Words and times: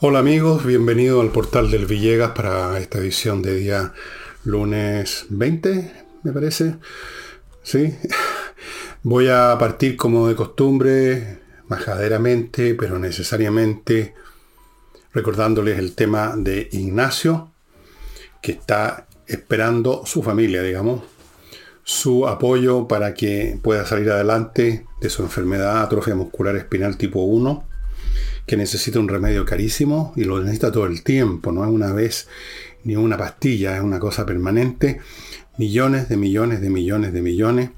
Hola 0.00 0.20
amigos, 0.20 0.64
bienvenido 0.64 1.20
al 1.20 1.32
portal 1.32 1.72
del 1.72 1.86
Villegas 1.86 2.30
para 2.30 2.78
esta 2.78 2.98
edición 2.98 3.42
de 3.42 3.56
día 3.56 3.94
lunes 4.44 5.26
20, 5.28 5.92
me 6.22 6.30
parece. 6.30 6.76
Sí. 7.64 7.96
Voy 9.02 9.26
a 9.26 9.56
partir 9.58 9.96
como 9.96 10.28
de 10.28 10.36
costumbre, 10.36 11.40
majaderamente, 11.66 12.76
pero 12.76 13.00
necesariamente, 13.00 14.14
recordándoles 15.12 15.80
el 15.80 15.96
tema 15.96 16.34
de 16.36 16.68
Ignacio, 16.70 17.50
que 18.40 18.52
está 18.52 19.08
esperando 19.26 20.06
su 20.06 20.22
familia, 20.22 20.62
digamos, 20.62 21.02
su 21.82 22.28
apoyo 22.28 22.86
para 22.86 23.14
que 23.14 23.58
pueda 23.60 23.84
salir 23.84 24.12
adelante 24.12 24.86
de 25.00 25.10
su 25.10 25.24
enfermedad 25.24 25.82
atrofia 25.82 26.14
muscular 26.14 26.54
espinal 26.54 26.96
tipo 26.96 27.22
1, 27.22 27.67
que 28.48 28.56
necesita 28.56 28.98
un 28.98 29.08
remedio 29.08 29.44
carísimo 29.44 30.12
y 30.16 30.24
lo 30.24 30.40
necesita 30.40 30.72
todo 30.72 30.86
el 30.86 31.02
tiempo, 31.02 31.52
no 31.52 31.62
es 31.64 31.70
una 31.70 31.92
vez 31.92 32.28
ni 32.82 32.96
una 32.96 33.18
pastilla, 33.18 33.76
es 33.76 33.82
una 33.82 34.00
cosa 34.00 34.24
permanente, 34.24 35.00
millones 35.58 36.08
de 36.08 36.16
millones 36.16 36.62
de 36.62 36.70
millones 36.70 37.12
de 37.12 37.22
millones. 37.22 37.70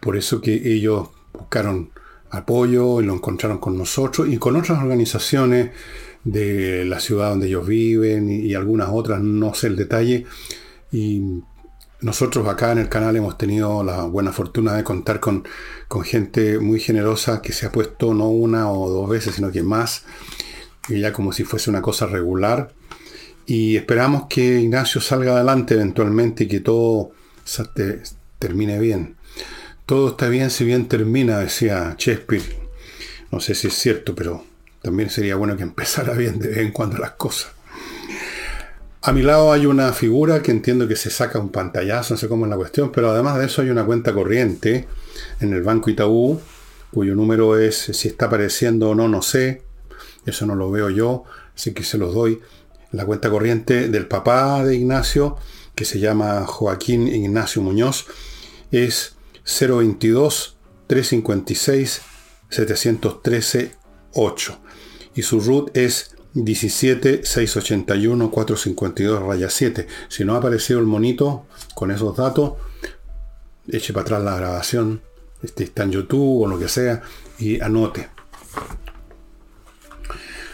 Por 0.00 0.16
eso 0.16 0.40
que 0.40 0.54
ellos 0.74 1.10
buscaron 1.32 1.90
apoyo 2.30 3.00
y 3.00 3.04
lo 3.04 3.14
encontraron 3.14 3.58
con 3.58 3.78
nosotros 3.78 4.28
y 4.28 4.36
con 4.36 4.56
otras 4.56 4.82
organizaciones 4.82 5.70
de 6.24 6.84
la 6.84 6.98
ciudad 6.98 7.30
donde 7.30 7.46
ellos 7.46 7.66
viven 7.66 8.28
y, 8.28 8.46
y 8.46 8.54
algunas 8.54 8.88
otras, 8.90 9.22
no 9.22 9.54
sé 9.54 9.68
el 9.68 9.76
detalle. 9.76 10.26
Y 10.90 11.22
nosotros 12.02 12.48
acá 12.48 12.72
en 12.72 12.78
el 12.78 12.88
canal 12.88 13.16
hemos 13.16 13.36
tenido 13.36 13.84
la 13.84 14.04
buena 14.04 14.32
fortuna 14.32 14.74
de 14.74 14.84
contar 14.84 15.20
con, 15.20 15.44
gente 16.04 16.58
muy 16.58 16.80
generosa 16.80 17.42
que 17.42 17.52
se 17.52 17.66
ha 17.66 17.72
puesto 17.72 18.14
no 18.14 18.28
una 18.28 18.70
o 18.70 18.88
dos 18.88 19.08
veces, 19.08 19.34
sino 19.34 19.50
que 19.50 19.62
más, 19.62 20.04
y 20.88 21.00
ya 21.00 21.12
como 21.12 21.32
si 21.32 21.44
fuese 21.44 21.68
una 21.68 21.82
cosa 21.82 22.06
regular. 22.06 22.72
Y 23.46 23.76
esperamos 23.76 24.26
que 24.28 24.60
Ignacio 24.60 25.00
salga 25.00 25.32
adelante 25.32 25.74
eventualmente 25.74 26.44
y 26.44 26.48
que 26.48 26.60
todo 26.60 27.10
te, 27.74 28.02
termine 28.38 28.78
bien. 28.78 29.16
Todo 29.86 30.10
está 30.10 30.28
bien 30.28 30.50
si 30.50 30.64
bien 30.64 30.88
termina, 30.88 31.38
decía 31.38 31.96
Shakespeare. 31.98 32.60
No 33.30 33.40
sé 33.40 33.54
si 33.54 33.66
es 33.66 33.74
cierto, 33.74 34.14
pero 34.14 34.44
también 34.82 35.10
sería 35.10 35.36
bueno 35.36 35.56
que 35.56 35.64
empezara 35.64 36.12
bien 36.16 36.38
de 36.38 36.48
vez 36.48 36.58
en 36.58 36.72
cuando 36.72 36.98
las 36.98 37.12
cosas. 37.12 37.52
A 39.02 39.12
mi 39.12 39.22
lado 39.22 39.50
hay 39.50 39.64
una 39.64 39.94
figura 39.94 40.42
que 40.42 40.50
entiendo 40.50 40.86
que 40.86 40.94
se 40.94 41.08
saca 41.08 41.38
un 41.38 41.48
pantallazo, 41.48 42.12
no 42.12 42.18
sé 42.18 42.28
cómo 42.28 42.44
es 42.44 42.50
la 42.50 42.56
cuestión, 42.56 42.92
pero 42.92 43.10
además 43.10 43.38
de 43.38 43.46
eso 43.46 43.62
hay 43.62 43.70
una 43.70 43.86
cuenta 43.86 44.12
corriente 44.12 44.86
en 45.40 45.54
el 45.54 45.62
Banco 45.62 45.88
Itaú, 45.88 46.38
cuyo 46.92 47.14
número 47.14 47.58
es, 47.58 47.76
si 47.76 48.08
está 48.08 48.26
apareciendo 48.26 48.90
o 48.90 48.94
no, 48.94 49.08
no 49.08 49.22
sé, 49.22 49.62
eso 50.26 50.44
no 50.44 50.54
lo 50.54 50.70
veo 50.70 50.90
yo, 50.90 51.24
así 51.54 51.72
que 51.72 51.82
se 51.82 51.96
los 51.96 52.12
doy. 52.12 52.40
La 52.92 53.06
cuenta 53.06 53.30
corriente 53.30 53.88
del 53.88 54.06
papá 54.06 54.62
de 54.64 54.76
Ignacio, 54.76 55.38
que 55.74 55.86
se 55.86 55.98
llama 55.98 56.44
Joaquín 56.46 57.08
Ignacio 57.08 57.62
Muñoz, 57.62 58.04
es 58.70 59.14
022 59.44 60.58
356 60.88 62.02
713 62.50 63.72
8 64.12 64.58
y 65.14 65.22
su 65.22 65.40
root 65.40 65.74
es 65.76 66.16
17 66.34 67.24
681 67.24 68.30
452 68.30 69.22
raya 69.22 69.50
7. 69.50 69.86
Si 70.08 70.24
no 70.24 70.34
ha 70.34 70.38
aparecido 70.38 70.78
el 70.80 70.86
monito 70.86 71.46
con 71.74 71.90
esos 71.90 72.16
datos, 72.16 72.54
eche 73.68 73.92
para 73.92 74.02
atrás 74.02 74.22
la 74.22 74.36
grabación, 74.36 75.02
este, 75.42 75.64
está 75.64 75.82
en 75.84 75.92
YouTube 75.92 76.42
o 76.42 76.46
lo 76.46 76.58
que 76.58 76.68
sea, 76.68 77.02
y 77.38 77.60
anote. 77.60 78.08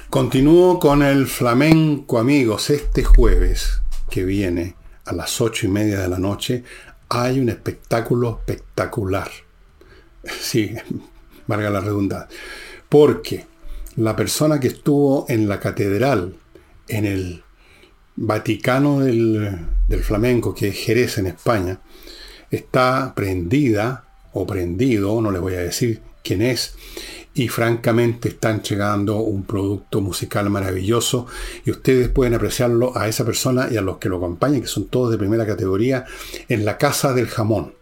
Continúo 0.08 0.78
con 0.78 1.02
el 1.02 1.26
flamenco, 1.26 2.18
amigos. 2.18 2.70
Este 2.70 3.04
jueves 3.04 3.82
que 4.08 4.24
viene 4.24 4.76
a 5.04 5.12
las 5.12 5.40
8 5.40 5.66
y 5.66 5.68
media 5.68 6.00
de 6.00 6.08
la 6.08 6.18
noche 6.18 6.64
hay 7.08 7.38
un 7.40 7.48
espectáculo 7.48 8.40
espectacular. 8.40 9.30
Sí, 10.40 10.74
valga 11.46 11.70
la 11.70 11.80
redundancia. 11.80 12.36
Porque 12.88 13.46
la 13.96 14.14
persona 14.14 14.60
que 14.60 14.68
estuvo 14.68 15.26
en 15.28 15.48
la 15.48 15.58
catedral, 15.58 16.34
en 16.88 17.04
el 17.04 17.42
Vaticano 18.18 19.00
del, 19.00 19.58
flamenco, 20.02 20.54
que 20.54 20.68
es 20.68 20.76
Jerez 20.76 21.18
en 21.18 21.26
España, 21.26 21.80
está 22.50 23.12
prendida 23.14 24.04
o 24.32 24.46
prendido, 24.46 25.20
no 25.20 25.30
les 25.30 25.40
voy 25.40 25.54
a 25.54 25.60
decir 25.60 26.00
quién 26.22 26.42
es, 26.42 26.74
y 27.34 27.48
francamente 27.48 28.30
está 28.30 28.50
entregando 28.50 29.18
un 29.18 29.44
producto 29.44 30.00
musical 30.00 30.48
maravilloso 30.48 31.26
y 31.66 31.70
ustedes 31.70 32.08
pueden 32.08 32.32
apreciarlo 32.32 32.96
a 32.96 33.08
esa 33.08 33.26
persona 33.26 33.68
y 33.70 33.76
a 33.76 33.82
los 33.82 33.98
que 33.98 34.08
lo 34.08 34.16
acompañan, 34.16 34.62
que 34.62 34.66
son 34.66 34.88
todos 34.88 35.10
de 35.10 35.18
primera 35.18 35.46
categoría, 35.46 36.06
en 36.48 36.64
la 36.64 36.78
Casa 36.78 37.12
del 37.12 37.28
Jamón. 37.28 37.74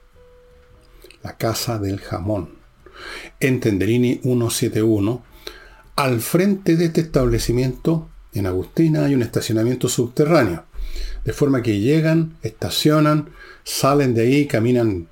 La 1.23 1.37
Casa 1.37 1.79
del 1.79 2.01
Jamón. 2.01 2.51
En 3.39 3.61
Tenderini 3.61 4.21
171, 4.23 5.23
al 5.97 6.21
frente 6.21 6.77
de 6.77 6.87
este 6.87 7.03
establecimiento, 7.03 8.09
en 8.32 8.47
Agustina, 8.47 9.05
hay 9.05 9.15
un 9.15 9.22
estacionamiento 9.22 9.88
subterráneo. 9.88 10.65
De 11.25 11.32
forma 11.32 11.62
que 11.62 11.78
llegan, 11.78 12.37
estacionan, 12.43 13.31
salen 13.62 14.15
de 14.15 14.22
ahí, 14.22 14.47
caminan 14.47 15.09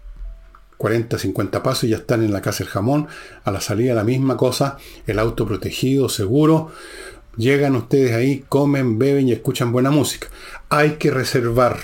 40, 0.76 1.18
50 1.18 1.62
pasos 1.62 1.84
y 1.84 1.88
ya 1.90 1.98
están 1.98 2.24
en 2.24 2.32
la 2.32 2.42
casa 2.42 2.64
del 2.64 2.72
jamón. 2.72 3.06
A 3.44 3.52
la 3.52 3.60
salida 3.60 3.94
la 3.94 4.04
misma 4.04 4.36
cosa, 4.36 4.76
el 5.06 5.18
auto 5.18 5.46
protegido, 5.46 6.08
seguro. 6.08 6.72
Llegan 7.36 7.76
ustedes 7.76 8.12
ahí, 8.12 8.44
comen, 8.48 8.98
beben 8.98 9.28
y 9.28 9.32
escuchan 9.32 9.72
buena 9.72 9.90
música. 9.90 10.28
Hay 10.68 10.96
que 10.96 11.10
reservar 11.10 11.78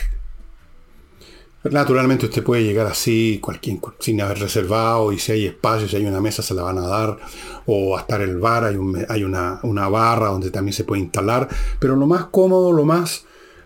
Naturalmente 1.65 2.27
usted 2.27 2.45
puede 2.45 2.63
llegar 2.63 2.87
así, 2.87 3.41
cualquier, 3.43 3.79
sin 3.99 4.21
haber 4.21 4.39
reservado, 4.39 5.13
y 5.13 5.19
si 5.19 5.33
hay 5.33 5.47
espacio, 5.47 5.89
si 5.89 5.97
hay 5.97 6.07
una 6.07 6.21
mesa, 6.21 6.41
se 6.41 6.55
la 6.55 6.63
van 6.63 6.79
a 6.79 6.87
dar, 6.87 7.19
o 7.67 7.99
hasta 7.99 8.17
el 8.17 8.39
bar, 8.39 8.65
hay, 8.65 8.77
una, 9.25 9.89
barra 9.89 10.29
donde 10.29 10.51
también 10.51 10.73
se 10.73 10.85
puede 10.85 11.03
instalar, 11.03 11.49
pero 11.81 11.97
lo 11.97 12.07
más 12.07 12.27
cómodo, 12.27 12.73
lo 12.73 12.85
más, 12.85 13.25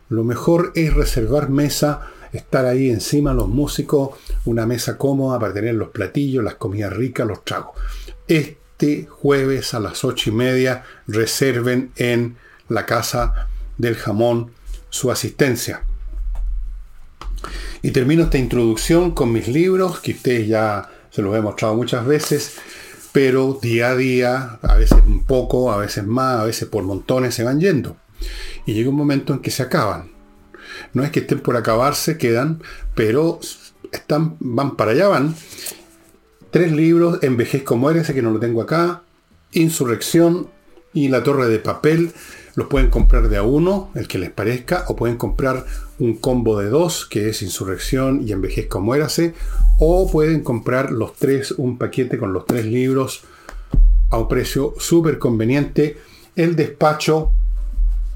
lo 0.08 0.24
mejor 0.24 0.72
es 0.74 0.94
reservar 0.94 1.50
mesa, 1.50 2.08
estar 2.32 2.64
ahí 2.64 2.88
encima 2.88 3.34
los 3.34 3.48
músicos, 3.48 4.16
una 4.46 4.64
mesa 4.64 4.96
cómoda 4.96 5.38
para 5.38 5.52
tener 5.52 5.74
los 5.74 5.90
platillos, 5.90 6.42
las 6.42 6.54
comidas 6.54 6.94
ricas, 6.94 7.26
los 7.26 7.44
tragos. 7.44 7.76
Este 8.26 9.06
jueves 9.06 9.74
a 9.74 9.80
las 9.80 10.02
ocho 10.02 10.30
y 10.30 10.32
media 10.32 10.82
reserven 11.06 11.92
en 11.96 12.36
la 12.70 12.86
casa 12.86 13.48
del 13.76 13.96
jamón 13.96 14.50
su 14.88 15.10
asistencia. 15.10 15.84
Y 17.82 17.90
termino 17.90 18.22
esta 18.22 18.38
introducción 18.38 19.10
con 19.10 19.32
mis 19.32 19.48
libros, 19.48 19.98
que 19.98 20.12
ustedes 20.12 20.46
ya 20.46 20.88
se 21.10 21.20
los 21.20 21.36
he 21.36 21.40
mostrado 21.40 21.74
muchas 21.74 22.06
veces, 22.06 22.54
pero 23.10 23.58
día 23.60 23.90
a 23.90 23.96
día, 23.96 24.58
a 24.62 24.76
veces 24.76 24.98
un 25.04 25.24
poco, 25.24 25.72
a 25.72 25.76
veces 25.76 26.06
más, 26.06 26.40
a 26.40 26.44
veces 26.44 26.68
por 26.68 26.84
montones 26.84 27.34
se 27.34 27.42
van 27.42 27.60
yendo. 27.60 27.96
Y 28.66 28.74
llega 28.74 28.88
un 28.88 28.96
momento 28.96 29.32
en 29.32 29.40
que 29.40 29.50
se 29.50 29.64
acaban. 29.64 30.12
No 30.94 31.02
es 31.02 31.10
que 31.10 31.20
estén 31.20 31.40
por 31.40 31.56
acabarse, 31.56 32.16
quedan, 32.18 32.62
pero 32.94 33.40
están, 33.90 34.36
van 34.38 34.76
para 34.76 34.92
allá, 34.92 35.08
van. 35.08 35.34
Tres 36.52 36.70
libros, 36.70 37.18
Envejezco 37.22 37.76
Muérese, 37.76 38.14
que 38.14 38.22
no 38.22 38.30
lo 38.30 38.38
tengo 38.38 38.62
acá, 38.62 39.02
Insurrección 39.52 40.48
y 40.94 41.08
La 41.08 41.22
Torre 41.22 41.48
de 41.48 41.58
Papel, 41.58 42.12
los 42.54 42.66
pueden 42.66 42.90
comprar 42.90 43.28
de 43.28 43.36
a 43.36 43.42
uno, 43.42 43.90
el 43.94 44.08
que 44.08 44.18
les 44.18 44.30
parezca, 44.30 44.84
o 44.88 44.96
pueden 44.96 45.16
comprar 45.16 45.64
un 45.98 46.16
combo 46.16 46.58
de 46.58 46.68
dos, 46.68 47.06
que 47.06 47.28
es 47.28 47.42
Insurrección 47.42 48.26
y 48.26 48.32
Envejezca 48.32 48.78
o 48.78 48.82
Muérase, 48.82 49.34
o 49.78 50.10
pueden 50.10 50.42
comprar 50.42 50.92
los 50.92 51.14
tres, 51.14 51.52
un 51.52 51.78
paquete 51.78 52.18
con 52.18 52.32
los 52.32 52.46
tres 52.46 52.66
libros 52.66 53.22
a 54.10 54.18
un 54.18 54.28
precio 54.28 54.74
súper 54.78 55.18
conveniente. 55.18 55.98
El 56.36 56.54
despacho 56.56 57.32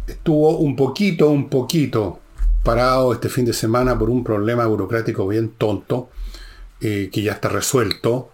estuvo 0.06 0.58
un 0.58 0.76
poquito, 0.76 1.30
un 1.30 1.48
poquito 1.48 2.20
parado 2.62 3.12
este 3.12 3.28
fin 3.28 3.44
de 3.44 3.52
semana 3.52 3.98
por 3.98 4.10
un 4.10 4.24
problema 4.24 4.66
burocrático 4.66 5.26
bien 5.26 5.52
tonto, 5.56 6.10
eh, 6.80 7.08
que 7.12 7.22
ya 7.22 7.32
está 7.32 7.48
resuelto. 7.48 8.30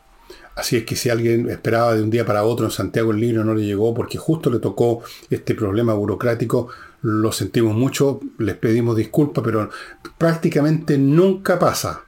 Así 0.54 0.76
es 0.76 0.84
que 0.84 0.96
si 0.96 1.08
alguien 1.08 1.48
esperaba 1.48 1.94
de 1.94 2.02
un 2.02 2.10
día 2.10 2.26
para 2.26 2.44
otro 2.44 2.66
en 2.66 2.70
Santiago 2.70 3.12
el 3.12 3.20
libro 3.20 3.44
no 3.44 3.54
le 3.54 3.64
llegó 3.64 3.94
porque 3.94 4.18
justo 4.18 4.50
le 4.50 4.58
tocó 4.58 5.02
este 5.30 5.54
problema 5.54 5.94
burocrático, 5.94 6.68
lo 7.02 7.32
sentimos 7.32 7.74
mucho, 7.74 8.20
les 8.38 8.56
pedimos 8.56 8.96
disculpas, 8.96 9.42
pero 9.42 9.70
prácticamente 10.18 10.98
nunca 10.98 11.58
pasa. 11.58 12.02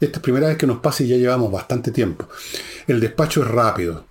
Esta 0.00 0.18
es 0.18 0.22
primera 0.22 0.48
vez 0.48 0.56
que 0.56 0.66
nos 0.66 0.78
pasa 0.78 1.02
y 1.02 1.08
ya 1.08 1.16
llevamos 1.16 1.52
bastante 1.52 1.90
tiempo. 1.90 2.28
El 2.86 3.00
despacho 3.00 3.42
es 3.42 3.48
rápido. 3.48 4.04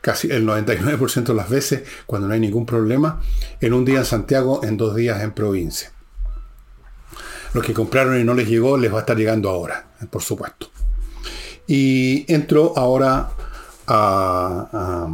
Casi 0.00 0.30
el 0.30 0.46
99% 0.46 1.24
de 1.24 1.34
las 1.34 1.48
veces, 1.48 1.82
cuando 2.06 2.26
no 2.26 2.34
hay 2.34 2.40
ningún 2.40 2.66
problema, 2.66 3.20
en 3.60 3.72
un 3.72 3.84
día 3.84 3.98
en 3.98 4.04
Santiago, 4.04 4.64
en 4.64 4.76
dos 4.76 4.96
días 4.96 5.22
en 5.22 5.32
provincia. 5.32 5.92
Los 7.54 7.64
que 7.64 7.74
compraron 7.74 8.18
y 8.18 8.24
no 8.24 8.34
les 8.34 8.48
llegó, 8.48 8.78
les 8.78 8.92
va 8.92 8.96
a 8.96 9.00
estar 9.00 9.16
llegando 9.16 9.50
ahora, 9.50 9.92
por 10.10 10.22
supuesto. 10.22 10.71
Y 11.66 12.24
entro 12.32 12.72
ahora 12.76 13.30
a, 13.86 15.08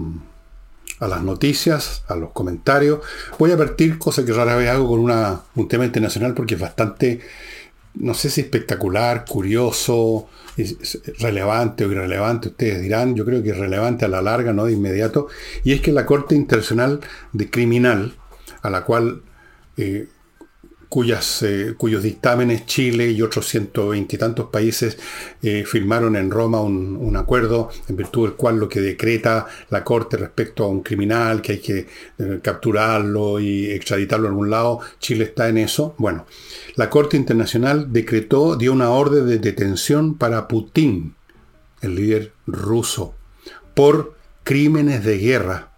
a 1.01 1.09
las 1.09 1.23
noticias, 1.23 2.03
a 2.09 2.17
los 2.17 2.31
comentarios. 2.33 3.01
Voy 3.39 3.53
a 3.53 3.57
partir, 3.57 3.99
cosa 3.99 4.25
que 4.25 4.33
rara 4.33 4.57
vez 4.57 4.69
hago, 4.69 4.89
con 4.89 5.01
una, 5.01 5.43
un 5.55 5.69
tema 5.69 5.85
internacional 5.85 6.35
porque 6.35 6.55
es 6.55 6.61
bastante, 6.61 7.21
no 7.95 8.15
sé 8.15 8.31
si 8.31 8.41
espectacular, 8.41 9.25
curioso, 9.25 10.29
relevante 11.21 11.85
o 11.85 11.93
irrelevante, 11.93 12.49
ustedes 12.49 12.83
dirán, 12.83 13.15
yo 13.15 13.25
creo 13.25 13.43
que 13.43 13.51
es 13.51 13.57
relevante 13.57 14.05
a 14.05 14.09
la 14.09 14.23
larga, 14.23 14.53
no 14.53 14.65
de 14.65 14.73
inmediato, 14.73 15.29
y 15.63 15.73
es 15.73 15.81
que 15.81 15.93
la 15.93 16.05
Corte 16.05 16.35
Internacional 16.35 17.01
de 17.33 17.49
Criminal, 17.49 18.15
a 18.63 18.71
la 18.71 18.85
cual 18.85 19.23
eh, 19.77 20.09
cuyas, 20.89 21.43
eh, 21.43 21.75
cuyos 21.77 22.03
dictámenes 22.03 22.67
Chile 22.67 23.11
y 23.11 23.21
otros 23.21 23.47
120 23.47 24.17
y 24.17 24.19
tantos 24.19 24.49
países 24.49 24.99
eh, 25.43 25.65
firmaron 25.67 26.17
en 26.17 26.31
Roma 26.31 26.61
un, 26.61 27.17
acuerdo 27.17 27.71
en 27.89 27.97
virtud 27.97 28.29
del 28.29 28.37
cual 28.37 28.59
lo 28.59 28.69
que 28.69 28.81
decreta 28.81 29.47
la 29.71 29.85
Corte 29.85 30.17
respecto 30.17 30.65
a 30.65 30.69
un 30.69 30.83
criminal 30.83 31.43
que 31.43 31.53
hay 31.53 31.59
que 31.59 31.87
eh, 32.19 32.41
capturarlo 32.43 33.41
y 33.41 33.71
extraditarlo 33.71 34.29
a 34.29 34.31
algún 34.31 34.51
lado, 34.51 34.81
Chile 34.99 35.25
está 35.25 35.49
en 35.49 35.59
eso. 35.59 35.95
Bueno, 35.99 36.27
la 36.77 36.89
Corte 36.89 37.17
Internacional 37.17 37.93
decretó, 37.93 38.57
dio 38.57 38.73
una 38.73 38.91
orden 38.91 39.27
de 39.27 39.39
detención 39.39 40.17
para 40.17 40.49
Putin, 40.49 41.15
el 41.81 41.97
líder 41.97 42.33
ruso, 42.47 43.15
por 43.75 44.15
crímenes 44.45 45.05
de 45.05 45.19
guerra. 45.19 45.71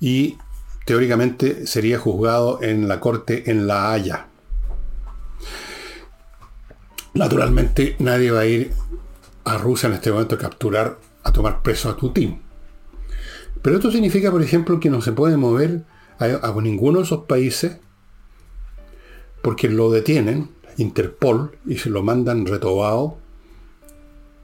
Y 0.00 0.36
teóricamente 0.84 1.66
sería 1.66 1.98
juzgado 1.98 2.62
en 2.62 2.88
la 2.88 3.00
corte 3.00 3.50
en 3.50 3.66
La 3.66 3.92
Haya. 3.92 4.28
Naturalmente 7.14 7.96
nadie 7.98 8.30
va 8.30 8.40
a 8.40 8.46
ir 8.46 8.72
a 9.44 9.58
Rusia 9.58 9.88
en 9.88 9.94
este 9.94 10.10
momento 10.10 10.34
a 10.34 10.38
capturar, 10.38 10.98
a 11.22 11.32
tomar 11.32 11.62
preso 11.62 11.88
a 11.88 11.96
Putin. 11.96 12.40
Pero 13.62 13.76
esto 13.76 13.90
significa, 13.90 14.30
por 14.30 14.42
ejemplo, 14.42 14.80
que 14.80 14.90
no 14.90 15.00
se 15.00 15.12
puede 15.12 15.36
mover 15.36 15.84
a, 16.18 16.52
ninguno 16.60 16.98
de 16.98 17.04
esos 17.04 17.24
países 17.24 17.78
porque 19.42 19.68
lo 19.68 19.90
detienen, 19.90 20.50
Interpol, 20.76 21.56
y 21.66 21.78
se 21.78 21.90
lo 21.90 22.02
mandan 22.02 22.46
retobado 22.46 23.18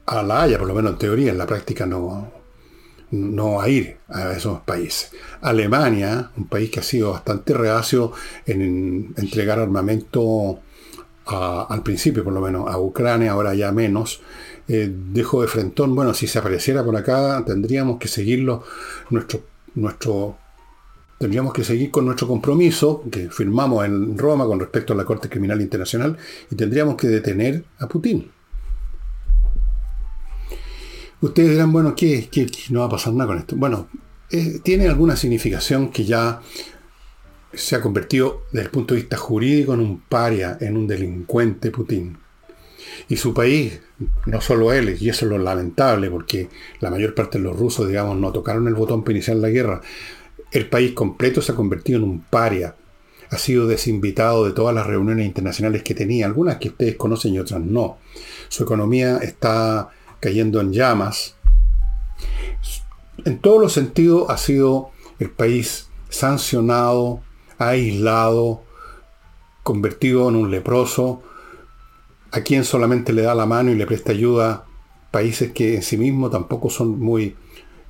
a 0.05 0.23
La 0.23 0.43
Haya, 0.43 0.57
por 0.57 0.67
lo 0.67 0.73
menos 0.73 0.93
en 0.93 0.97
teoría, 0.97 1.31
en 1.31 1.37
la 1.37 1.45
práctica 1.45 1.85
no, 1.85 2.31
no 3.11 3.61
a 3.61 3.69
ir 3.69 3.97
a 4.07 4.31
esos 4.31 4.61
países. 4.61 5.11
Alemania, 5.41 6.31
un 6.37 6.47
país 6.47 6.71
que 6.71 6.79
ha 6.79 6.83
sido 6.83 7.11
bastante 7.11 7.53
reacio 7.53 8.11
en, 8.45 9.13
entregar 9.17 9.59
armamento 9.59 10.59
al 11.25 11.83
principio, 11.83 12.23
por 12.23 12.33
lo 12.33 12.41
menos, 12.41 12.69
a 12.69 12.77
Ucrania, 12.77 13.31
ahora 13.31 13.53
ya 13.53 13.71
menos, 13.71 14.21
eh, 14.67 14.91
dejó 14.91 15.41
de 15.41 15.47
frentón. 15.47 15.95
Bueno, 15.95 16.13
si 16.13 16.27
se 16.27 16.39
apareciera 16.39 16.83
por 16.83 16.95
acá, 16.95 17.43
tendríamos 17.45 17.99
que 17.99 18.07
seguirlo, 18.07 18.63
nuestro, 19.09 19.41
nuestro, 19.75 20.37
tendríamos 21.19 21.53
que 21.53 21.63
seguir 21.63 21.91
con 21.91 22.05
nuestro 22.05 22.27
compromiso 22.27 23.03
que 23.09 23.29
firmamos 23.29 23.85
en 23.85 24.17
Roma 24.17 24.45
con 24.45 24.59
respecto 24.59 24.93
a 24.93 24.95
la 24.95 25.05
Corte 25.05 25.29
Criminal 25.29 25.61
Internacional 25.61 26.17
y 26.49 26.55
tendríamos 26.55 26.95
que 26.95 27.07
detener 27.07 27.63
a 27.79 27.87
Putin. 27.87 28.29
Ustedes 31.21 31.51
dirán, 31.51 31.71
bueno, 31.71 31.95
¿qué, 31.95 32.29
no 32.71 32.79
va 32.79 32.87
a 32.87 32.89
pasar 32.89 33.13
nada 33.13 33.27
con 33.27 33.37
esto? 33.37 33.55
Bueno, 33.55 33.87
eh, 34.31 34.59
tiene 34.63 34.87
alguna 34.87 35.15
significación 35.15 35.91
que 35.91 36.03
ya 36.03 36.41
se 37.53 37.75
ha 37.75 37.81
convertido 37.81 38.43
desde 38.51 38.65
el 38.65 38.71
punto 38.71 38.93
de 38.93 39.01
vista 39.01 39.17
jurídico 39.17 39.73
en 39.75 39.81
un 39.81 40.01
paria, 40.01 40.57
en 40.59 40.77
un 40.77 40.87
delincuente 40.87 41.69
Putin. 41.69 42.17
Y 43.07 43.17
su 43.17 43.33
país, 43.35 43.79
no 44.25 44.41
solo 44.41 44.73
él, 44.73 44.97
y 44.99 45.09
eso 45.09 45.25
es 45.25 45.31
lo 45.31 45.37
lamentable, 45.37 46.09
porque 46.09 46.49
la 46.79 46.89
mayor 46.89 47.13
parte 47.13 47.37
de 47.37 47.43
los 47.43 47.57
rusos, 47.57 47.87
digamos, 47.87 48.17
no 48.17 48.31
tocaron 48.31 48.67
el 48.67 48.73
botón 48.73 49.03
para 49.03 49.13
iniciar 49.13 49.37
la 49.37 49.49
guerra, 49.49 49.81
el 50.51 50.67
país 50.69 50.93
completo 50.93 51.41
se 51.41 51.51
ha 51.51 51.55
convertido 51.55 51.99
en 51.99 52.05
un 52.05 52.21
paria. 52.21 52.75
Ha 53.29 53.37
sido 53.37 53.67
desinvitado 53.67 54.45
de 54.45 54.53
todas 54.53 54.73
las 54.73 54.87
reuniones 54.87 55.25
internacionales 55.25 55.83
que 55.83 55.93
tenía, 55.93 56.25
algunas 56.25 56.57
que 56.57 56.69
ustedes 56.69 56.95
conocen 56.95 57.35
y 57.35 57.39
otras 57.39 57.61
no. 57.61 57.99
Su 58.49 58.63
economía 58.63 59.19
está 59.19 59.89
cayendo 60.21 60.61
en 60.61 60.71
llamas. 60.71 61.35
En 63.25 63.39
todos 63.39 63.59
los 63.59 63.73
sentidos 63.73 64.29
ha 64.29 64.37
sido 64.37 64.91
el 65.19 65.29
país 65.29 65.89
sancionado, 66.09 67.21
aislado, 67.57 68.63
convertido 69.63 70.29
en 70.29 70.37
un 70.37 70.49
leproso, 70.49 71.21
a 72.31 72.41
quien 72.41 72.63
solamente 72.63 73.11
le 73.11 73.23
da 73.23 73.35
la 73.35 73.45
mano 73.45 73.71
y 73.71 73.75
le 73.75 73.85
presta 73.85 74.13
ayuda 74.13 74.65
países 75.11 75.51
que 75.51 75.75
en 75.75 75.81
sí 75.81 75.97
mismos 75.97 76.31
tampoco 76.31 76.69
son 76.69 76.97
muy 76.97 77.35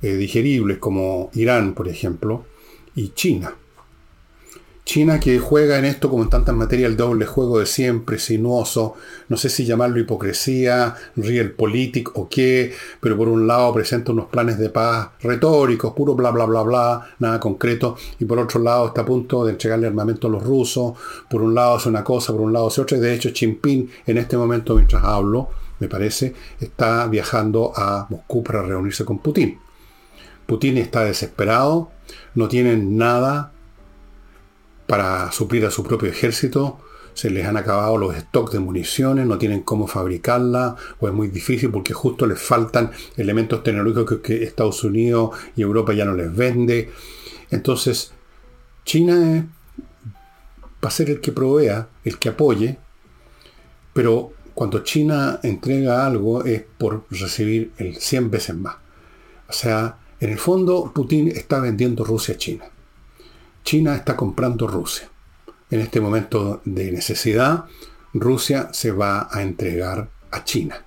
eh, 0.02 0.14
digeribles, 0.14 0.78
como 0.78 1.30
Irán, 1.34 1.74
por 1.74 1.88
ejemplo, 1.88 2.44
y 2.96 3.10
China. 3.10 3.54
China 4.84 5.20
que 5.20 5.38
juega 5.38 5.78
en 5.78 5.84
esto 5.84 6.10
como 6.10 6.24
en 6.24 6.28
tantas 6.28 6.54
materias 6.56 6.90
el 6.90 6.96
doble 6.96 7.24
juego 7.24 7.60
de 7.60 7.66
siempre, 7.66 8.18
sinuoso, 8.18 8.94
no 9.28 9.36
sé 9.36 9.48
si 9.48 9.64
llamarlo 9.64 10.00
hipocresía, 10.00 10.96
realpolitik 11.14 12.18
o 12.18 12.28
qué, 12.28 12.74
pero 13.00 13.16
por 13.16 13.28
un 13.28 13.46
lado 13.46 13.72
presenta 13.72 14.10
unos 14.10 14.26
planes 14.26 14.58
de 14.58 14.70
paz 14.70 15.10
retóricos, 15.20 15.94
puro 15.94 16.14
bla 16.14 16.30
bla 16.30 16.46
bla 16.46 16.62
bla, 16.62 17.10
nada 17.20 17.38
concreto, 17.38 17.96
y 18.18 18.24
por 18.24 18.40
otro 18.40 18.60
lado 18.60 18.88
está 18.88 19.02
a 19.02 19.06
punto 19.06 19.44
de 19.44 19.52
entregarle 19.52 19.86
armamento 19.86 20.26
a 20.26 20.30
los 20.30 20.42
rusos, 20.42 20.94
por 21.30 21.42
un 21.42 21.54
lado 21.54 21.76
hace 21.76 21.88
una 21.88 22.02
cosa, 22.02 22.32
por 22.32 22.40
un 22.40 22.52
lado 22.52 22.66
hace 22.66 22.80
otra, 22.80 22.98
y 22.98 23.00
de 23.00 23.14
hecho 23.14 23.30
Xi 23.30 23.46
Jinping 23.46 23.88
en 24.06 24.18
este 24.18 24.36
momento 24.36 24.74
mientras 24.74 25.04
hablo, 25.04 25.48
me 25.78 25.88
parece, 25.88 26.34
está 26.60 27.06
viajando 27.06 27.72
a 27.74 28.06
Moscú 28.10 28.42
para 28.42 28.62
reunirse 28.62 29.04
con 29.04 29.18
Putin. 29.18 29.58
Putin 30.46 30.78
está 30.78 31.04
desesperado, 31.04 31.90
no 32.34 32.48
tiene 32.48 32.76
nada 32.76 33.51
para 34.92 35.32
suplir 35.32 35.64
a 35.64 35.70
su 35.70 35.82
propio 35.82 36.10
ejército. 36.10 36.78
Se 37.14 37.30
les 37.30 37.46
han 37.46 37.56
acabado 37.56 37.96
los 37.96 38.14
stocks 38.14 38.52
de 38.52 38.60
municiones, 38.60 39.24
no 39.26 39.38
tienen 39.38 39.62
cómo 39.62 39.86
fabricarla, 39.86 40.76
o 41.00 41.08
es 41.08 41.14
muy 41.14 41.28
difícil 41.28 41.70
porque 41.70 41.94
justo 41.94 42.26
les 42.26 42.38
faltan 42.38 42.90
elementos 43.16 43.62
tecnológicos 43.62 44.18
que 44.18 44.44
Estados 44.44 44.84
Unidos 44.84 45.30
y 45.56 45.62
Europa 45.62 45.94
ya 45.94 46.04
no 46.04 46.12
les 46.12 46.36
vende. 46.36 46.90
Entonces, 47.50 48.12
China 48.84 49.48
va 50.84 50.88
a 50.88 50.90
ser 50.90 51.08
el 51.08 51.22
que 51.22 51.32
provea, 51.32 51.88
el 52.04 52.18
que 52.18 52.28
apoye, 52.28 52.76
pero 53.94 54.34
cuando 54.52 54.80
China 54.80 55.40
entrega 55.42 56.04
algo 56.04 56.44
es 56.44 56.64
por 56.76 57.06
recibir 57.08 57.72
el 57.78 57.96
100 57.96 58.30
veces 58.30 58.56
más. 58.56 58.76
O 59.48 59.54
sea, 59.54 59.96
en 60.20 60.28
el 60.28 60.38
fondo 60.38 60.92
Putin 60.94 61.28
está 61.28 61.60
vendiendo 61.60 62.04
Rusia 62.04 62.34
a 62.34 62.36
China. 62.36 62.64
China 63.64 63.94
está 63.94 64.16
comprando 64.16 64.66
Rusia. 64.66 65.08
En 65.70 65.80
este 65.80 66.00
momento 66.00 66.60
de 66.64 66.92
necesidad, 66.92 67.64
Rusia 68.12 68.68
se 68.72 68.90
va 68.90 69.28
a 69.30 69.42
entregar 69.42 70.08
a 70.30 70.44
China. 70.44 70.84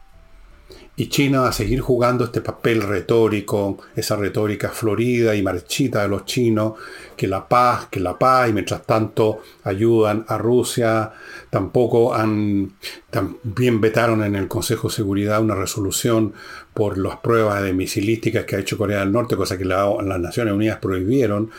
Y 0.97 1.07
China 1.07 1.41
va 1.41 1.49
a 1.49 1.53
seguir 1.53 1.81
jugando 1.81 2.23
este 2.23 2.39
papel 2.39 2.81
retórico, 2.81 3.79
esa 3.97 4.15
retórica 4.15 4.69
florida 4.69 5.35
y 5.35 5.41
marchita 5.41 6.03
de 6.03 6.07
los 6.07 6.23
chinos, 6.23 6.73
que 7.17 7.27
la 7.27 7.49
paz, 7.49 7.87
que 7.91 7.99
la 7.99 8.17
paz, 8.17 8.49
y 8.49 8.53
mientras 8.53 8.83
tanto 8.83 9.41
ayudan 9.65 10.23
a 10.29 10.37
Rusia. 10.37 11.11
Tampoco 11.49 12.13
han, 12.13 12.75
también 13.09 13.81
vetaron 13.81 14.23
en 14.23 14.35
el 14.35 14.47
Consejo 14.47 14.87
de 14.87 14.93
Seguridad 14.93 15.41
una 15.41 15.55
resolución 15.55 16.33
por 16.73 16.97
las 16.97 17.17
pruebas 17.17 17.61
de 17.61 17.73
misilísticas 17.73 18.45
que 18.45 18.55
ha 18.55 18.59
hecho 18.59 18.77
Corea 18.77 18.99
del 18.99 19.11
Norte, 19.11 19.35
cosa 19.35 19.57
que 19.57 19.65
las 19.65 20.19
Naciones 20.19 20.53
Unidas 20.53 20.79
prohibieron 20.79 21.51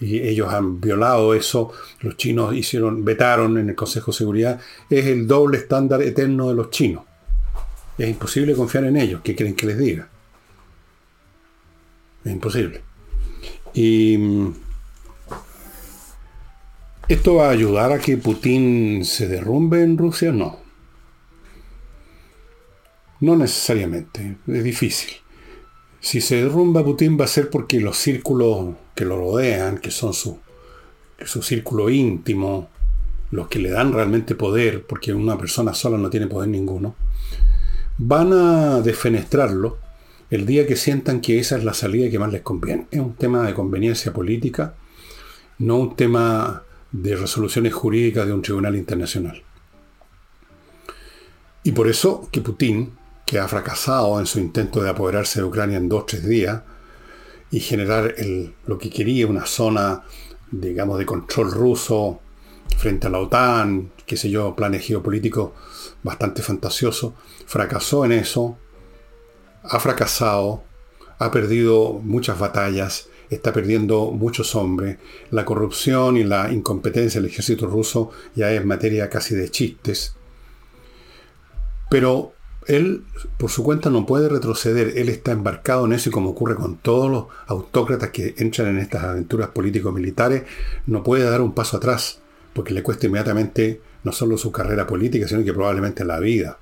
y 0.00 0.20
ellos 0.20 0.52
han 0.52 0.80
violado 0.80 1.34
eso, 1.34 1.72
los 2.00 2.16
chinos 2.16 2.54
hicieron, 2.54 3.04
vetaron 3.04 3.58
en 3.58 3.70
el 3.70 3.74
Consejo 3.74 4.10
de 4.10 4.18
Seguridad, 4.18 4.60
es 4.90 5.06
el 5.06 5.26
doble 5.26 5.58
estándar 5.58 6.02
eterno 6.02 6.48
de 6.48 6.54
los 6.54 6.70
chinos. 6.70 7.04
Es 7.96 8.08
imposible 8.08 8.54
confiar 8.54 8.84
en 8.84 8.96
ellos, 8.96 9.20
¿qué 9.22 9.34
quieren 9.34 9.54
que 9.54 9.66
les 9.66 9.78
diga? 9.78 10.08
Es 12.24 12.32
imposible. 12.32 12.82
Y 13.72 14.16
mm, 14.18 14.52
¿Esto 17.06 17.34
va 17.34 17.48
a 17.48 17.50
ayudar 17.50 17.92
a 17.92 17.98
que 17.98 18.16
Putin 18.16 19.04
se 19.04 19.28
derrumbe 19.28 19.82
en 19.82 19.98
Rusia? 19.98 20.32
No. 20.32 20.58
No 23.20 23.36
necesariamente, 23.36 24.38
es 24.46 24.64
difícil. 24.64 25.10
Si 26.04 26.20
se 26.20 26.36
derrumba 26.36 26.84
Putin 26.84 27.18
va 27.18 27.24
a 27.24 27.28
ser 27.28 27.48
porque 27.48 27.80
los 27.80 27.96
círculos 27.96 28.74
que 28.94 29.06
lo 29.06 29.16
rodean, 29.16 29.78
que 29.78 29.90
son 29.90 30.12
su, 30.12 30.38
su 31.24 31.40
círculo 31.42 31.88
íntimo, 31.88 32.68
los 33.30 33.48
que 33.48 33.58
le 33.58 33.70
dan 33.70 33.90
realmente 33.90 34.34
poder, 34.34 34.84
porque 34.84 35.14
una 35.14 35.38
persona 35.38 35.72
sola 35.72 35.96
no 35.96 36.10
tiene 36.10 36.26
poder 36.26 36.50
ninguno, 36.50 36.94
van 37.96 38.34
a 38.34 38.82
defenestrarlo 38.82 39.78
el 40.28 40.44
día 40.44 40.66
que 40.66 40.76
sientan 40.76 41.22
que 41.22 41.38
esa 41.38 41.56
es 41.56 41.64
la 41.64 41.72
salida 41.72 42.10
que 42.10 42.18
más 42.18 42.30
les 42.30 42.42
conviene. 42.42 42.86
Es 42.90 43.00
un 43.00 43.14
tema 43.14 43.46
de 43.46 43.54
conveniencia 43.54 44.12
política, 44.12 44.74
no 45.58 45.78
un 45.78 45.96
tema 45.96 46.64
de 46.92 47.16
resoluciones 47.16 47.72
jurídicas 47.72 48.26
de 48.26 48.34
un 48.34 48.42
tribunal 48.42 48.76
internacional. 48.76 49.42
Y 51.62 51.72
por 51.72 51.88
eso 51.88 52.28
que 52.30 52.42
Putin 52.42 52.92
que 53.26 53.38
ha 53.38 53.48
fracasado 53.48 54.20
en 54.20 54.26
su 54.26 54.38
intento 54.38 54.82
de 54.82 54.90
apoderarse 54.90 55.40
de 55.40 55.46
Ucrania 55.46 55.78
en 55.78 55.88
dos 55.88 56.02
o 56.02 56.04
tres 56.04 56.26
días, 56.26 56.62
y 57.50 57.60
generar 57.60 58.14
lo 58.66 58.78
que 58.78 58.90
quería, 58.90 59.28
una 59.28 59.46
zona, 59.46 60.02
digamos, 60.50 60.98
de 60.98 61.06
control 61.06 61.52
ruso 61.52 62.20
frente 62.76 63.06
a 63.06 63.10
la 63.10 63.20
OTAN, 63.20 63.92
qué 64.04 64.16
sé 64.16 64.28
yo, 64.28 64.56
planes 64.56 64.84
geopolíticos 64.84 65.52
bastante 66.02 66.42
fantasiosos. 66.42 67.12
Fracasó 67.46 68.04
en 68.04 68.12
eso, 68.12 68.58
ha 69.62 69.78
fracasado, 69.78 70.64
ha 71.18 71.30
perdido 71.30 72.00
muchas 72.02 72.38
batallas, 72.38 73.08
está 73.30 73.52
perdiendo 73.52 74.10
muchos 74.10 74.56
hombres. 74.56 74.98
La 75.30 75.44
corrupción 75.44 76.16
y 76.16 76.24
la 76.24 76.52
incompetencia 76.52 77.20
del 77.20 77.30
ejército 77.30 77.66
ruso 77.66 78.10
ya 78.34 78.50
es 78.52 78.64
materia 78.64 79.08
casi 79.08 79.36
de 79.36 79.48
chistes. 79.50 80.16
Pero 81.88 82.33
él, 82.66 83.04
por 83.38 83.50
su 83.50 83.62
cuenta, 83.62 83.90
no 83.90 84.06
puede 84.06 84.28
retroceder. 84.28 84.94
Él 84.96 85.08
está 85.08 85.32
embarcado 85.32 85.84
en 85.86 85.92
eso 85.92 86.08
y 86.08 86.12
como 86.12 86.30
ocurre 86.30 86.54
con 86.54 86.76
todos 86.76 87.10
los 87.10 87.24
autócratas 87.46 88.10
que 88.10 88.34
entran 88.38 88.68
en 88.68 88.78
estas 88.78 89.04
aventuras 89.04 89.50
político-militares, 89.50 90.44
no 90.86 91.02
puede 91.02 91.24
dar 91.24 91.40
un 91.40 91.54
paso 91.54 91.76
atrás, 91.76 92.20
porque 92.52 92.74
le 92.74 92.82
cuesta 92.82 93.06
inmediatamente 93.06 93.80
no 94.02 94.12
solo 94.12 94.38
su 94.38 94.52
carrera 94.52 94.86
política, 94.86 95.26
sino 95.28 95.44
que 95.44 95.52
probablemente 95.52 96.04
la 96.04 96.20
vida. 96.20 96.58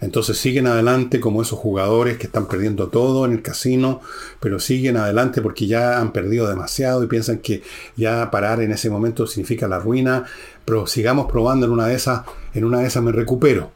Entonces 0.00 0.36
siguen 0.36 0.66
adelante 0.66 1.20
como 1.20 1.40
esos 1.40 1.58
jugadores 1.58 2.18
que 2.18 2.26
están 2.26 2.46
perdiendo 2.46 2.88
todo 2.88 3.24
en 3.24 3.32
el 3.32 3.42
casino, 3.42 4.00
pero 4.40 4.58
siguen 4.58 4.96
adelante 4.96 5.40
porque 5.40 5.66
ya 5.66 5.98
han 5.98 6.12
perdido 6.12 6.48
demasiado 6.48 7.02
y 7.02 7.06
piensan 7.06 7.38
que 7.38 7.62
ya 7.96 8.30
parar 8.30 8.60
en 8.60 8.72
ese 8.72 8.90
momento 8.90 9.26
significa 9.26 9.68
la 9.68 9.78
ruina, 9.78 10.24
pero 10.64 10.86
sigamos 10.86 11.30
probando 11.30 11.66
en 11.66 11.72
una 11.72 11.86
de 11.86 11.94
esas, 11.94 12.22
en 12.52 12.64
una 12.64 12.80
de 12.80 12.86
esas 12.86 13.02
me 13.02 13.12
recupero. 13.12 13.72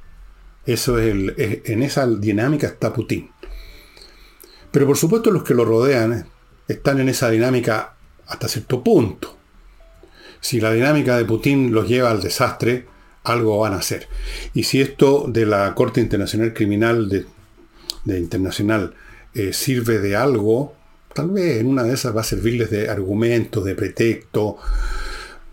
Eso 0.66 0.98
es, 0.98 1.10
el, 1.10 1.62
en 1.64 1.82
esa 1.82 2.06
dinámica 2.06 2.66
está 2.66 2.92
Putin. 2.92 3.30
Pero 4.70 4.86
por 4.86 4.96
supuesto 4.96 5.30
los 5.30 5.42
que 5.42 5.54
lo 5.54 5.64
rodean 5.64 6.26
están 6.66 7.00
en 7.00 7.08
esa 7.08 7.30
dinámica 7.30 7.94
hasta 8.26 8.48
cierto 8.48 8.84
punto. 8.84 9.36
Si 10.40 10.60
la 10.60 10.72
dinámica 10.72 11.16
de 11.16 11.24
Putin 11.24 11.72
los 11.72 11.88
lleva 11.88 12.10
al 12.10 12.20
desastre, 12.20 12.86
algo 13.24 13.58
van 13.58 13.72
a 13.72 13.78
hacer. 13.78 14.08
Y 14.54 14.64
si 14.64 14.80
esto 14.80 15.24
de 15.28 15.46
la 15.46 15.74
Corte 15.74 16.00
Internacional 16.00 16.54
Criminal 16.54 17.08
de, 17.08 18.18
Internacional 18.18 18.94
eh, 19.34 19.52
sirve 19.52 19.98
de 19.98 20.16
algo, 20.16 20.74
tal 21.14 21.30
vez 21.30 21.60
en 21.60 21.66
una 21.66 21.82
de 21.82 21.94
esas 21.94 22.16
va 22.16 22.20
a 22.20 22.24
servirles 22.24 22.70
de 22.70 22.88
argumento, 22.88 23.62
de 23.62 23.74
pretexto. 23.74 24.58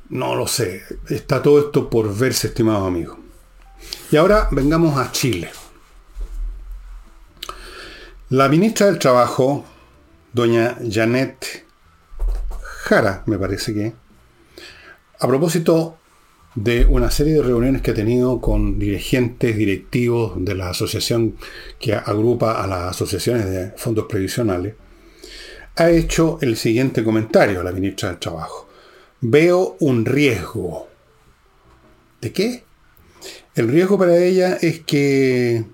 No 0.09 0.35
lo 0.35 0.47
sé. 0.47 0.83
Está 1.09 1.41
todo 1.41 1.59
esto 1.59 1.89
por 1.89 2.15
verse, 2.15 2.47
estimado 2.47 2.85
amigo. 2.85 3.25
Y 4.12 4.17
ahora 4.17 4.47
vengamos 4.51 4.97
a 5.00 5.12
Chile. 5.12 5.50
La 8.29 8.47
ministra 8.50 8.85
del 8.85 9.00
Trabajo, 9.00 9.65
doña 10.31 10.77
Janet 10.89 11.65
Jara, 12.83 13.24
me 13.25 13.39
parece 13.39 13.74
que, 13.74 13.93
a 15.19 15.27
propósito 15.27 15.97
de 16.53 16.85
una 16.85 17.09
serie 17.09 17.33
de 17.33 17.41
reuniones 17.41 17.81
que 17.81 17.91
ha 17.91 17.95
tenido 17.95 18.39
con 18.41 18.77
dirigentes 18.77 19.57
directivos 19.57 20.33
de 20.38 20.53
la 20.53 20.69
asociación 20.69 21.35
que 21.79 21.95
agrupa 21.95 22.63
a 22.63 22.67
las 22.67 22.91
asociaciones 22.91 23.50
de 23.50 23.71
fondos 23.71 24.05
previsionales, 24.07 24.75
ha 25.77 25.89
hecho 25.89 26.38
el 26.41 26.57
siguiente 26.57 27.03
comentario 27.03 27.59
a 27.59 27.63
la 27.63 27.71
ministra 27.71 28.09
del 28.09 28.19
Trabajo. 28.19 28.69
Veo 29.21 29.77
un 29.79 30.05
riesgo. 30.05 30.88
¿De 32.21 32.31
qué? 32.31 32.64
El 33.55 33.70
riesgo 33.70 33.98
para 33.98 34.17
ella 34.17 34.58
es 34.62 34.82
que 34.82 35.65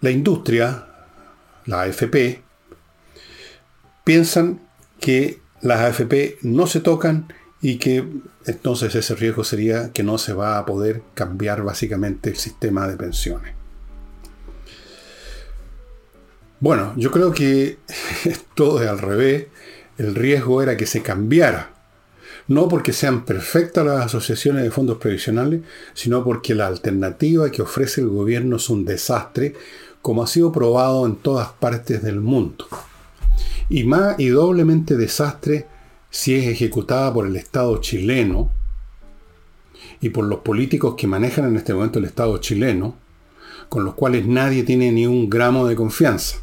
la 0.00 0.10
industria, 0.10 0.86
la 1.66 1.82
AFP, 1.82 2.42
piensan 4.04 4.60
que 5.00 5.40
las 5.60 5.80
AFP 5.80 6.38
no 6.42 6.66
se 6.66 6.80
tocan 6.80 7.32
y 7.60 7.78
que 7.78 8.04
entonces 8.46 8.94
ese 8.94 9.14
riesgo 9.14 9.44
sería 9.44 9.92
que 9.92 10.02
no 10.02 10.18
se 10.18 10.32
va 10.32 10.58
a 10.58 10.66
poder 10.66 11.02
cambiar 11.14 11.62
básicamente 11.62 12.30
el 12.30 12.36
sistema 12.36 12.88
de 12.88 12.96
pensiones. 12.96 13.54
Bueno, 16.60 16.92
yo 16.96 17.10
creo 17.10 17.32
que 17.32 17.78
todo 18.54 18.82
es 18.82 18.88
al 18.88 18.98
revés. 18.98 19.46
El 19.96 20.14
riesgo 20.14 20.62
era 20.62 20.76
que 20.76 20.86
se 20.86 21.02
cambiara 21.02 21.77
no 22.48 22.66
porque 22.66 22.94
sean 22.94 23.24
perfectas 23.24 23.84
las 23.84 24.06
asociaciones 24.06 24.62
de 24.62 24.70
fondos 24.70 24.96
previsionales, 24.96 25.60
sino 25.92 26.24
porque 26.24 26.54
la 26.54 26.66
alternativa 26.66 27.50
que 27.50 27.62
ofrece 27.62 28.00
el 28.00 28.08
gobierno 28.08 28.56
es 28.56 28.70
un 28.70 28.86
desastre, 28.86 29.54
como 30.00 30.22
ha 30.22 30.26
sido 30.26 30.50
probado 30.50 31.04
en 31.06 31.16
todas 31.16 31.48
partes 31.48 32.02
del 32.02 32.20
mundo. 32.20 32.66
Y 33.68 33.84
más 33.84 34.18
y 34.18 34.28
doblemente 34.28 34.96
desastre 34.96 35.66
si 36.10 36.34
es 36.34 36.46
ejecutada 36.46 37.12
por 37.12 37.26
el 37.26 37.36
Estado 37.36 37.76
chileno 37.82 38.50
y 40.00 40.08
por 40.08 40.24
los 40.24 40.40
políticos 40.40 40.94
que 40.96 41.06
manejan 41.06 41.48
en 41.48 41.56
este 41.56 41.74
momento 41.74 41.98
el 41.98 42.06
Estado 42.06 42.38
chileno, 42.38 42.96
con 43.68 43.84
los 43.84 43.92
cuales 43.94 44.26
nadie 44.26 44.62
tiene 44.62 44.90
ni 44.90 45.06
un 45.06 45.28
gramo 45.28 45.66
de 45.66 45.76
confianza. 45.76 46.38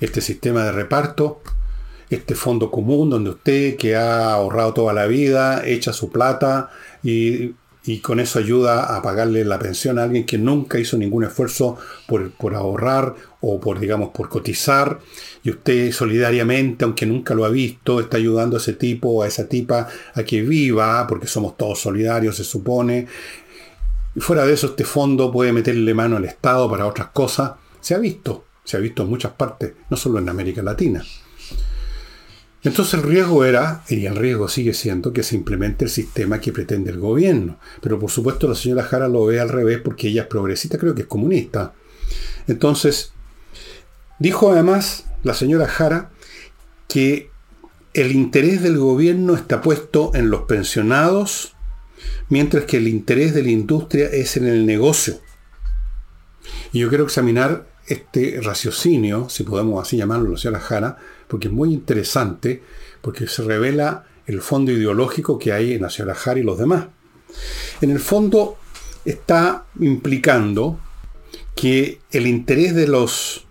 Este 0.00 0.20
sistema 0.20 0.64
de 0.64 0.72
reparto 0.72 1.42
este 2.10 2.34
fondo 2.34 2.70
común 2.70 3.08
donde 3.08 3.30
usted 3.30 3.76
que 3.76 3.94
ha 3.94 4.32
ahorrado 4.32 4.74
toda 4.74 4.92
la 4.92 5.06
vida 5.06 5.62
echa 5.64 5.92
su 5.92 6.10
plata 6.10 6.70
y, 7.02 7.54
con 8.02 8.20
eso 8.20 8.38
ayuda 8.38 8.94
a 8.96 9.02
pagarle 9.02 9.44
la 9.44 9.58
pensión 9.58 9.98
a 9.98 10.04
alguien 10.04 10.24
que 10.24 10.38
nunca 10.38 10.78
hizo 10.78 10.96
ningún 10.96 11.24
esfuerzo 11.24 11.76
por, 12.06 12.30
por, 12.32 12.54
ahorrar 12.54 13.16
o 13.40 13.58
por, 13.58 13.80
digamos, 13.80 14.10
por 14.10 14.28
cotizar. 14.28 15.00
Y 15.42 15.50
usted 15.50 15.90
solidariamente, 15.90 16.84
aunque 16.84 17.04
nunca 17.04 17.34
lo 17.34 17.44
ha 17.44 17.48
visto, 17.48 17.98
está 17.98 18.18
ayudando 18.18 18.56
a 18.56 18.60
ese 18.60 18.74
tipo 18.74 19.08
o 19.08 19.22
a 19.24 19.26
esa 19.26 19.48
tipa 19.48 19.88
a 20.14 20.22
que 20.22 20.42
viva, 20.42 21.04
porque 21.08 21.26
somos 21.26 21.56
todos 21.56 21.80
solidarios, 21.80 22.36
se 22.36 22.44
supone. 22.44 23.08
Y 24.14 24.20
fuera 24.20 24.46
de 24.46 24.52
eso, 24.52 24.68
este 24.68 24.84
fondo 24.84 25.32
puede 25.32 25.52
meterle 25.52 25.92
mano 25.92 26.16
al 26.16 26.26
Estado 26.26 26.70
para 26.70 26.86
otras 26.86 27.08
cosas. 27.08 27.52
Se 27.80 27.94
ha 27.94 27.98
visto, 27.98 28.44
se 28.62 28.76
ha 28.76 28.80
visto 28.80 29.02
en 29.02 29.08
muchas 29.08 29.32
partes, 29.32 29.72
no 29.88 29.96
solo 29.96 30.20
en 30.20 30.28
América 30.28 30.62
Latina. 30.62 31.02
Entonces 32.62 32.94
el 32.94 33.02
riesgo 33.02 33.44
era, 33.44 33.84
y 33.88 34.04
el 34.04 34.16
riesgo 34.16 34.48
sigue 34.48 34.74
siendo, 34.74 35.12
que 35.12 35.22
se 35.22 35.34
implemente 35.34 35.84
el 35.84 35.90
sistema 35.90 36.40
que 36.40 36.52
pretende 36.52 36.90
el 36.90 36.98
gobierno. 36.98 37.58
Pero 37.80 37.98
por 37.98 38.10
supuesto 38.10 38.48
la 38.48 38.54
señora 38.54 38.82
Jara 38.82 39.08
lo 39.08 39.24
ve 39.24 39.40
al 39.40 39.48
revés 39.48 39.80
porque 39.82 40.08
ella 40.08 40.22
es 40.22 40.28
progresista, 40.28 40.78
creo 40.78 40.94
que 40.94 41.02
es 41.02 41.08
comunista. 41.08 41.72
Entonces, 42.48 43.12
dijo 44.18 44.52
además 44.52 45.06
la 45.22 45.34
señora 45.34 45.66
Jara 45.66 46.10
que 46.88 47.30
el 47.94 48.12
interés 48.12 48.62
del 48.62 48.78
gobierno 48.78 49.34
está 49.34 49.62
puesto 49.62 50.12
en 50.14 50.30
los 50.30 50.42
pensionados, 50.42 51.54
mientras 52.28 52.64
que 52.64 52.76
el 52.76 52.88
interés 52.88 53.34
de 53.34 53.42
la 53.42 53.50
industria 53.50 54.06
es 54.06 54.36
en 54.36 54.46
el 54.46 54.66
negocio. 54.66 55.20
Y 56.72 56.80
yo 56.80 56.88
quiero 56.88 57.04
examinar 57.04 57.68
este 57.86 58.40
raciocinio, 58.42 59.28
si 59.28 59.42
podemos 59.42 59.82
así 59.82 59.96
llamarlo, 59.96 60.30
la 60.30 60.38
señora 60.38 60.60
Jara, 60.60 60.98
porque 61.30 61.46
es 61.46 61.54
muy 61.54 61.72
interesante, 61.72 62.62
porque 63.00 63.28
se 63.28 63.42
revela 63.42 64.04
el 64.26 64.42
fondo 64.42 64.72
ideológico 64.72 65.38
que 65.38 65.52
hay 65.52 65.74
en 65.74 65.88
Jara 65.88 66.40
y 66.40 66.42
los 66.42 66.58
demás. 66.58 66.88
En 67.80 67.90
el 67.90 68.00
fondo 68.00 68.58
está 69.04 69.64
implicando 69.78 70.78
que 71.54 72.00
el 72.10 72.26
interés 72.26 72.74
de 72.74 72.88
los 72.88 73.46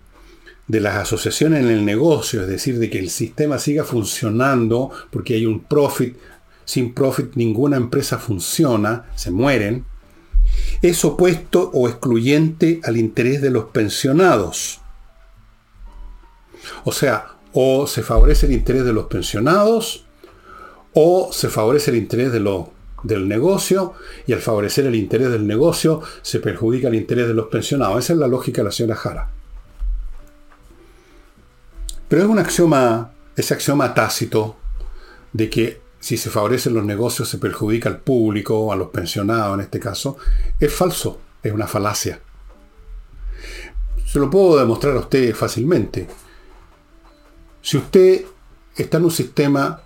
de 0.68 0.80
las 0.80 0.96
asociaciones 0.96 1.64
en 1.64 1.70
el 1.70 1.84
negocio, 1.84 2.42
es 2.42 2.46
decir, 2.46 2.78
de 2.78 2.88
que 2.90 3.00
el 3.00 3.10
sistema 3.10 3.58
siga 3.58 3.82
funcionando 3.82 4.92
porque 5.10 5.34
hay 5.34 5.44
un 5.44 5.64
profit, 5.64 6.16
sin 6.64 6.94
profit 6.94 7.34
ninguna 7.34 7.76
empresa 7.76 8.18
funciona, 8.18 9.06
se 9.16 9.32
mueren, 9.32 9.84
es 10.80 11.04
opuesto 11.04 11.72
o 11.74 11.88
excluyente 11.88 12.80
al 12.84 12.98
interés 12.98 13.42
de 13.42 13.50
los 13.50 13.64
pensionados. 13.64 14.80
O 16.84 16.92
sea, 16.92 17.39
o 17.52 17.86
se 17.86 18.02
favorece 18.02 18.46
el 18.46 18.52
interés 18.52 18.84
de 18.84 18.92
los 18.92 19.06
pensionados, 19.06 20.04
o 20.92 21.30
se 21.32 21.48
favorece 21.48 21.90
el 21.90 21.96
interés 21.96 22.32
de 22.32 22.64
del 23.02 23.28
negocio, 23.28 23.94
y 24.26 24.32
al 24.32 24.40
favorecer 24.40 24.86
el 24.86 24.94
interés 24.94 25.30
del 25.30 25.46
negocio 25.46 26.02
se 26.22 26.38
perjudica 26.40 26.88
el 26.88 26.96
interés 26.96 27.28
de 27.28 27.34
los 27.34 27.46
pensionados. 27.46 28.04
Esa 28.04 28.12
es 28.12 28.18
la 28.18 28.26
lógica 28.26 28.60
de 28.60 28.64
la 28.66 28.72
señora 28.72 28.96
Jara. 28.96 29.30
Pero 32.08 32.22
es 32.22 32.28
un 32.28 32.38
axioma, 32.38 33.12
ese 33.36 33.54
axioma 33.54 33.94
tácito 33.94 34.56
de 35.32 35.48
que 35.48 35.80
si 36.00 36.16
se 36.16 36.30
favorecen 36.30 36.74
los 36.74 36.84
negocios 36.84 37.28
se 37.28 37.38
perjudica 37.38 37.88
al 37.88 38.00
público, 38.00 38.72
a 38.72 38.76
los 38.76 38.88
pensionados 38.88 39.54
en 39.54 39.60
este 39.60 39.78
caso, 39.78 40.16
es 40.58 40.72
falso, 40.72 41.20
es 41.42 41.52
una 41.52 41.66
falacia. 41.66 42.20
Se 44.06 44.18
lo 44.18 44.28
puedo 44.28 44.58
demostrar 44.58 44.96
a 44.96 45.00
usted 45.00 45.34
fácilmente. 45.34 46.08
Si 47.62 47.76
usted 47.76 48.24
está 48.76 48.98
en 48.98 49.04
un 49.04 49.10
sistema 49.10 49.82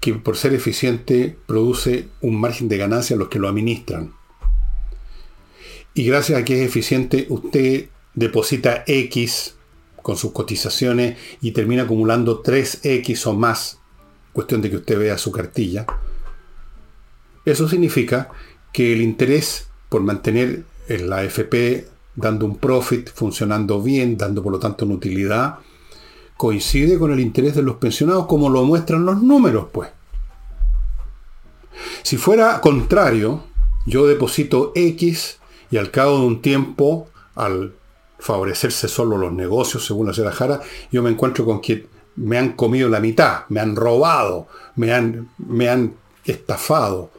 que 0.00 0.14
por 0.14 0.36
ser 0.36 0.54
eficiente 0.54 1.36
produce 1.46 2.08
un 2.20 2.40
margen 2.40 2.68
de 2.68 2.78
ganancia 2.78 3.16
a 3.16 3.18
los 3.18 3.28
que 3.28 3.38
lo 3.38 3.48
administran, 3.48 4.12
y 5.94 6.04
gracias 6.06 6.40
a 6.40 6.44
que 6.44 6.62
es 6.62 6.68
eficiente 6.68 7.26
usted 7.28 7.88
deposita 8.14 8.84
X 8.86 9.54
con 10.02 10.16
sus 10.16 10.32
cotizaciones 10.32 11.18
y 11.40 11.50
termina 11.50 11.82
acumulando 11.82 12.42
3X 12.42 13.26
o 13.26 13.34
más, 13.34 13.78
cuestión 14.32 14.62
de 14.62 14.70
que 14.70 14.76
usted 14.76 14.98
vea 14.98 15.18
su 15.18 15.32
cartilla, 15.32 15.86
eso 17.44 17.68
significa 17.68 18.30
que 18.72 18.92
el 18.92 19.02
interés 19.02 19.68
por 19.88 20.02
mantener 20.02 20.64
la 20.88 21.18
AFP 21.18 21.88
dando 22.14 22.46
un 22.46 22.58
profit, 22.58 23.10
funcionando 23.12 23.82
bien, 23.82 24.16
dando 24.16 24.42
por 24.42 24.52
lo 24.52 24.58
tanto 24.58 24.84
una 24.84 24.94
utilidad, 24.94 25.58
coincide 26.38 26.98
con 26.98 27.12
el 27.12 27.20
interés 27.20 27.56
de 27.56 27.62
los 27.62 27.76
pensionados 27.76 28.26
como 28.26 28.48
lo 28.48 28.64
muestran 28.64 29.04
los 29.04 29.20
números, 29.20 29.66
pues. 29.72 29.90
Si 32.02 32.16
fuera 32.16 32.60
contrario, 32.60 33.42
yo 33.84 34.06
deposito 34.06 34.72
X 34.74 35.40
y 35.70 35.76
al 35.76 35.90
cabo 35.90 36.20
de 36.20 36.26
un 36.26 36.40
tiempo, 36.40 37.08
al 37.34 37.74
favorecerse 38.20 38.88
solo 38.88 39.18
los 39.18 39.32
negocios, 39.32 39.84
según 39.84 40.06
la 40.06 40.14
señora 40.14 40.32
Jara, 40.32 40.60
yo 40.92 41.02
me 41.02 41.10
encuentro 41.10 41.44
con 41.44 41.60
que 41.60 41.88
me 42.16 42.38
han 42.38 42.52
comido 42.52 42.88
la 42.88 43.00
mitad, 43.00 43.42
me 43.48 43.60
han 43.60 43.74
robado, 43.74 44.46
me 44.76 44.92
han, 44.92 45.30
me 45.38 45.68
han 45.68 45.94
estafado, 46.24 47.10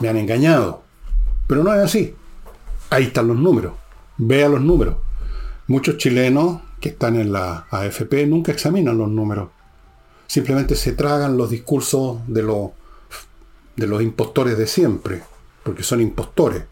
me 0.00 0.08
han 0.08 0.16
engañado. 0.16 0.82
Pero 1.46 1.62
no 1.62 1.74
es 1.74 1.80
así. 1.80 2.14
Ahí 2.88 3.04
están 3.04 3.28
los 3.28 3.36
números. 3.36 3.74
Vea 4.16 4.48
los 4.48 4.60
números. 4.62 4.96
Muchos 5.66 5.98
chilenos 5.98 6.60
que 6.82 6.88
están 6.88 7.14
en 7.14 7.32
la 7.32 7.68
AFP 7.70 8.26
nunca 8.26 8.50
examinan 8.50 8.98
los 8.98 9.08
números. 9.08 9.50
Simplemente 10.26 10.74
se 10.74 10.92
tragan 10.92 11.36
los 11.36 11.48
discursos 11.48 12.18
de 12.26 12.42
los, 12.42 12.70
de 13.76 13.86
los 13.86 14.02
impostores 14.02 14.58
de 14.58 14.66
siempre, 14.66 15.22
porque 15.62 15.84
son 15.84 16.00
impostores. 16.00 16.64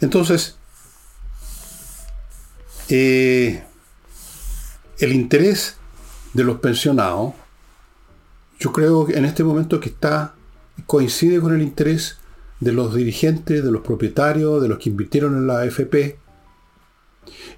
Entonces, 0.00 0.56
eh, 2.88 3.62
el 4.98 5.12
interés 5.12 5.76
de 6.32 6.42
los 6.42 6.58
pensionados, 6.58 7.34
yo 8.58 8.72
creo 8.72 9.06
que 9.06 9.16
en 9.16 9.24
este 9.24 9.44
momento 9.44 9.78
que 9.78 9.90
está, 9.90 10.34
coincide 10.86 11.40
con 11.40 11.54
el 11.54 11.62
interés 11.62 12.18
de 12.58 12.72
los 12.72 12.92
dirigentes, 12.92 13.62
de 13.62 13.70
los 13.70 13.82
propietarios, 13.82 14.60
de 14.60 14.68
los 14.68 14.78
que 14.78 14.88
invirtieron 14.88 15.36
en 15.36 15.46
la 15.46 15.60
AFP, 15.60 16.18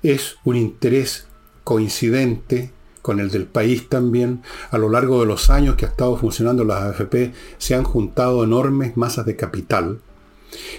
es 0.03 0.37
un 0.45 0.57
interés 0.57 1.27
coincidente 1.65 2.73
con 3.03 3.21
el 3.21 3.31
del 3.31 3.47
país 3.47 3.89
también. 3.89 4.43
A 4.71 4.79
lo 4.79 4.89
largo 4.89 5.21
de 5.21 5.27
los 5.27 5.51
años 5.51 5.77
que 5.77 5.85
ha 5.85 5.89
estado 5.89 6.17
funcionando 6.17 6.65
la 6.65 6.87
AFP 6.89 7.33
se 7.59 7.75
han 7.75 7.85
juntado 7.85 8.45
enormes 8.45 8.97
masas 8.97 9.27
de 9.27 9.37
capital 9.37 10.01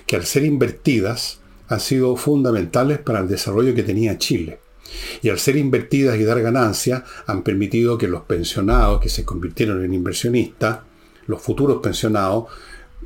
que 0.06 0.16
al 0.16 0.25
ser 0.25 0.46
invertidas 0.46 1.40
han 1.68 1.80
sido 1.80 2.16
fundamentales 2.16 3.00
para 3.00 3.20
el 3.20 3.28
desarrollo 3.28 3.74
que 3.74 3.84
tenía 3.84 4.18
Chile. 4.18 4.60
Y 5.22 5.30
al 5.30 5.40
ser 5.40 5.56
invertidas 5.58 6.18
y 6.18 6.24
dar 6.24 6.42
ganancias, 6.42 7.04
han 7.25 7.42
permitido 7.42 7.98
que 7.98 8.08
los 8.08 8.24
pensionados 8.24 9.02
que 9.02 9.10
se 9.10 9.25
convirtieron 9.25 9.84
en 9.84 9.94
inversionistas, 9.94 10.80
los 11.25 11.42
futuros 11.42 11.82
pensionados, 11.82 12.46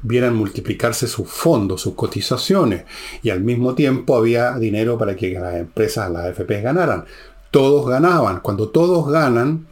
vieran 0.02 0.36
multiplicarse 0.36 1.08
sus 1.08 1.30
fondos, 1.30 1.82
sus 1.82 1.96
cotizaciones, 1.96 2.86
y 3.22 3.30
al 3.30 3.42
mismo 3.42 3.76
tiempo 3.76 4.16
había 4.16 4.58
dinero 4.58 4.98
para 4.98 5.16
que 5.16 5.32
las 5.34 5.56
empresas, 5.56 6.12
las 6.12 6.26
AFP 6.26 6.62
ganaran. 6.62 7.06
Todos 7.52 7.88
ganaban. 7.88 8.42
Cuando 8.42 8.70
todos 8.70 9.10
ganan, 9.12 9.68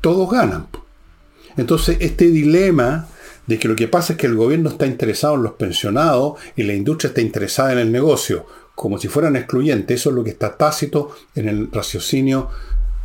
todos 0.00 0.30
ganan. 0.30 0.66
Entonces, 1.56 1.98
este 2.00 2.26
dilema 2.26 3.08
de 3.46 3.58
que 3.58 3.68
lo 3.68 3.76
que 3.76 3.88
pasa 3.88 4.14
es 4.14 4.18
que 4.18 4.26
el 4.26 4.34
gobierno 4.34 4.70
está 4.70 4.86
interesado 4.86 5.34
en 5.34 5.42
los 5.42 5.52
pensionados 5.52 6.38
y 6.56 6.64
la 6.64 6.74
industria 6.74 7.08
está 7.08 7.20
interesada 7.20 7.72
en 7.72 7.78
el 7.78 7.92
negocio, 7.92 8.46
como 8.74 8.98
si 8.98 9.08
fueran 9.08 9.36
excluyentes. 9.36 10.00
Eso 10.00 10.10
es 10.10 10.16
lo 10.16 10.24
que 10.24 10.30
está 10.30 10.56
tácito 10.56 11.14
en 11.34 11.48
el 11.48 11.70
raciocinio, 11.72 12.50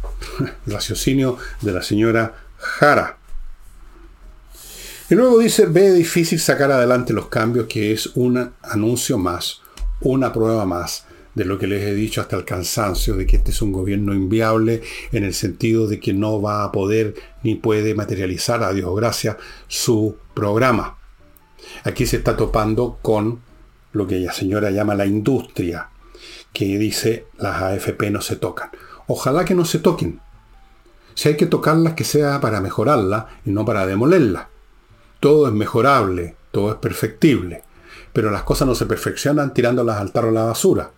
raciocinio 0.65 1.37
de 1.61 1.71
la 1.71 1.83
señora 1.83 2.33
Jara. 2.57 3.17
Y 5.11 5.15
luego 5.15 5.39
dice, 5.39 5.65
ve 5.65 5.91
difícil 5.91 6.39
sacar 6.39 6.71
adelante 6.71 7.11
los 7.11 7.27
cambios, 7.27 7.67
que 7.67 7.91
es 7.91 8.15
un 8.15 8.53
anuncio 8.61 9.17
más, 9.17 9.61
una 9.99 10.31
prueba 10.31 10.65
más 10.65 11.05
de 11.35 11.43
lo 11.43 11.59
que 11.59 11.67
les 11.67 11.83
he 11.83 11.93
dicho 11.93 12.21
hasta 12.21 12.37
el 12.37 12.45
cansancio, 12.45 13.17
de 13.17 13.25
que 13.25 13.35
este 13.35 13.51
es 13.51 13.61
un 13.61 13.73
gobierno 13.73 14.13
inviable 14.13 14.81
en 15.11 15.25
el 15.25 15.33
sentido 15.33 15.89
de 15.89 15.99
que 15.99 16.13
no 16.13 16.41
va 16.41 16.63
a 16.63 16.71
poder 16.71 17.15
ni 17.43 17.55
puede 17.55 17.93
materializar, 17.93 18.63
a 18.63 18.71
Dios 18.71 18.95
gracias, 18.95 19.35
su 19.67 20.15
programa. 20.33 20.97
Aquí 21.83 22.05
se 22.05 22.15
está 22.15 22.37
topando 22.37 22.97
con 23.01 23.41
lo 23.91 24.07
que 24.07 24.17
la 24.17 24.31
señora 24.31 24.71
llama 24.71 24.95
la 24.95 25.07
industria, 25.07 25.89
que 26.53 26.77
dice 26.77 27.25
las 27.37 27.61
AFP 27.61 28.11
no 28.11 28.21
se 28.21 28.37
tocan. 28.37 28.69
Ojalá 29.07 29.43
que 29.43 29.55
no 29.55 29.65
se 29.65 29.79
toquen. 29.79 30.21
Si 31.15 31.27
hay 31.27 31.35
que 31.35 31.47
tocarlas, 31.47 31.95
que 31.95 32.05
sea 32.05 32.39
para 32.39 32.61
mejorarlas 32.61 33.25
y 33.45 33.51
no 33.51 33.65
para 33.65 33.85
demolerlas. 33.85 34.50
Todo 35.21 35.45
es 35.45 35.53
mejorable, 35.53 36.35
todo 36.49 36.71
es 36.71 36.77
perfectible, 36.77 37.61
pero 38.11 38.31
las 38.31 38.41
cosas 38.41 38.67
no 38.67 38.73
se 38.73 38.87
perfeccionan 38.87 39.53
tirándolas 39.53 39.97
al 39.97 40.11
tarro 40.11 40.29
a 40.29 40.31
la 40.31 40.45
basura. 40.45 40.93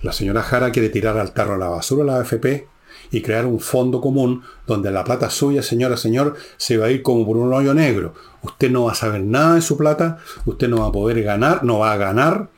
La 0.00 0.12
señora 0.12 0.42
Jara 0.42 0.72
quiere 0.72 0.88
tirar 0.88 1.18
al 1.18 1.32
tarro 1.32 1.56
a 1.56 1.58
la 1.58 1.68
basura 1.68 2.02
la 2.02 2.16
AFP 2.16 2.66
y 3.10 3.20
crear 3.20 3.44
un 3.44 3.60
fondo 3.60 4.00
común 4.00 4.42
donde 4.66 4.90
la 4.90 5.04
plata 5.04 5.28
suya, 5.28 5.62
señora, 5.62 5.98
señor, 5.98 6.34
se 6.56 6.78
va 6.78 6.86
a 6.86 6.90
ir 6.90 7.02
como 7.02 7.26
por 7.26 7.36
un 7.36 7.52
hoyo 7.52 7.74
negro. 7.74 8.14
Usted 8.40 8.70
no 8.70 8.84
va 8.84 8.92
a 8.92 8.94
saber 8.94 9.20
nada 9.20 9.56
de 9.56 9.60
su 9.60 9.76
plata, 9.76 10.16
usted 10.46 10.70
no 10.70 10.78
va 10.80 10.86
a 10.86 10.92
poder 10.92 11.22
ganar, 11.22 11.62
no 11.62 11.80
va 11.80 11.92
a 11.92 11.98
ganar. 11.98 12.48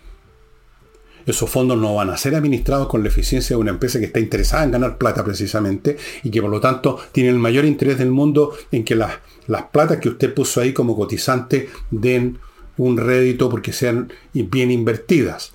Esos 1.26 1.48
fondos 1.48 1.78
no 1.78 1.94
van 1.94 2.10
a 2.10 2.16
ser 2.16 2.34
administrados 2.34 2.88
con 2.88 3.02
la 3.02 3.08
eficiencia 3.08 3.56
de 3.56 3.60
una 3.60 3.70
empresa 3.70 3.98
que 3.98 4.06
está 4.06 4.20
interesada 4.20 4.64
en 4.64 4.72
ganar 4.72 4.98
plata 4.98 5.24
precisamente 5.24 5.96
y 6.22 6.30
que 6.30 6.42
por 6.42 6.50
lo 6.50 6.60
tanto 6.60 6.98
tiene 7.12 7.30
el 7.30 7.38
mayor 7.38 7.64
interés 7.64 7.98
del 7.98 8.10
mundo 8.10 8.52
en 8.70 8.84
que 8.84 8.94
las, 8.94 9.14
las 9.46 9.62
platas 9.64 9.98
que 9.98 10.08
usted 10.10 10.34
puso 10.34 10.60
ahí 10.60 10.72
como 10.72 10.96
cotizante 10.96 11.70
den 11.90 12.38
un 12.76 12.96
rédito 12.96 13.48
porque 13.48 13.72
sean 13.72 14.12
bien 14.32 14.70
invertidas. 14.70 15.52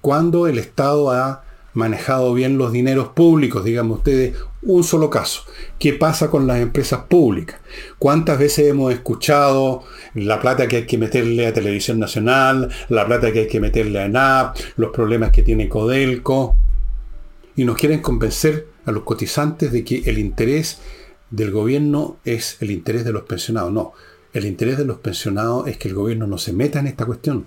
Cuando 0.00 0.46
el 0.46 0.58
Estado 0.58 1.10
ha 1.10 1.45
manejado 1.76 2.32
bien 2.32 2.56
los 2.56 2.72
dineros 2.72 3.08
públicos, 3.08 3.62
digamos 3.62 3.98
ustedes, 3.98 4.34
un 4.62 4.82
solo 4.82 5.10
caso. 5.10 5.42
¿Qué 5.78 5.92
pasa 5.92 6.30
con 6.30 6.46
las 6.46 6.60
empresas 6.60 7.02
públicas? 7.02 7.60
¿Cuántas 7.98 8.38
veces 8.38 8.66
hemos 8.66 8.94
escuchado 8.94 9.84
la 10.14 10.40
plata 10.40 10.66
que 10.68 10.76
hay 10.76 10.86
que 10.86 10.96
meterle 10.96 11.46
a 11.46 11.52
Televisión 11.52 11.98
Nacional, 11.98 12.70
la 12.88 13.06
plata 13.06 13.30
que 13.30 13.40
hay 13.40 13.46
que 13.46 13.60
meterle 13.60 14.00
a 14.00 14.06
ENAP, 14.06 14.56
los 14.76 14.90
problemas 14.90 15.30
que 15.32 15.42
tiene 15.42 15.68
Codelco? 15.68 16.56
Y 17.56 17.64
nos 17.64 17.76
quieren 17.76 18.00
convencer 18.00 18.68
a 18.86 18.90
los 18.90 19.02
cotizantes 19.02 19.70
de 19.70 19.84
que 19.84 20.02
el 20.06 20.16
interés 20.16 20.80
del 21.30 21.50
gobierno 21.50 22.16
es 22.24 22.56
el 22.60 22.70
interés 22.70 23.04
de 23.04 23.12
los 23.12 23.24
pensionados. 23.24 23.70
No, 23.70 23.92
el 24.32 24.46
interés 24.46 24.78
de 24.78 24.86
los 24.86 24.96
pensionados 24.98 25.68
es 25.68 25.76
que 25.76 25.88
el 25.88 25.94
gobierno 25.94 26.26
no 26.26 26.38
se 26.38 26.54
meta 26.54 26.80
en 26.80 26.86
esta 26.86 27.04
cuestión, 27.04 27.46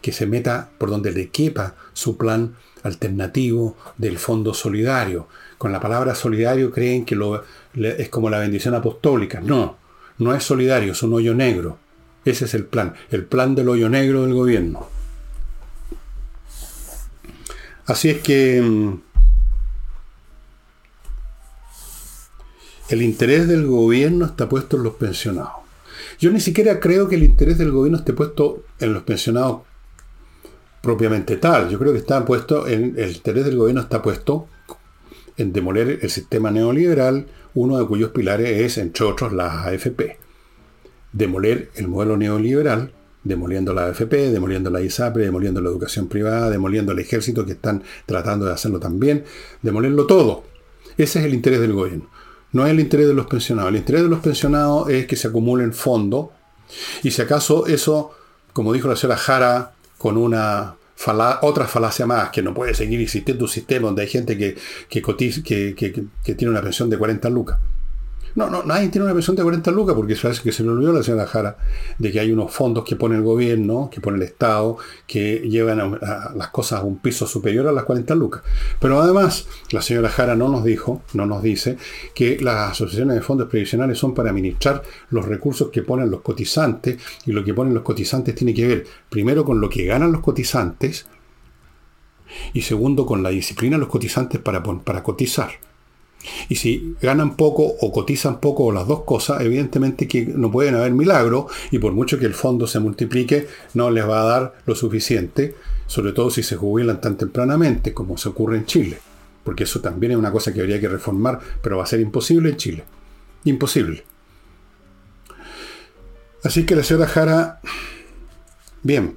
que 0.00 0.12
se 0.12 0.24
meta 0.24 0.70
por 0.78 0.88
donde 0.88 1.12
le 1.12 1.28
quepa 1.28 1.74
su 1.92 2.16
plan 2.16 2.56
alternativo 2.86 3.76
del 3.96 4.18
fondo 4.18 4.54
solidario. 4.54 5.28
Con 5.58 5.72
la 5.72 5.80
palabra 5.80 6.14
solidario 6.14 6.70
creen 6.70 7.04
que 7.04 7.16
lo, 7.16 7.42
es 7.74 8.08
como 8.08 8.30
la 8.30 8.38
bendición 8.38 8.74
apostólica. 8.74 9.40
No, 9.40 9.76
no 10.18 10.34
es 10.34 10.44
solidario, 10.44 10.92
es 10.92 11.02
un 11.02 11.14
hoyo 11.14 11.34
negro. 11.34 11.78
Ese 12.24 12.46
es 12.46 12.54
el 12.54 12.64
plan, 12.64 12.94
el 13.10 13.24
plan 13.24 13.54
del 13.54 13.68
hoyo 13.68 13.88
negro 13.88 14.22
del 14.22 14.34
gobierno. 14.34 14.88
Así 17.86 18.10
es 18.10 18.20
que 18.20 18.60
mm, 18.60 19.00
el 22.88 23.02
interés 23.02 23.46
del 23.46 23.66
gobierno 23.66 24.26
está 24.26 24.48
puesto 24.48 24.76
en 24.76 24.82
los 24.82 24.94
pensionados. 24.94 25.52
Yo 26.18 26.30
ni 26.30 26.40
siquiera 26.40 26.80
creo 26.80 27.08
que 27.08 27.16
el 27.16 27.22
interés 27.22 27.58
del 27.58 27.70
gobierno 27.70 27.98
esté 27.98 28.12
puesto 28.12 28.64
en 28.80 28.92
los 28.92 29.02
pensionados 29.02 29.62
propiamente 30.86 31.36
tal. 31.36 31.68
Yo 31.68 31.78
creo 31.78 31.92
que 31.92 31.98
está 31.98 32.24
puesto 32.24 32.66
en 32.66 32.94
el 32.96 33.10
interés 33.10 33.44
del 33.44 33.56
gobierno 33.56 33.82
está 33.82 34.00
puesto 34.00 34.46
en 35.36 35.52
demoler 35.52 35.98
el 36.00 36.10
sistema 36.10 36.50
neoliberal, 36.50 37.26
uno 37.54 37.78
de 37.78 37.86
cuyos 37.86 38.10
pilares 38.10 38.60
es, 38.60 38.78
entre 38.78 39.04
otros, 39.04 39.32
la 39.32 39.64
AFP. 39.64 40.16
Demoler 41.12 41.70
el 41.74 41.88
modelo 41.88 42.16
neoliberal, 42.16 42.92
demoliendo 43.24 43.74
la 43.74 43.86
AFP, 43.86 44.30
demoliendo 44.30 44.70
la 44.70 44.80
ISAPRE, 44.80 45.24
demoliendo 45.24 45.60
la 45.60 45.68
educación 45.68 46.06
privada, 46.06 46.48
demoliendo 46.50 46.92
el 46.92 47.00
ejército 47.00 47.44
que 47.44 47.52
están 47.52 47.82
tratando 48.06 48.46
de 48.46 48.52
hacerlo 48.52 48.78
también, 48.78 49.24
demolerlo 49.62 50.06
todo. 50.06 50.44
Ese 50.96 51.18
es 51.18 51.24
el 51.24 51.34
interés 51.34 51.60
del 51.60 51.72
gobierno. 51.72 52.08
No 52.52 52.64
es 52.64 52.70
el 52.70 52.80
interés 52.80 53.08
de 53.08 53.14
los 53.14 53.26
pensionados. 53.26 53.70
El 53.70 53.76
interés 53.76 54.02
de 54.02 54.08
los 54.08 54.20
pensionados 54.20 54.88
es 54.88 55.06
que 55.06 55.16
se 55.16 55.28
acumulen 55.28 55.72
fondos 55.72 56.28
y 57.02 57.10
si 57.10 57.22
acaso 57.22 57.66
eso, 57.66 58.12
como 58.52 58.72
dijo 58.72 58.88
la 58.88 58.96
señora 58.96 59.18
Jara, 59.18 59.72
con 59.98 60.16
una 60.16 60.76
otra 61.42 61.66
falacia 61.66 62.06
más, 62.06 62.30
que 62.30 62.42
no 62.42 62.54
puede 62.54 62.74
seguir 62.74 63.00
existiendo 63.00 63.44
un 63.44 63.50
sistema 63.50 63.86
donde 63.86 64.02
hay 64.02 64.08
gente 64.08 64.36
que, 64.36 64.56
que, 64.88 66.34
tiene 66.34 66.50
una 66.50 66.62
pensión 66.62 66.90
de 66.90 66.98
40 66.98 67.28
lucas. 67.30 67.58
No, 68.36 68.50
no, 68.50 68.62
nadie 68.64 68.90
tiene 68.90 69.06
una 69.06 69.14
pensión 69.14 69.34
de 69.34 69.42
40 69.42 69.70
lucas 69.70 69.96
porque 69.96 70.14
parece 70.14 70.42
que 70.42 70.52
se 70.52 70.62
le 70.62 70.68
olvidó 70.68 70.92
la 70.92 71.02
señora 71.02 71.26
Jara 71.26 71.56
de 71.98 72.12
que 72.12 72.20
hay 72.20 72.30
unos 72.30 72.52
fondos 72.52 72.84
que 72.84 72.94
pone 72.94 73.16
el 73.16 73.22
gobierno, 73.22 73.88
que 73.90 74.02
pone 74.02 74.18
el 74.18 74.24
Estado, 74.24 74.76
que 75.06 75.38
llevan 75.38 75.98
las 76.34 76.48
cosas 76.48 76.80
a 76.80 76.84
un 76.84 76.98
piso 76.98 77.26
superior 77.26 77.66
a 77.66 77.72
las 77.72 77.84
40 77.84 78.14
lucas. 78.14 78.42
Pero 78.78 79.00
además, 79.00 79.48
la 79.70 79.80
señora 79.80 80.10
Jara 80.10 80.36
no 80.36 80.50
nos 80.50 80.64
dijo, 80.64 81.00
no 81.14 81.24
nos 81.24 81.42
dice, 81.42 81.78
que 82.14 82.38
las 82.38 82.72
asociaciones 82.72 83.16
de 83.16 83.22
fondos 83.22 83.48
previsionales 83.48 83.96
son 83.96 84.12
para 84.12 84.28
administrar 84.28 84.82
los 85.08 85.24
recursos 85.24 85.70
que 85.70 85.82
ponen 85.82 86.10
los 86.10 86.20
cotizantes 86.20 86.98
y 87.24 87.32
lo 87.32 87.42
que 87.42 87.54
ponen 87.54 87.72
los 87.72 87.84
cotizantes 87.84 88.34
tiene 88.34 88.52
que 88.52 88.66
ver 88.66 88.86
primero 89.08 89.46
con 89.46 89.62
lo 89.62 89.70
que 89.70 89.86
ganan 89.86 90.12
los 90.12 90.20
cotizantes 90.20 91.06
y 92.52 92.60
segundo 92.60 93.06
con 93.06 93.22
la 93.22 93.30
disciplina 93.30 93.76
de 93.76 93.80
los 93.80 93.88
cotizantes 93.88 94.42
para, 94.42 94.62
para 94.62 95.02
cotizar. 95.02 95.52
Y 96.48 96.56
si 96.56 96.94
ganan 97.00 97.36
poco 97.36 97.62
o 97.64 97.92
cotizan 97.92 98.40
poco 98.40 98.64
o 98.64 98.72
las 98.72 98.86
dos 98.86 99.02
cosas, 99.02 99.40
evidentemente 99.42 100.08
que 100.08 100.26
no 100.26 100.50
pueden 100.50 100.74
haber 100.74 100.92
milagros 100.92 101.46
y 101.70 101.78
por 101.78 101.92
mucho 101.92 102.18
que 102.18 102.26
el 102.26 102.34
fondo 102.34 102.66
se 102.66 102.80
multiplique, 102.80 103.48
no 103.74 103.90
les 103.90 104.08
va 104.08 104.22
a 104.22 104.26
dar 104.26 104.54
lo 104.66 104.74
suficiente, 104.74 105.54
sobre 105.86 106.12
todo 106.12 106.30
si 106.30 106.42
se 106.42 106.56
jubilan 106.56 107.00
tan 107.00 107.16
tempranamente 107.16 107.92
como 107.92 108.16
se 108.16 108.28
ocurre 108.28 108.56
en 108.58 108.66
Chile. 108.66 108.98
Porque 109.44 109.64
eso 109.64 109.80
también 109.80 110.12
es 110.12 110.18
una 110.18 110.32
cosa 110.32 110.52
que 110.52 110.60
habría 110.60 110.80
que 110.80 110.88
reformar, 110.88 111.38
pero 111.62 111.76
va 111.76 111.84
a 111.84 111.86
ser 111.86 112.00
imposible 112.00 112.50
en 112.50 112.56
Chile. 112.56 112.84
Imposible. 113.44 114.04
Así 116.42 116.64
que 116.64 116.76
la 116.76 116.82
señora 116.82 117.06
Jara, 117.06 117.60
bien, 118.82 119.14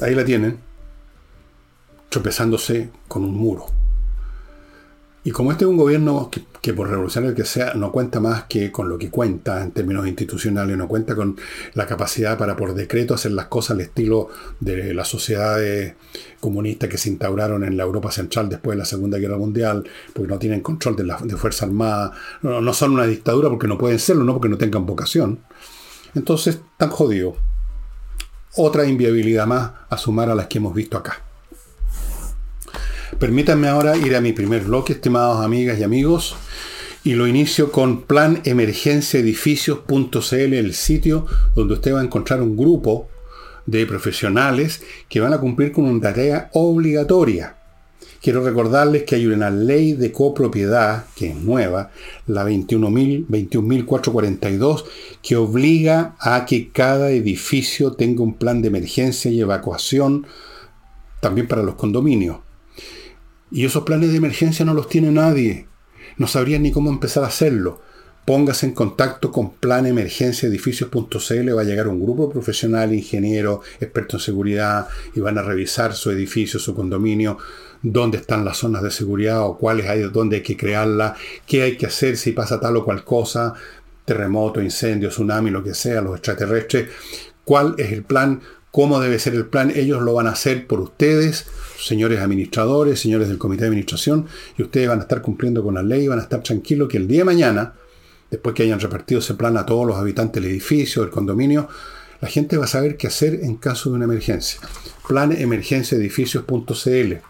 ahí 0.00 0.14
la 0.14 0.24
tienen, 0.24 0.58
tropezándose 2.08 2.90
con 3.08 3.24
un 3.24 3.34
muro. 3.34 3.79
Y 5.22 5.32
como 5.32 5.52
este 5.52 5.64
es 5.64 5.70
un 5.70 5.76
gobierno 5.76 6.30
que, 6.62 6.72
por 6.72 6.88
revolucionario 6.88 7.36
que 7.36 7.44
sea, 7.44 7.74
no 7.74 7.92
cuenta 7.92 8.20
más 8.20 8.44
que 8.44 8.72
con 8.72 8.88
lo 8.88 8.96
que 8.96 9.10
cuenta 9.10 9.62
en 9.62 9.70
términos 9.72 10.06
institucionales, 10.06 10.78
no 10.78 10.88
cuenta 10.88 11.14
con 11.14 11.36
la 11.74 11.86
capacidad 11.86 12.38
para 12.38 12.56
por 12.56 12.72
decreto 12.72 13.12
hacer 13.12 13.32
las 13.32 13.46
cosas 13.46 13.72
al 13.72 13.82
estilo 13.82 14.28
de 14.60 14.94
las 14.94 15.08
sociedades 15.08 15.94
comunistas 16.40 16.88
que 16.88 16.96
se 16.96 17.10
instauraron 17.10 17.64
en 17.64 17.76
la 17.76 17.82
Europa 17.82 18.10
Central 18.10 18.48
después 18.48 18.76
de 18.76 18.78
la 18.78 18.86
Segunda 18.86 19.18
Guerra 19.18 19.36
Mundial, 19.36 19.84
porque 20.14 20.28
no 20.28 20.38
tienen 20.38 20.62
control 20.62 20.96
de 20.96 21.04
la 21.04 21.18
de 21.22 21.36
Fuerza 21.36 21.66
Armada, 21.66 22.12
no, 22.40 22.62
no 22.62 22.72
son 22.72 22.92
una 22.92 23.06
dictadura 23.06 23.50
porque 23.50 23.68
no 23.68 23.76
pueden 23.76 23.98
serlo, 23.98 24.24
no 24.24 24.32
porque 24.32 24.48
no 24.48 24.56
tengan 24.56 24.86
vocación. 24.86 25.40
Entonces, 26.14 26.60
tan 26.78 26.88
jodido. 26.88 27.36
Otra 28.56 28.86
inviabilidad 28.86 29.46
más 29.46 29.72
a 29.90 29.98
sumar 29.98 30.30
a 30.30 30.34
las 30.34 30.46
que 30.46 30.58
hemos 30.58 30.74
visto 30.74 30.96
acá. 30.96 31.29
Permítanme 33.18 33.66
ahora 33.68 33.96
ir 33.96 34.14
a 34.14 34.20
mi 34.20 34.32
primer 34.32 34.62
bloque, 34.62 34.92
estimados 34.92 35.44
amigas 35.44 35.76
y 35.78 35.82
amigos, 35.82 36.36
y 37.02 37.14
lo 37.14 37.26
inicio 37.26 37.72
con 37.72 38.02
planemergenciaedificios.cl, 38.02 40.34
el 40.34 40.74
sitio 40.74 41.26
donde 41.54 41.74
usted 41.74 41.94
va 41.94 42.00
a 42.00 42.04
encontrar 42.04 42.40
un 42.40 42.56
grupo 42.56 43.08
de 43.66 43.84
profesionales 43.86 44.82
que 45.08 45.18
van 45.20 45.32
a 45.32 45.38
cumplir 45.38 45.72
con 45.72 45.86
una 45.86 46.00
tarea 46.00 46.50
obligatoria. 46.52 47.56
Quiero 48.22 48.44
recordarles 48.44 49.04
que 49.04 49.14
hay 49.16 49.26
una 49.26 49.50
ley 49.50 49.94
de 49.94 50.12
copropiedad, 50.12 51.06
que 51.16 51.30
es 51.30 51.36
nueva, 51.36 51.90
la 52.26 52.44
21.442, 52.44 54.84
que 55.22 55.36
obliga 55.36 56.16
a 56.20 56.44
que 56.44 56.70
cada 56.70 57.10
edificio 57.10 57.92
tenga 57.92 58.22
un 58.22 58.34
plan 58.34 58.60
de 58.60 58.68
emergencia 58.68 59.30
y 59.30 59.40
evacuación, 59.40 60.26
también 61.20 61.48
para 61.48 61.62
los 61.62 61.76
condominios. 61.76 62.40
Y 63.50 63.64
esos 63.64 63.84
planes 63.84 64.10
de 64.10 64.16
emergencia 64.16 64.64
no 64.64 64.74
los 64.74 64.88
tiene 64.88 65.10
nadie. 65.10 65.66
No 66.16 66.26
sabrían 66.26 66.62
ni 66.62 66.72
cómo 66.72 66.90
empezar 66.90 67.24
a 67.24 67.28
hacerlo. 67.28 67.80
Póngase 68.24 68.66
en 68.66 68.72
contacto 68.72 69.32
con 69.32 69.54
planemergenciaedificios.cl, 69.54 71.56
va 71.56 71.62
a 71.62 71.64
llegar 71.64 71.88
un 71.88 72.00
grupo 72.00 72.30
profesional, 72.30 72.94
ingeniero, 72.94 73.62
experto 73.80 74.16
en 74.16 74.20
seguridad, 74.20 74.88
y 75.14 75.20
van 75.20 75.38
a 75.38 75.42
revisar 75.42 75.94
su 75.94 76.10
edificio, 76.10 76.60
su 76.60 76.74
condominio, 76.74 77.38
dónde 77.82 78.18
están 78.18 78.44
las 78.44 78.58
zonas 78.58 78.82
de 78.82 78.90
seguridad 78.90 79.46
o 79.46 79.56
cuáles 79.56 79.88
hay, 79.88 80.02
dónde 80.02 80.36
hay 80.36 80.42
que 80.42 80.56
crearla, 80.56 81.16
qué 81.46 81.62
hay 81.62 81.76
que 81.76 81.86
hacer 81.86 82.16
si 82.16 82.32
pasa 82.32 82.60
tal 82.60 82.76
o 82.76 82.84
cual 82.84 83.04
cosa, 83.04 83.54
terremoto, 84.04 84.60
incendio, 84.60 85.08
tsunami, 85.08 85.50
lo 85.50 85.64
que 85.64 85.74
sea, 85.74 86.00
los 86.00 86.16
extraterrestres, 86.16 86.90
cuál 87.44 87.74
es 87.78 87.90
el 87.90 88.04
plan, 88.04 88.40
cómo 88.70 89.00
debe 89.00 89.18
ser 89.18 89.34
el 89.34 89.46
plan, 89.46 89.72
ellos 89.74 90.02
lo 90.02 90.14
van 90.14 90.26
a 90.26 90.30
hacer 90.30 90.66
por 90.66 90.80
ustedes 90.80 91.46
señores 91.80 92.20
administradores, 92.20 93.00
señores 93.00 93.28
del 93.28 93.38
comité 93.38 93.62
de 93.62 93.68
administración, 93.68 94.26
y 94.58 94.62
ustedes 94.62 94.88
van 94.88 94.98
a 94.98 95.02
estar 95.02 95.22
cumpliendo 95.22 95.62
con 95.62 95.74
la 95.74 95.82
ley, 95.82 96.08
van 96.08 96.18
a 96.18 96.22
estar 96.22 96.42
tranquilos 96.42 96.88
que 96.88 96.96
el 96.98 97.08
día 97.08 97.20
de 97.20 97.24
mañana, 97.24 97.72
después 98.30 98.54
que 98.54 98.64
hayan 98.64 98.80
repartido 98.80 99.20
ese 99.20 99.34
plan 99.34 99.56
a 99.56 99.64
todos 99.66 99.86
los 99.86 99.96
habitantes 99.96 100.42
del 100.42 100.52
edificio, 100.52 101.02
del 101.02 101.10
condominio, 101.10 101.68
la 102.20 102.28
gente 102.28 102.56
va 102.58 102.66
a 102.66 102.68
saber 102.68 102.96
qué 102.96 103.06
hacer 103.06 103.40
en 103.42 103.56
caso 103.56 103.90
de 103.90 103.96
una 103.96 104.04
emergencia. 104.04 104.60
Planemergenciaedificios.cl. 105.08 107.29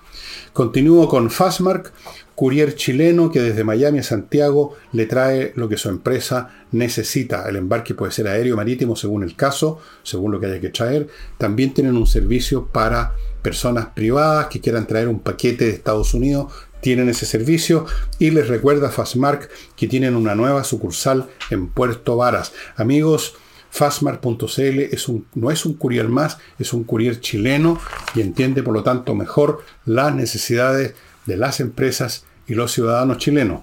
Continúo 0.53 1.09
con 1.09 1.31
Fastmark, 1.31 1.93
courier 2.35 2.75
chileno 2.75 3.31
que 3.31 3.41
desde 3.41 3.65
Miami 3.65 3.99
a 3.99 4.03
Santiago 4.03 4.75
le 4.93 5.07
trae 5.07 5.53
lo 5.55 5.69
que 5.69 5.77
su 5.77 5.89
empresa 5.89 6.49
necesita. 6.73 7.49
El 7.49 7.57
embarque 7.57 7.95
puede 7.95 8.13
ser 8.13 8.27
aéreo, 8.27 8.57
marítimo, 8.57 8.97
según 8.97 9.23
el 9.23 9.37
caso, 9.37 9.79
según 10.03 10.33
lo 10.33 10.41
que 10.41 10.47
haya 10.47 10.61
que 10.61 10.71
traer. 10.71 11.09
También 11.39 11.73
tienen 11.73 11.97
un 11.97 12.07
servicio 12.07 12.67
para 12.67 13.13
personas 13.43 13.87
privadas 13.95 14.47
que 14.47 14.61
quieran 14.61 14.87
traer 14.87 15.09
un 15.09 15.21
paquete 15.21 15.67
de 15.67 15.71
Estados 15.71 16.15
Unidos, 16.15 16.53
tienen 16.81 17.09
ese 17.09 17.27
servicio 17.27 17.87
y 18.19 18.31
les 18.31 18.49
recuerda 18.49 18.91
Fastmark 18.91 19.51
que 19.77 19.87
tienen 19.87 20.17
una 20.17 20.35
nueva 20.35 20.65
sucursal 20.65 21.29
en 21.51 21.69
Puerto 21.69 22.17
Varas. 22.17 22.53
Amigos, 22.77 23.35
un, 25.09 25.27
no 25.35 25.51
es 25.51 25.65
un 25.65 25.75
courier 25.75 26.09
más, 26.09 26.39
es 26.59 26.73
un 26.73 26.85
courier 26.85 27.21
chileno 27.21 27.79
y 28.15 28.21
entiende 28.21 28.63
por 28.63 28.75
lo 28.75 28.83
tanto 28.83 29.15
mejor 29.15 29.63
las 29.85 30.15
necesidades 30.15 30.95
de 31.27 31.37
las 31.37 31.61
empresas 31.61 32.25
y 32.47 32.55
los 32.55 32.73
ciudadanos 32.73 33.19
chilenos. 33.19 33.61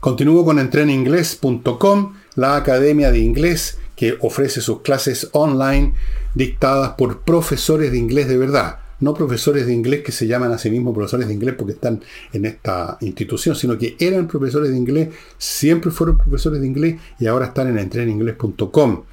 Continúo 0.00 0.44
con 0.44 0.58
entreninglés.com, 0.58 2.14
la 2.34 2.56
academia 2.56 3.10
de 3.10 3.18
inglés 3.18 3.78
que 3.96 4.16
ofrece 4.20 4.60
sus 4.60 4.82
clases 4.82 5.28
online 5.32 5.94
dictadas 6.34 6.90
por 6.90 7.22
profesores 7.22 7.90
de 7.90 7.98
inglés 7.98 8.28
de 8.28 8.36
verdad. 8.36 8.78
No 9.00 9.14
profesores 9.14 9.66
de 9.66 9.72
inglés 9.72 10.02
que 10.02 10.12
se 10.12 10.26
llaman 10.26 10.52
a 10.52 10.58
sí 10.58 10.70
mismos 10.70 10.94
profesores 10.94 11.28
de 11.28 11.34
inglés 11.34 11.54
porque 11.56 11.74
están 11.74 12.02
en 12.32 12.44
esta 12.44 12.98
institución, 13.00 13.54
sino 13.54 13.78
que 13.78 13.96
eran 13.98 14.26
profesores 14.26 14.70
de 14.70 14.76
inglés, 14.76 15.10
siempre 15.38 15.90
fueron 15.90 16.18
profesores 16.18 16.60
de 16.60 16.66
inglés 16.66 16.96
y 17.18 17.26
ahora 17.26 17.46
están 17.46 17.68
en 17.68 17.78
entreninglés.com. 17.78 19.04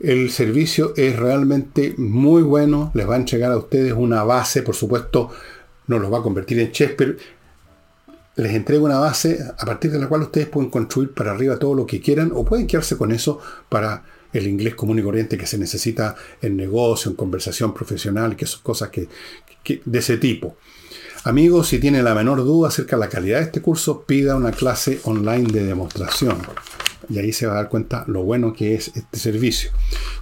El 0.00 0.30
servicio 0.30 0.94
es 0.96 1.18
realmente 1.18 1.94
muy 1.98 2.42
bueno, 2.42 2.92
les 2.94 3.08
va 3.08 3.14
a 3.14 3.18
entregar 3.18 3.50
a 3.50 3.56
ustedes 3.56 3.92
una 3.92 4.22
base, 4.22 4.62
por 4.62 4.76
supuesto, 4.76 5.30
no 5.88 5.98
los 5.98 6.12
va 6.12 6.18
a 6.18 6.22
convertir 6.22 6.60
en 6.60 6.70
pero 6.96 7.16
les 8.36 8.54
entrega 8.54 8.84
una 8.84 8.98
base 9.00 9.40
a 9.58 9.66
partir 9.66 9.90
de 9.90 9.98
la 9.98 10.06
cual 10.06 10.22
ustedes 10.22 10.46
pueden 10.46 10.70
construir 10.70 11.12
para 11.12 11.32
arriba 11.32 11.58
todo 11.58 11.74
lo 11.74 11.86
que 11.86 12.00
quieran 12.00 12.30
o 12.32 12.44
pueden 12.44 12.68
quedarse 12.68 12.96
con 12.96 13.10
eso 13.10 13.40
para 13.68 14.04
el 14.32 14.46
inglés 14.46 14.74
común 14.74 14.98
y 14.98 15.02
corriente 15.02 15.38
que 15.38 15.46
se 15.46 15.58
necesita 15.58 16.14
en 16.42 16.56
negocio, 16.56 17.10
en 17.10 17.16
conversación 17.16 17.74
profesional, 17.74 18.36
que 18.36 18.46
son 18.46 18.60
cosas 18.62 18.90
que, 18.90 19.08
de 19.84 19.98
ese 19.98 20.16
tipo. 20.18 20.56
Amigos, 21.24 21.68
si 21.68 21.78
tienen 21.78 22.04
la 22.04 22.14
menor 22.14 22.38
duda 22.44 22.68
acerca 22.68 22.96
de 22.96 23.00
la 23.00 23.08
calidad 23.08 23.38
de 23.38 23.44
este 23.44 23.60
curso, 23.60 24.02
pida 24.02 24.36
una 24.36 24.52
clase 24.52 25.00
online 25.04 25.50
de 25.52 25.64
demostración. 25.64 26.38
Y 27.10 27.18
ahí 27.18 27.32
se 27.32 27.46
va 27.46 27.52
a 27.52 27.56
dar 27.56 27.68
cuenta 27.68 28.04
lo 28.06 28.22
bueno 28.22 28.52
que 28.52 28.74
es 28.74 28.88
este 28.88 29.18
servicio. 29.18 29.70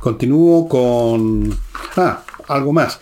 Continúo 0.00 0.68
con... 0.68 1.56
Ah, 1.96 2.24
algo 2.48 2.72
más. 2.72 3.00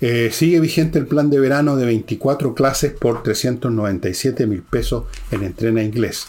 Eh, 0.00 0.30
sigue 0.32 0.60
vigente 0.60 0.98
el 0.98 1.06
plan 1.06 1.30
de 1.30 1.38
verano 1.38 1.76
de 1.76 1.86
24 1.86 2.54
clases 2.54 2.92
por 2.92 3.22
397 3.22 4.46
mil 4.46 4.62
pesos 4.62 5.04
en 5.30 5.44
Entrena 5.44 5.82
Inglés. 5.82 6.26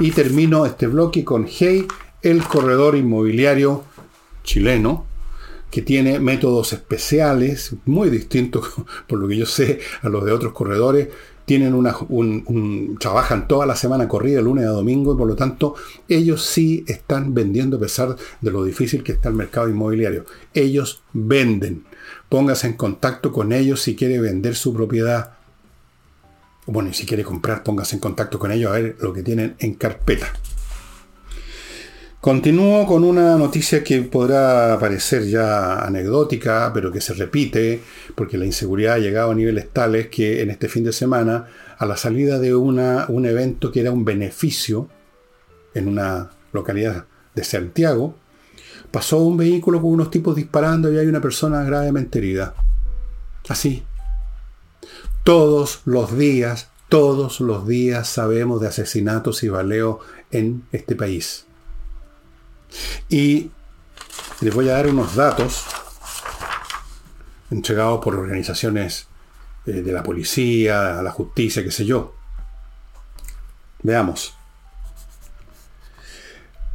Y 0.00 0.12
termino 0.12 0.64
este 0.64 0.86
bloque 0.86 1.24
con 1.24 1.46
Hey, 1.48 1.86
el 2.22 2.42
corredor 2.44 2.96
inmobiliario 2.96 3.84
chileno, 4.42 5.06
que 5.70 5.82
tiene 5.82 6.20
métodos 6.20 6.72
especiales, 6.72 7.74
muy 7.84 8.10
distintos, 8.10 8.68
por 9.08 9.18
lo 9.18 9.28
que 9.28 9.36
yo 9.36 9.46
sé, 9.46 9.80
a 10.02 10.08
los 10.08 10.24
de 10.24 10.32
otros 10.32 10.52
corredores. 10.52 11.08
Tienen 11.44 11.74
una, 11.74 11.94
trabajan 12.98 13.46
toda 13.46 13.66
la 13.66 13.76
semana 13.76 14.08
corrida, 14.08 14.40
lunes 14.40 14.64
a 14.64 14.70
domingo, 14.70 15.14
y 15.14 15.16
por 15.16 15.28
lo 15.28 15.36
tanto, 15.36 15.76
ellos 16.08 16.44
sí 16.44 16.84
están 16.88 17.34
vendiendo 17.34 17.76
a 17.76 17.80
pesar 17.80 18.16
de 18.40 18.50
lo 18.50 18.64
difícil 18.64 19.04
que 19.04 19.12
está 19.12 19.28
el 19.28 19.36
mercado 19.36 19.68
inmobiliario. 19.68 20.24
Ellos 20.52 21.02
venden 21.12 21.84
Póngase 22.28 22.66
en 22.66 22.72
contacto 22.72 23.32
con 23.32 23.52
ellos 23.52 23.80
si 23.82 23.94
quiere 23.94 24.18
vender 24.20 24.56
su 24.56 24.74
propiedad. 24.74 25.34
Bueno, 26.66 26.90
y 26.90 26.94
si 26.94 27.06
quiere 27.06 27.22
comprar, 27.22 27.62
póngase 27.62 27.96
en 27.96 28.00
contacto 28.00 28.38
con 28.38 28.50
ellos 28.50 28.70
a 28.70 28.74
ver 28.74 28.96
lo 29.00 29.12
que 29.12 29.22
tienen 29.22 29.54
en 29.60 29.74
carpeta. 29.74 30.32
Continúo 32.26 32.86
con 32.88 33.04
una 33.04 33.36
noticia 33.36 33.84
que 33.84 34.02
podrá 34.02 34.76
parecer 34.80 35.28
ya 35.28 35.78
anecdótica, 35.78 36.72
pero 36.74 36.90
que 36.90 37.00
se 37.00 37.14
repite, 37.14 37.80
porque 38.16 38.36
la 38.36 38.44
inseguridad 38.44 38.94
ha 38.94 38.98
llegado 38.98 39.30
a 39.30 39.34
niveles 39.36 39.70
tales 39.72 40.08
que 40.08 40.42
en 40.42 40.50
este 40.50 40.68
fin 40.68 40.82
de 40.82 40.92
semana, 40.92 41.46
a 41.78 41.86
la 41.86 41.96
salida 41.96 42.40
de 42.40 42.52
un 42.52 43.26
evento 43.26 43.70
que 43.70 43.78
era 43.78 43.92
un 43.92 44.04
beneficio 44.04 44.88
en 45.72 45.86
una 45.86 46.32
localidad 46.52 47.04
de 47.36 47.44
Santiago, 47.44 48.16
pasó 48.90 49.18
un 49.18 49.36
vehículo 49.36 49.80
con 49.80 49.92
unos 49.92 50.10
tipos 50.10 50.34
disparando 50.34 50.92
y 50.92 50.98
hay 50.98 51.06
una 51.06 51.20
persona 51.20 51.62
gravemente 51.62 52.18
herida. 52.18 52.56
Así. 53.48 53.84
Todos 55.22 55.82
los 55.84 56.18
días, 56.18 56.70
todos 56.88 57.38
los 57.38 57.68
días 57.68 58.08
sabemos 58.08 58.60
de 58.60 58.66
asesinatos 58.66 59.44
y 59.44 59.48
baleos 59.48 59.98
en 60.32 60.64
este 60.72 60.96
país. 60.96 61.45
Y 63.08 63.50
les 64.40 64.54
voy 64.54 64.68
a 64.68 64.72
dar 64.72 64.88
unos 64.88 65.14
datos 65.14 65.64
entregados 67.50 68.02
por 68.02 68.14
organizaciones 68.14 69.08
eh, 69.66 69.72
de 69.72 69.92
la 69.92 70.02
policía, 70.02 71.02
la 71.02 71.10
justicia, 71.10 71.62
qué 71.62 71.70
sé 71.70 71.84
yo. 71.84 72.14
Veamos. 73.82 74.34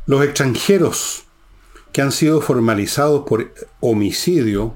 Los 0.05 0.23
extranjeros 0.23 1.23
que 1.91 2.01
han 2.01 2.11
sido 2.11 2.41
formalizados 2.41 3.23
por 3.27 3.53
homicidio 3.79 4.75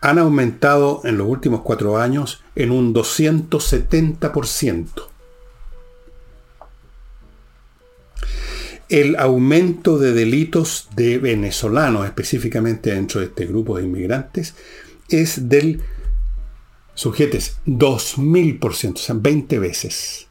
han 0.00 0.18
aumentado 0.18 1.02
en 1.04 1.18
los 1.18 1.26
últimos 1.26 1.62
cuatro 1.62 1.98
años 1.98 2.42
en 2.54 2.70
un 2.70 2.94
270%. 2.94 5.09
El 8.90 9.16
aumento 9.16 9.98
de 9.98 10.12
delitos 10.12 10.88
de 10.96 11.18
venezolanos, 11.18 12.04
específicamente 12.04 12.92
dentro 12.92 13.20
de 13.20 13.26
este 13.26 13.46
grupo 13.46 13.78
de 13.78 13.84
inmigrantes, 13.84 14.56
es 15.08 15.48
del, 15.48 15.80
sujetes, 16.94 17.58
2000%, 17.66 18.94
o 18.94 18.96
sea, 18.96 19.14
20 19.16 19.58
veces. 19.60 20.26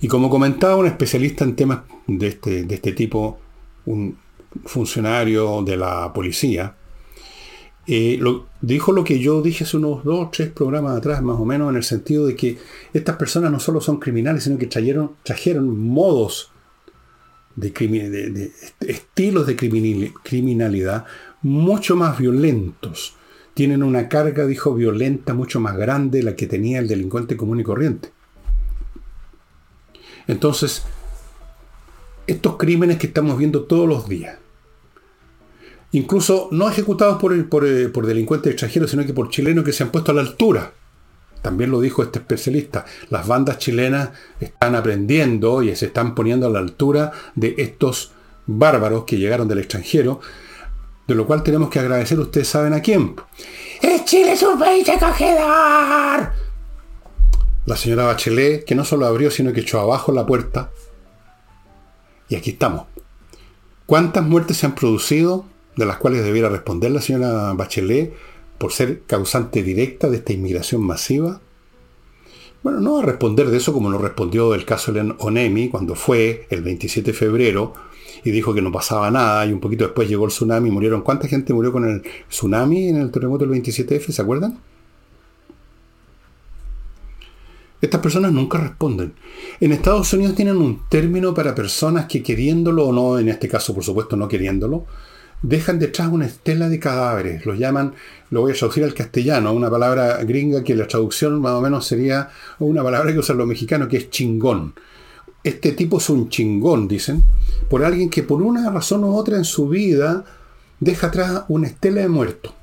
Y 0.00 0.06
como 0.06 0.30
comentaba 0.30 0.76
un 0.76 0.86
especialista 0.86 1.44
en 1.44 1.56
temas 1.56 1.80
de 2.06 2.28
este, 2.28 2.62
de 2.62 2.74
este 2.76 2.92
tipo, 2.92 3.40
un 3.86 4.16
funcionario 4.64 5.62
de 5.62 5.76
la 5.76 6.12
policía, 6.12 6.76
eh, 7.88 8.22
dijo 8.60 8.92
lo 8.92 9.02
que 9.02 9.18
yo 9.18 9.42
dije 9.42 9.64
hace 9.64 9.76
unos 9.76 10.04
dos 10.04 10.30
tres 10.30 10.50
programas 10.50 10.96
atrás, 10.96 11.22
más 11.22 11.40
o 11.40 11.44
menos, 11.44 11.70
en 11.70 11.76
el 11.76 11.82
sentido 11.82 12.28
de 12.28 12.36
que 12.36 12.56
estas 12.92 13.16
personas 13.16 13.50
no 13.50 13.58
solo 13.58 13.80
son 13.80 13.98
criminales, 13.98 14.44
sino 14.44 14.58
que 14.58 14.68
trajeron, 14.68 15.16
trajeron 15.24 15.76
modos 15.88 16.51
de, 17.56 18.52
estilos 18.80 19.46
de 19.46 19.56
criminalidad 19.56 21.04
mucho 21.42 21.96
más 21.96 22.18
violentos. 22.18 23.16
Tienen 23.54 23.82
una 23.82 24.08
carga, 24.08 24.46
dijo, 24.46 24.74
violenta 24.74 25.34
mucho 25.34 25.60
más 25.60 25.76
grande 25.76 26.18
de 26.18 26.24
la 26.24 26.36
que 26.36 26.46
tenía 26.46 26.78
el 26.78 26.88
delincuente 26.88 27.36
común 27.36 27.60
y 27.60 27.64
corriente. 27.64 28.10
Entonces, 30.26 30.84
estos 32.26 32.56
crímenes 32.56 32.98
que 32.98 33.08
estamos 33.08 33.36
viendo 33.36 33.64
todos 33.64 33.88
los 33.88 34.08
días, 34.08 34.38
incluso 35.90 36.48
no 36.52 36.68
ejecutados 36.68 37.20
por, 37.20 37.48
por, 37.48 37.66
eh, 37.66 37.88
por 37.88 38.06
delincuentes 38.06 38.52
extranjeros, 38.52 38.90
sino 38.90 39.04
que 39.04 39.12
por 39.12 39.28
chilenos 39.28 39.64
que 39.64 39.72
se 39.72 39.82
han 39.82 39.90
puesto 39.90 40.12
a 40.12 40.14
la 40.14 40.22
altura 40.22 40.72
también 41.42 41.70
lo 41.70 41.80
dijo 41.80 42.02
este 42.02 42.20
especialista, 42.20 42.84
las 43.10 43.26
bandas 43.26 43.58
chilenas 43.58 44.10
están 44.40 44.74
aprendiendo 44.76 45.62
y 45.62 45.74
se 45.76 45.86
están 45.86 46.14
poniendo 46.14 46.46
a 46.46 46.50
la 46.50 46.60
altura 46.60 47.12
de 47.34 47.54
estos 47.58 48.12
bárbaros 48.46 49.04
que 49.04 49.18
llegaron 49.18 49.48
del 49.48 49.58
extranjero, 49.58 50.20
de 51.06 51.14
lo 51.14 51.26
cual 51.26 51.42
tenemos 51.42 51.68
que 51.68 51.80
agradecer, 51.80 52.18
ustedes 52.18 52.48
saben 52.48 52.72
a 52.72 52.80
quién. 52.80 53.16
¡Es 53.80 54.04
Chile 54.04 54.32
es 54.32 54.42
un 54.42 54.58
país 54.58 54.88
acogedor! 54.88 56.30
La 57.66 57.76
señora 57.76 58.06
Bachelet, 58.06 58.64
que 58.64 58.74
no 58.74 58.84
solo 58.84 59.06
abrió, 59.06 59.30
sino 59.30 59.52
que 59.52 59.60
echó 59.60 59.80
abajo 59.80 60.12
la 60.12 60.26
puerta. 60.26 60.70
Y 62.28 62.36
aquí 62.36 62.50
estamos. 62.50 62.86
¿Cuántas 63.86 64.24
muertes 64.24 64.56
se 64.56 64.66
han 64.66 64.74
producido 64.74 65.44
de 65.76 65.86
las 65.86 65.96
cuales 65.98 66.24
debiera 66.24 66.48
responder 66.48 66.90
la 66.90 67.00
señora 67.00 67.52
Bachelet 67.54 68.14
por 68.62 68.72
ser 68.72 69.02
causante 69.08 69.64
directa 69.64 70.08
de 70.08 70.18
esta 70.18 70.32
inmigración 70.32 70.82
masiva? 70.82 71.40
Bueno, 72.62 72.78
no 72.78 73.00
a 73.00 73.02
responder 73.02 73.50
de 73.50 73.56
eso 73.56 73.72
como 73.72 73.90
lo 73.90 73.98
respondió 73.98 74.52
del 74.52 74.64
caso 74.64 74.92
de 74.92 75.12
Onemi 75.18 75.68
cuando 75.68 75.96
fue 75.96 76.46
el 76.48 76.62
27 76.62 77.10
de 77.10 77.18
febrero 77.18 77.72
y 78.22 78.30
dijo 78.30 78.54
que 78.54 78.62
no 78.62 78.70
pasaba 78.70 79.10
nada 79.10 79.44
y 79.46 79.52
un 79.52 79.58
poquito 79.58 79.82
después 79.82 80.08
llegó 80.08 80.26
el 80.26 80.30
tsunami 80.30 80.68
y 80.68 80.70
murieron. 80.70 81.02
¿Cuánta 81.02 81.26
gente 81.26 81.52
murió 81.52 81.72
con 81.72 81.88
el 81.88 82.04
tsunami 82.28 82.86
en 82.86 82.98
el 82.98 83.10
terremoto 83.10 83.44
del 83.44 83.60
27F? 83.60 84.12
¿Se 84.12 84.22
acuerdan? 84.22 84.60
Estas 87.80 88.00
personas 88.00 88.30
nunca 88.30 88.58
responden. 88.58 89.12
En 89.58 89.72
Estados 89.72 90.12
Unidos 90.12 90.36
tienen 90.36 90.58
un 90.58 90.88
término 90.88 91.34
para 91.34 91.52
personas 91.52 92.06
que 92.06 92.22
queriéndolo 92.22 92.86
o 92.86 92.92
no, 92.92 93.18
en 93.18 93.28
este 93.28 93.48
caso 93.48 93.74
por 93.74 93.82
supuesto 93.82 94.14
no 94.14 94.28
queriéndolo, 94.28 94.86
dejan 95.42 95.78
detrás 95.78 96.08
una 96.08 96.26
estela 96.26 96.68
de 96.68 96.78
cadáveres. 96.78 97.44
Los 97.44 97.58
llaman, 97.58 97.94
lo 98.30 98.40
voy 98.42 98.52
a 98.52 98.54
traducir 98.54 98.84
al 98.84 98.94
castellano, 98.94 99.52
una 99.52 99.70
palabra 99.70 100.22
gringa 100.24 100.64
que 100.64 100.74
la 100.74 100.86
traducción 100.86 101.40
más 101.40 101.52
o 101.52 101.60
menos 101.60 101.86
sería 101.86 102.30
una 102.58 102.82
palabra 102.82 103.12
que 103.12 103.18
usan 103.18 103.36
los 103.36 103.46
mexicanos, 103.46 103.88
que 103.88 103.98
es 103.98 104.10
chingón. 104.10 104.74
Este 105.44 105.72
tipo 105.72 105.98
es 105.98 106.08
un 106.08 106.28
chingón, 106.28 106.86
dicen, 106.86 107.24
por 107.68 107.84
alguien 107.84 108.08
que 108.08 108.22
por 108.22 108.40
una 108.40 108.70
razón 108.70 109.02
u 109.04 109.16
otra 109.16 109.36
en 109.36 109.44
su 109.44 109.68
vida 109.68 110.24
deja 110.78 111.08
atrás 111.08 111.44
una 111.48 111.66
estela 111.66 112.00
de 112.00 112.08
muerto. 112.08 112.54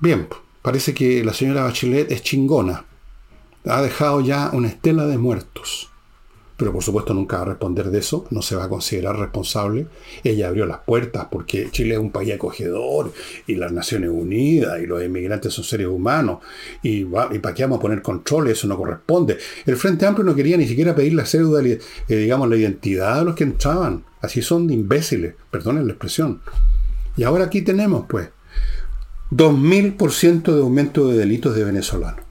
Bien, 0.00 0.28
parece 0.60 0.92
que 0.92 1.24
la 1.24 1.32
señora 1.32 1.64
Bachelet 1.64 2.12
es 2.12 2.22
chingona. 2.22 2.84
Ha 3.64 3.80
dejado 3.80 4.20
ya 4.20 4.50
una 4.52 4.68
estela 4.68 5.06
de 5.06 5.16
muertos 5.16 5.93
pero 6.56 6.72
por 6.72 6.82
supuesto 6.82 7.14
nunca 7.14 7.38
va 7.38 7.42
a 7.42 7.46
responder 7.46 7.90
de 7.90 7.98
eso, 7.98 8.26
no 8.30 8.40
se 8.40 8.54
va 8.54 8.64
a 8.64 8.68
considerar 8.68 9.18
responsable. 9.18 9.86
Ella 10.22 10.48
abrió 10.48 10.66
las 10.66 10.78
puertas 10.78 11.26
porque 11.30 11.68
Chile 11.70 11.94
es 11.94 12.00
un 12.00 12.12
país 12.12 12.32
acogedor 12.32 13.12
y 13.46 13.56
las 13.56 13.72
Naciones 13.72 14.10
Unidas 14.10 14.80
y 14.80 14.86
los 14.86 15.02
inmigrantes 15.02 15.52
son 15.52 15.64
seres 15.64 15.88
humanos 15.88 16.38
y, 16.82 17.04
para 17.04 17.54
qué 17.54 17.64
vamos 17.64 17.78
a 17.78 17.82
poner 17.82 18.02
control, 18.02 18.48
eso 18.48 18.68
no 18.68 18.76
corresponde. 18.76 19.38
El 19.66 19.76
Frente 19.76 20.06
Amplio 20.06 20.24
no 20.24 20.34
quería 20.34 20.56
ni 20.56 20.68
siquiera 20.68 20.94
pedir 20.94 21.14
la 21.14 21.26
cédula, 21.26 21.66
eh, 21.68 21.78
digamos, 22.08 22.48
la 22.48 22.56
identidad 22.56 23.18
de 23.18 23.24
los 23.24 23.34
que 23.34 23.44
entraban. 23.44 24.04
Así 24.20 24.40
son 24.40 24.70
imbéciles, 24.70 25.34
perdonen 25.50 25.86
la 25.86 25.92
expresión. 25.92 26.40
Y 27.16 27.24
ahora 27.24 27.44
aquí 27.44 27.62
tenemos, 27.62 28.06
pues, 28.08 28.28
2.000% 29.30 30.54
de 30.54 30.60
aumento 30.60 31.08
de 31.08 31.18
delitos 31.18 31.56
de 31.56 31.64
venezolanos. 31.64 32.24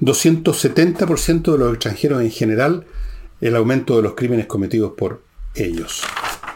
270% 0.00 1.52
de 1.52 1.58
los 1.58 1.74
extranjeros 1.74 2.22
en 2.22 2.30
general 2.30 2.84
el 3.44 3.56
aumento 3.56 3.96
de 3.96 4.02
los 4.02 4.14
crímenes 4.14 4.46
cometidos 4.46 4.92
por 4.96 5.22
ellos. 5.54 6.02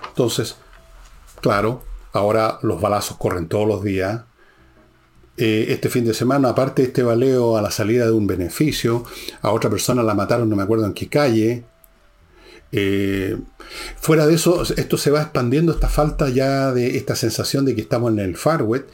Entonces, 0.08 0.56
claro, 1.42 1.82
ahora 2.14 2.58
los 2.62 2.80
balazos 2.80 3.18
corren 3.18 3.46
todos 3.46 3.68
los 3.68 3.84
días. 3.84 4.22
Eh, 5.36 5.66
este 5.68 5.90
fin 5.90 6.06
de 6.06 6.14
semana, 6.14 6.48
aparte 6.48 6.80
de 6.80 6.88
este 6.88 7.02
baleo 7.02 7.58
a 7.58 7.62
la 7.62 7.70
salida 7.70 8.06
de 8.06 8.12
un 8.12 8.26
beneficio, 8.26 9.04
a 9.42 9.52
otra 9.52 9.68
persona 9.68 10.02
la 10.02 10.14
mataron, 10.14 10.48
no 10.48 10.56
me 10.56 10.62
acuerdo 10.62 10.86
en 10.86 10.94
qué 10.94 11.08
calle. 11.08 11.64
Eh, 12.72 13.36
fuera 14.00 14.26
de 14.26 14.34
eso, 14.34 14.62
esto 14.62 14.96
se 14.96 15.10
va 15.10 15.20
expandiendo, 15.20 15.72
esta 15.72 15.90
falta 15.90 16.30
ya 16.30 16.72
de 16.72 16.96
esta 16.96 17.14
sensación 17.16 17.66
de 17.66 17.74
que 17.74 17.82
estamos 17.82 18.12
en 18.12 18.18
el 18.20 18.34
Far 18.34 18.62
West 18.62 18.86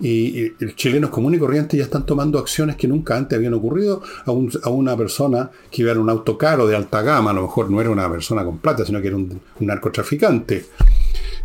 y, 0.00 0.52
los 0.64 0.76
chilenos 0.76 1.10
comunes 1.10 1.38
y 1.38 1.40
corrientes 1.40 1.78
ya 1.78 1.84
están 1.84 2.06
tomando 2.06 2.38
acciones 2.38 2.76
que 2.76 2.86
nunca 2.86 3.16
antes 3.16 3.36
habían 3.36 3.54
ocurrido 3.54 4.02
a, 4.24 4.70
una 4.70 4.96
persona 4.96 5.50
que 5.70 5.82
iba 5.82 5.92
en 5.92 5.98
un 5.98 6.10
auto 6.10 6.38
caro 6.38 6.66
de 6.66 6.76
alta 6.76 7.02
gama, 7.02 7.30
a 7.30 7.34
lo 7.34 7.42
mejor 7.42 7.70
no 7.70 7.80
era 7.80 7.90
una 7.90 8.08
persona 8.10 8.44
con 8.44 8.58
plata, 8.58 8.84
sino 8.84 9.00
que 9.00 9.08
era 9.08 9.16
un, 9.16 9.40
narcotraficante. 9.60 10.66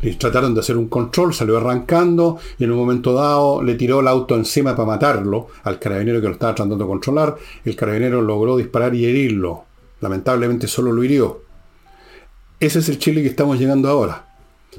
Le 0.01 0.15
trataron 0.15 0.53
de 0.53 0.59
hacer 0.59 0.75
un 0.75 0.89
control, 0.89 1.33
salió 1.33 1.57
arrancando 1.57 2.37
y 2.59 2.65
en 2.65 2.71
un 2.71 2.77
momento 2.77 3.13
dado 3.13 3.63
le 3.63 3.75
tiró 3.75 4.01
el 4.01 4.07
auto 4.09 4.35
encima 4.35 4.75
para 4.75 4.85
matarlo 4.85 5.47
al 5.63 5.79
carabinero 5.79 6.19
que 6.19 6.27
lo 6.27 6.33
estaba 6.33 6.53
tratando 6.53 6.75
de 6.75 6.85
controlar. 6.85 7.37
El 7.63 7.75
carabinero 7.75 8.21
logró 8.21 8.57
disparar 8.57 8.93
y 8.95 9.05
herirlo. 9.05 9.63
Lamentablemente 10.01 10.67
solo 10.67 10.91
lo 10.91 11.05
hirió. 11.05 11.43
Ese 12.59 12.79
es 12.79 12.89
el 12.89 12.99
Chile 12.99 13.21
que 13.21 13.29
estamos 13.29 13.57
llegando 13.57 13.87
ahora. 13.87 14.27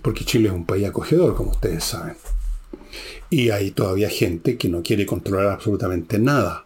Porque 0.03 0.27
Chile 0.27 0.49
es 0.49 0.55
un 0.55 0.67
país 0.67 0.87
acogedor, 0.87 1.35
como 1.35 1.53
ustedes 1.53 1.85
saben. 1.85 2.17
Y 3.31 3.51
hay 3.51 3.71
todavía 3.73 4.09
gente 4.09 4.57
que 4.57 4.69
no 4.69 4.83
quiere 4.83 5.07
controlar 5.07 5.49
absolutamente 5.49 6.19
nada. 6.19 6.65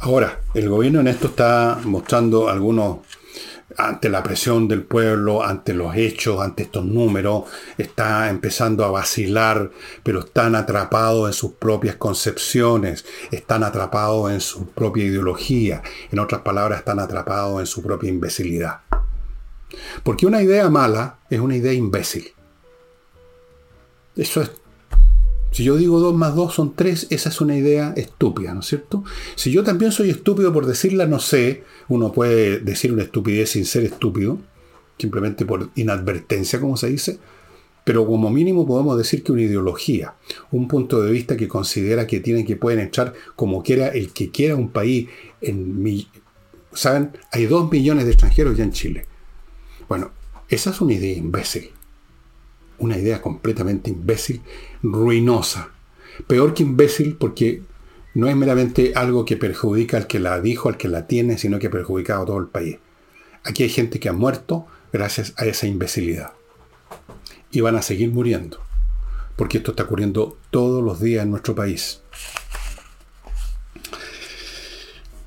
Ahora, 0.00 0.40
el 0.54 0.68
gobierno 0.68 1.00
en 1.00 1.08
esto 1.08 1.28
está 1.28 1.78
mostrando 1.84 2.48
algunos, 2.48 2.98
ante 3.76 4.08
la 4.08 4.22
presión 4.22 4.68
del 4.68 4.82
pueblo, 4.82 5.42
ante 5.42 5.72
los 5.72 5.96
hechos, 5.96 6.40
ante 6.40 6.64
estos 6.64 6.84
números, 6.84 7.44
está 7.78 8.28
empezando 8.28 8.84
a 8.84 8.90
vacilar, 8.90 9.70
pero 10.02 10.20
están 10.20 10.54
atrapados 10.54 11.28
en 11.28 11.32
sus 11.32 11.52
propias 11.52 11.96
concepciones, 11.96 13.04
están 13.30 13.64
atrapados 13.64 14.30
en 14.30 14.40
su 14.40 14.66
propia 14.66 15.04
ideología, 15.04 15.82
en 16.12 16.18
otras 16.18 16.42
palabras, 16.42 16.80
están 16.80 17.00
atrapados 17.00 17.60
en 17.60 17.66
su 17.66 17.82
propia 17.82 18.10
imbecilidad. 18.10 18.80
Porque 20.02 20.26
una 20.26 20.42
idea 20.42 20.68
mala 20.70 21.18
es 21.30 21.40
una 21.40 21.56
idea 21.56 21.72
imbécil. 21.72 22.32
Eso 24.16 24.42
es 24.42 24.50
si 25.54 25.62
yo 25.62 25.76
digo 25.76 26.00
2 26.00 26.16
más 26.16 26.34
2 26.34 26.52
son 26.52 26.74
3, 26.74 27.06
esa 27.10 27.28
es 27.28 27.40
una 27.40 27.56
idea 27.56 27.94
estúpida, 27.96 28.52
¿no 28.54 28.58
es 28.58 28.66
cierto? 28.66 29.04
Si 29.36 29.52
yo 29.52 29.62
también 29.62 29.92
soy 29.92 30.10
estúpido 30.10 30.52
por 30.52 30.66
decirla, 30.66 31.06
no 31.06 31.20
sé, 31.20 31.62
uno 31.86 32.10
puede 32.10 32.58
decir 32.58 32.92
una 32.92 33.04
estupidez 33.04 33.50
sin 33.50 33.64
ser 33.64 33.84
estúpido, 33.84 34.40
simplemente 34.98 35.46
por 35.46 35.70
inadvertencia, 35.76 36.60
como 36.60 36.76
se 36.76 36.88
dice, 36.88 37.20
pero 37.84 38.04
como 38.04 38.30
mínimo 38.30 38.66
podemos 38.66 38.98
decir 38.98 39.22
que 39.22 39.30
una 39.30 39.42
ideología, 39.42 40.14
un 40.50 40.66
punto 40.66 41.00
de 41.00 41.12
vista 41.12 41.36
que 41.36 41.46
considera 41.46 42.04
que 42.04 42.18
tienen 42.18 42.44
que 42.44 42.56
pueden 42.56 42.80
echar 42.80 43.14
como 43.36 43.62
quiera 43.62 43.86
el 43.86 44.12
que 44.12 44.32
quiera 44.32 44.56
un 44.56 44.70
país 44.70 45.08
en 45.40 46.04
¿Saben? 46.72 47.12
Hay 47.30 47.46
2 47.46 47.70
millones 47.70 48.06
de 48.06 48.10
extranjeros 48.10 48.56
ya 48.56 48.64
en 48.64 48.72
Chile. 48.72 49.06
Bueno, 49.88 50.10
esa 50.48 50.70
es 50.70 50.80
una 50.80 50.94
idea 50.94 51.16
imbécil 51.16 51.70
una 52.78 52.98
idea 52.98 53.20
completamente 53.22 53.90
imbécil, 53.90 54.42
ruinosa. 54.82 55.70
Peor 56.26 56.54
que 56.54 56.62
imbécil 56.62 57.16
porque 57.16 57.62
no 58.14 58.28
es 58.28 58.36
meramente 58.36 58.92
algo 58.94 59.24
que 59.24 59.36
perjudica 59.36 59.96
al 59.96 60.06
que 60.06 60.20
la 60.20 60.40
dijo, 60.40 60.68
al 60.68 60.76
que 60.76 60.88
la 60.88 61.06
tiene, 61.06 61.38
sino 61.38 61.58
que 61.58 61.66
ha 61.66 61.70
perjudicado 61.70 62.22
a 62.22 62.26
todo 62.26 62.38
el 62.38 62.46
país. 62.46 62.78
Aquí 63.42 63.62
hay 63.62 63.68
gente 63.68 63.98
que 64.00 64.08
ha 64.08 64.12
muerto 64.12 64.66
gracias 64.92 65.34
a 65.36 65.44
esa 65.46 65.66
imbecilidad. 65.66 66.32
Y 67.50 67.60
van 67.60 67.76
a 67.76 67.82
seguir 67.82 68.10
muriendo. 68.10 68.60
Porque 69.36 69.58
esto 69.58 69.72
está 69.72 69.82
ocurriendo 69.82 70.38
todos 70.50 70.82
los 70.82 71.00
días 71.00 71.24
en 71.24 71.30
nuestro 71.30 71.54
país. 71.54 72.00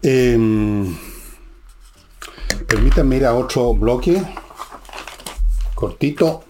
Em, 0.02 0.96
permítanme 2.68 3.18
ir 3.18 3.26
a 3.26 3.34
otro 3.34 3.74
bloque 3.74 4.22
cortito 5.76 6.47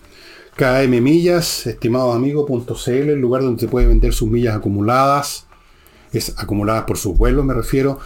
KM 0.58 1.02
Millas, 1.02 1.68
estimados 1.68 2.16
amigos.cl, 2.16 2.92
el 2.92 3.22
lugar 3.22 3.44
donde 3.44 3.60
se 3.60 3.68
puede 3.68 3.86
vender 3.86 4.12
sus 4.12 4.28
millas 4.28 4.56
acumuladas, 4.56 5.46
es 6.12 6.34
acumuladas 6.40 6.86
por 6.86 6.98
sus 6.98 7.16
vuelos 7.16 7.46
me 7.46 7.54
refiero, 7.54 8.00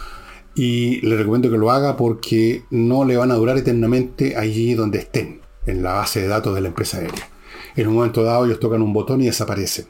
y 0.54 1.00
le 1.00 1.16
recomiendo 1.16 1.50
que 1.50 1.56
lo 1.56 1.70
haga 1.70 1.96
porque 1.96 2.64
no 2.68 3.06
le 3.06 3.16
van 3.16 3.30
a 3.30 3.36
durar 3.36 3.56
eternamente 3.56 4.36
allí 4.36 4.74
donde 4.74 4.98
estén, 4.98 5.40
en 5.64 5.82
la 5.82 5.94
base 5.94 6.20
de 6.20 6.28
datos 6.28 6.54
de 6.54 6.60
la 6.60 6.68
empresa 6.68 6.98
aérea. 6.98 7.26
En 7.74 7.88
un 7.88 7.94
momento 7.94 8.22
dado 8.22 8.44
ellos 8.44 8.60
tocan 8.60 8.82
un 8.82 8.92
botón 8.92 9.22
y 9.22 9.26
desaparecen. 9.26 9.86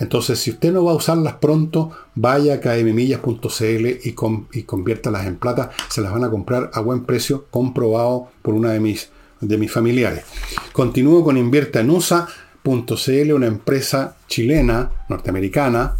Entonces, 0.00 0.40
si 0.40 0.50
usted 0.50 0.72
no 0.72 0.84
va 0.84 0.90
a 0.90 0.96
usarlas 0.96 1.34
pronto, 1.34 1.92
vaya 2.16 2.54
a 2.54 2.60
kmmillas.cl 2.60 3.86
y, 3.86 4.14
y 4.52 4.62
conviértalas 4.64 5.26
en 5.26 5.36
plata. 5.36 5.70
Se 5.88 6.00
las 6.00 6.12
van 6.12 6.24
a 6.24 6.30
comprar 6.30 6.68
a 6.74 6.80
buen 6.80 7.04
precio, 7.04 7.46
comprobado 7.52 8.28
por 8.42 8.54
una 8.54 8.72
de 8.72 8.80
mis 8.80 9.10
de 9.40 9.58
mis 9.58 9.70
familiares. 9.70 10.24
Continúo 10.72 11.24
con 11.24 11.36
Invierta 11.36 11.80
en 11.80 11.90
USA.cl, 11.90 13.32
una 13.32 13.46
empresa 13.46 14.16
chilena, 14.28 14.90
norteamericana, 15.08 15.96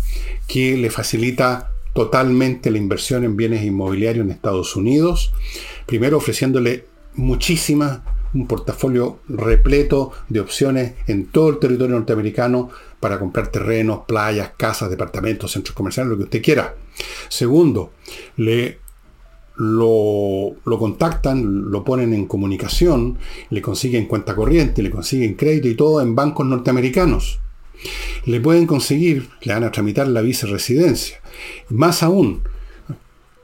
que 0.46 0.76
le 0.76 0.90
facilita 0.90 1.70
totalmente 1.94 2.70
la 2.70 2.78
inversión 2.78 3.24
en 3.24 3.36
bienes 3.36 3.64
inmobiliarios 3.64 4.24
en 4.24 4.30
Estados 4.30 4.76
Unidos. 4.76 5.32
Primero 5.86 6.18
ofreciéndole 6.18 6.84
muchísimas, 7.14 8.00
un 8.34 8.46
portafolio 8.46 9.20
repleto 9.28 10.12
de 10.28 10.40
opciones 10.40 10.94
en 11.06 11.26
todo 11.26 11.48
el 11.48 11.58
territorio 11.58 11.96
norteamericano 11.96 12.68
para 13.00 13.18
comprar 13.18 13.48
terrenos, 13.48 14.00
playas, 14.06 14.50
casas, 14.56 14.90
departamentos, 14.90 15.52
centros 15.52 15.74
comerciales, 15.74 16.10
lo 16.10 16.18
que 16.18 16.24
usted 16.24 16.42
quiera. 16.42 16.74
Segundo, 17.28 17.92
le 18.36 18.78
lo, 19.56 20.56
contactan, 20.64 21.70
lo 21.70 21.84
ponen 21.84 22.12
en 22.12 22.26
comunicación, 22.26 23.18
le 23.50 23.62
consiguen 23.62 24.06
cuenta 24.06 24.34
corriente, 24.34 24.82
le 24.82 24.90
consiguen 24.90 25.34
crédito 25.34 25.68
y 25.68 25.74
todo 25.74 26.00
en 26.00 26.14
bancos 26.14 26.46
norteamericanos. 26.46 27.40
Le 28.24 28.40
pueden 28.40 28.66
conseguir, 28.66 29.28
le 29.42 29.52
van 29.52 29.64
a 29.64 29.70
tramitar 29.70 30.08
la 30.08 30.22
viceresidencia. 30.22 31.20
Más 31.68 32.02
aún, 32.02 32.42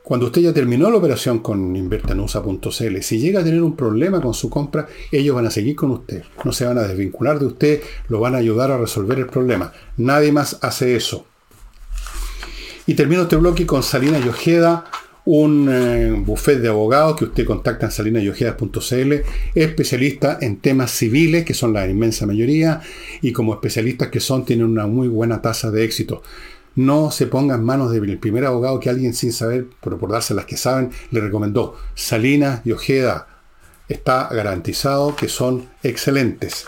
cuando 0.03 0.27
usted 0.27 0.43
ya 0.43 0.53
terminó 0.53 0.91
la 0.91 0.97
operación 0.97 1.39
con 1.39 1.77
invertanusa.cl, 1.77 3.03
si 3.03 3.19
llega 3.19 3.41
a 3.41 3.45
tener 3.45 3.63
un 3.63 3.77
problema 3.77 4.21
con 4.21 4.35
su 4.35 4.51
compra, 4.51 4.89
ellos 5.11 5.37
van 5.37 5.47
a 5.47 5.51
seguir 5.51 5.77
con 5.77 5.93
usted. 5.93 6.25
No 6.45 6.53
se 6.53 6.65
van 6.65 6.79
a 6.79 6.83
desvincular 6.83 7.39
de 7.39 7.47
usted, 7.47 7.83
lo 8.09 8.21
van 8.21 8.35
a 8.35 8.39
ayudar 8.39 8.71
a 8.71 8.79
resolver 8.79 9.19
el 9.19 9.27
problema. 9.27 9.73
Nadie 9.97 10.33
más 10.33 10.59
hace 10.63 10.97
eso. 10.97 11.27
Y 12.87 12.95
termino 12.95 13.23
este 13.23 13.37
bloque 13.37 13.65
con 13.65 13.85
Salina 13.85 14.19
Yojeda, 14.19 14.87
un 15.25 15.69
eh, 15.71 16.11
buffet 16.11 16.59
de 16.59 16.69
abogados 16.69 17.17
que 17.17 17.27
usted 17.27 17.47
contacta 17.47 17.87
en 17.87 17.93
salinayojedas.cl, 17.93 19.13
especialista 19.55 20.39
en 20.41 20.57
temas 20.59 20.91
civiles, 20.91 21.45
que 21.45 21.55
son 21.55 21.73
la 21.73 21.87
inmensa 21.87 22.27
mayoría, 22.27 22.81
y 23.21 23.33
como 23.33 23.55
especialistas 23.55 24.09
que 24.09 24.21
son, 24.21 24.45
tienen 24.45 24.67
una 24.67 24.87
muy 24.87 25.09
buena 25.09 25.41
tasa 25.41 25.71
de 25.71 25.85
éxito. 25.85 26.23
No 26.75 27.11
se 27.11 27.27
ponga 27.27 27.55
en 27.55 27.65
manos 27.65 27.93
del 27.93 28.19
primer 28.19 28.47
abogado 28.47 28.81
que 28.81 28.91
alguien 28.91 29.15
sin 29.15 29.33
saber, 29.33 29.67
pero 29.83 29.99
por 29.99 30.11
darse 30.11 30.35
las 30.35 30.47
que 30.47 30.57
saben, 30.57 30.91
le 31.11 31.21
recomendó. 31.21 31.77
Salinas 31.95 32.63
y 32.65 32.73
Ojeda 32.73 33.29
está 33.89 34.29
garantizado 34.33 35.15
que 35.15 35.29
son 35.29 35.69
excelentes. 35.83 36.67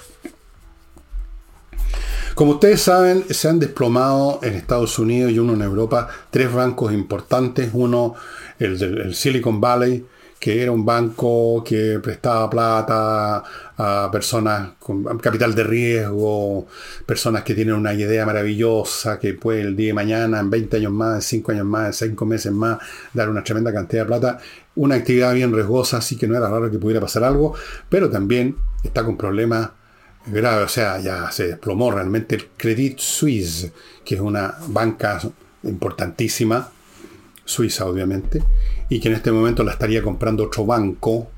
Como 2.35 2.53
ustedes 2.53 2.83
saben, 2.83 3.25
se 3.31 3.49
han 3.49 3.61
desplomado 3.61 4.40
en 4.43 4.55
Estados 4.55 4.99
Unidos 4.99 5.31
y 5.31 5.38
uno 5.38 5.55
en 5.55 5.62
Europa 5.62 6.09
tres 6.31 6.53
bancos 6.53 6.93
importantes. 6.93 7.71
Uno 7.73 8.14
el, 8.59 9.14
Silicon 9.14 9.61
Valley, 9.61 10.05
que 10.38 10.62
era 10.62 10.73
un 10.73 10.85
banco 10.85 11.64
que 11.64 11.99
prestaba 12.03 12.51
plata 12.51 13.43
a 13.77 14.11
personas 14.12 14.73
con 14.79 15.03
capital 15.19 15.55
de 15.55 15.64
riesgo, 15.64 16.67
personas 17.07 17.43
que 17.43 17.55
tienen 17.55 17.75
una 17.75 17.95
idea 17.95 18.27
maravillosa, 18.27 19.19
que 19.19 19.35
puede 19.35 19.62
el 19.62 19.77
día 19.77 19.88
de 19.88 19.95
mañana, 19.95 20.40
en 20.40 20.51
20 20.51 20.77
años 20.77 20.93
más, 20.93 21.14
en 21.17 21.23
5 21.23 21.53
años 21.53 21.67
más, 21.67 22.03
en 22.03 22.11
5 22.11 22.27
meses 22.27 22.53
más, 22.53 22.79
dar 23.14 23.31
una 23.31 23.43
tremenda 23.43 23.73
cantidad 23.73 24.03
de 24.03 24.07
plata. 24.07 24.38
Una 24.77 24.97
actividad 24.97 25.33
bien 25.33 25.53
riesgosa, 25.53 25.99
así 25.99 26.17
que 26.17 26.27
no 26.27 26.37
era 26.37 26.49
raro 26.49 26.71
que 26.71 26.79
pudiera 26.79 27.01
pasar 27.01 27.25
algo, 27.25 27.55
pero 27.88 28.11
también 28.11 28.57
está 28.83 29.05
con 29.05 29.17
problemas 29.17 29.71
graves. 30.27 30.67
O 30.67 30.69
sea, 30.69 30.99
ya 31.01 31.31
se 31.31 31.47
desplomó 31.49 31.90
realmente 31.90 32.35
el 32.35 32.49
Credit 32.57 32.99
Suisse, 32.99 33.73
que 34.05 34.17
es 34.17 34.21
una 34.21 34.57
banca 34.69 35.21
importantísima 35.62 36.71
Suiza 37.44 37.87
obviamente, 37.87 38.42
y 38.88 39.00
que 39.00 39.09
en 39.09 39.14
este 39.14 39.33
momento 39.33 39.62
la 39.62 39.72
estaría 39.72 40.02
comprando 40.02 40.44
otro 40.44 40.64
banco 40.64 41.28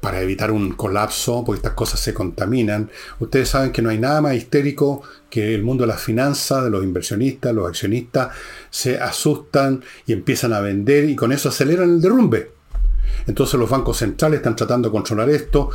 para 0.00 0.20
evitar 0.20 0.50
un 0.50 0.72
colapso, 0.72 1.44
porque 1.44 1.58
estas 1.58 1.72
cosas 1.72 2.00
se 2.00 2.14
contaminan. 2.14 2.90
Ustedes 3.18 3.48
saben 3.48 3.72
que 3.72 3.82
no 3.82 3.90
hay 3.90 3.98
nada 3.98 4.20
más 4.20 4.34
histérico 4.34 5.02
que 5.28 5.54
el 5.54 5.64
mundo 5.64 5.82
de 5.82 5.88
las 5.88 6.00
finanzas, 6.00 6.64
de 6.64 6.70
los 6.70 6.84
inversionistas, 6.84 7.54
los 7.54 7.68
accionistas, 7.68 8.28
se 8.70 8.98
asustan 8.98 9.82
y 10.06 10.12
empiezan 10.12 10.52
a 10.52 10.60
vender 10.60 11.08
y 11.10 11.16
con 11.16 11.32
eso 11.32 11.48
aceleran 11.48 11.90
el 11.90 12.00
derrumbe. 12.00 12.52
Entonces 13.26 13.58
los 13.58 13.68
bancos 13.68 13.98
centrales 13.98 14.38
están 14.38 14.56
tratando 14.56 14.88
de 14.88 14.92
controlar 14.92 15.28
esto. 15.30 15.70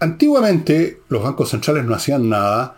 Antiguamente 0.00 1.00
los 1.08 1.22
bancos 1.22 1.50
centrales 1.50 1.84
no 1.84 1.94
hacían 1.94 2.28
nada, 2.28 2.76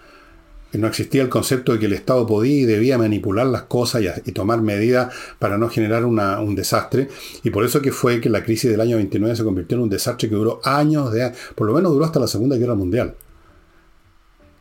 no 0.78 0.86
existía 0.86 1.22
el 1.22 1.28
concepto 1.28 1.72
de 1.72 1.78
que 1.78 1.86
el 1.86 1.92
Estado 1.92 2.26
podía 2.26 2.62
y 2.62 2.64
debía 2.64 2.98
manipular 2.98 3.46
las 3.46 3.62
cosas 3.62 4.02
y, 4.24 4.32
tomar 4.32 4.60
medidas 4.60 5.14
para 5.38 5.58
no 5.58 5.68
generar 5.68 6.04
un 6.04 6.54
desastre. 6.54 7.08
Y 7.42 7.50
por 7.50 7.64
eso 7.64 7.80
que 7.80 7.92
fue 7.92 8.20
que 8.20 8.30
la 8.30 8.42
crisis 8.42 8.70
del 8.70 8.80
año 8.80 8.96
29 8.96 9.36
se 9.36 9.44
convirtió 9.44 9.76
en 9.76 9.84
un 9.84 9.90
desastre 9.90 10.28
que 10.28 10.34
duró 10.34 10.60
años, 10.64 11.12
de, 11.12 11.32
por 11.54 11.66
lo 11.66 11.74
menos 11.74 11.92
duró 11.92 12.04
hasta 12.04 12.20
la 12.20 12.26
Segunda 12.26 12.56
Guerra 12.56 12.74
Mundial. 12.74 13.14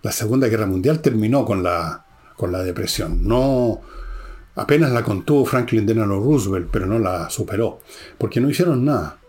La 0.02 0.12
Segunda 0.12 0.48
Guerra 0.48 0.66
Mundial 0.66 1.00
terminó 1.02 1.46
con 1.46 1.64
la, 1.64 2.06
con 2.36 2.52
la 2.52 2.64
depresión. 2.64 3.28
No, 3.28 3.82
apenas 4.56 4.92
la 4.92 5.04
contuvo 5.04 5.46
Franklin 5.46 5.86
Delano 5.86 6.20
Roosevelt, 6.20 6.68
pero 6.72 6.86
no 6.86 7.00
la 7.00 7.30
superó, 7.30 7.80
porque 8.18 8.42
no 8.42 8.50
hicieron 8.50 8.86
nada. 8.86 9.20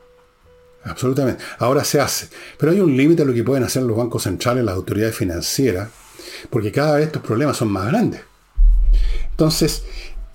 Absolutamente. 0.85 1.42
Ahora 1.59 1.83
se 1.83 2.01
hace. 2.01 2.29
Pero 2.59 2.73
hay 2.73 2.81
un 2.81 2.97
límite 2.97 3.23
a 3.23 3.25
lo 3.25 3.33
que 3.33 3.42
pueden 3.42 3.64
hacer 3.64 3.83
los 3.85 3.97
bancos 3.97 4.25
centrales, 4.25 4.64
las 4.64 4.75
autoridades 4.75 5.16
financieras, 5.16 5.88
porque 6.51 6.73
cada 6.73 6.97
vez 6.97 7.07
estos 7.07 7.23
problemas 7.23 7.57
son 7.57 7.69
más 7.69 7.87
grandes. 7.87 8.21
Entonces, 9.31 9.85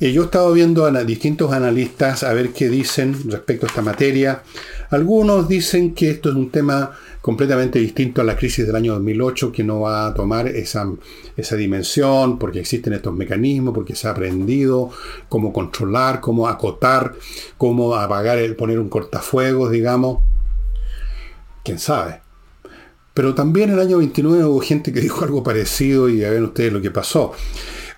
eh, 0.02 0.14
yo 0.14 0.22
he 0.22 0.26
estado 0.26 0.54
viendo 0.54 0.86
a 0.86 1.04
distintos 1.04 1.52
analistas 1.52 2.24
a 2.24 2.32
ver 2.32 2.52
qué 2.52 2.70
dicen 2.70 3.30
respecto 3.30 3.66
a 3.66 3.70
esta 3.70 3.82
materia. 3.82 4.44
Algunos 4.92 5.50
dicen 5.50 5.94
que 5.94 6.10
esto 6.10 6.30
es 6.30 6.36
un 6.36 6.50
tema 6.52 6.92
completamente 7.22 7.80
distinto 7.80 8.22
a 8.22 8.24
la 8.24 8.38
crisis 8.38 8.66
del 8.66 8.78
año 8.78 8.94
2008, 8.94 9.52
que 9.52 9.64
no 9.64 9.82
va 9.82 10.08
a 10.08 10.14
tomar 10.14 10.48
esa, 10.48 10.90
esa 11.36 11.56
dimensión, 11.58 12.40
porque 12.40 12.62
existen 12.62 12.94
estos 12.94 13.14
mecanismos, 13.14 13.74
porque 13.74 13.94
se 13.94 14.08
ha 14.08 14.12
aprendido 14.12 14.90
cómo 15.28 15.52
controlar, 15.52 16.22
cómo 16.22 16.48
acotar, 16.48 17.16
cómo 17.58 17.94
apagar, 17.96 18.38
el, 18.38 18.56
poner 18.56 18.80
un 18.80 18.88
cortafuegos, 18.88 19.70
digamos. 19.70 20.20
quién 21.64 21.78
sabe. 21.78 22.22
Pero 23.20 23.36
también 23.36 23.68
en 23.68 23.76
el 23.76 23.82
año 23.82 23.98
29 23.98 24.46
hubo 24.46 24.62
gente 24.62 24.94
que 24.94 25.02
dijo 25.02 25.26
algo 25.26 25.44
parecido 25.44 26.08
y 26.08 26.20
ya 26.20 26.30
ven 26.30 26.46
ustedes 26.46 26.72
lo 26.72 26.82
que 26.82 26.90
pasó. 26.90 27.34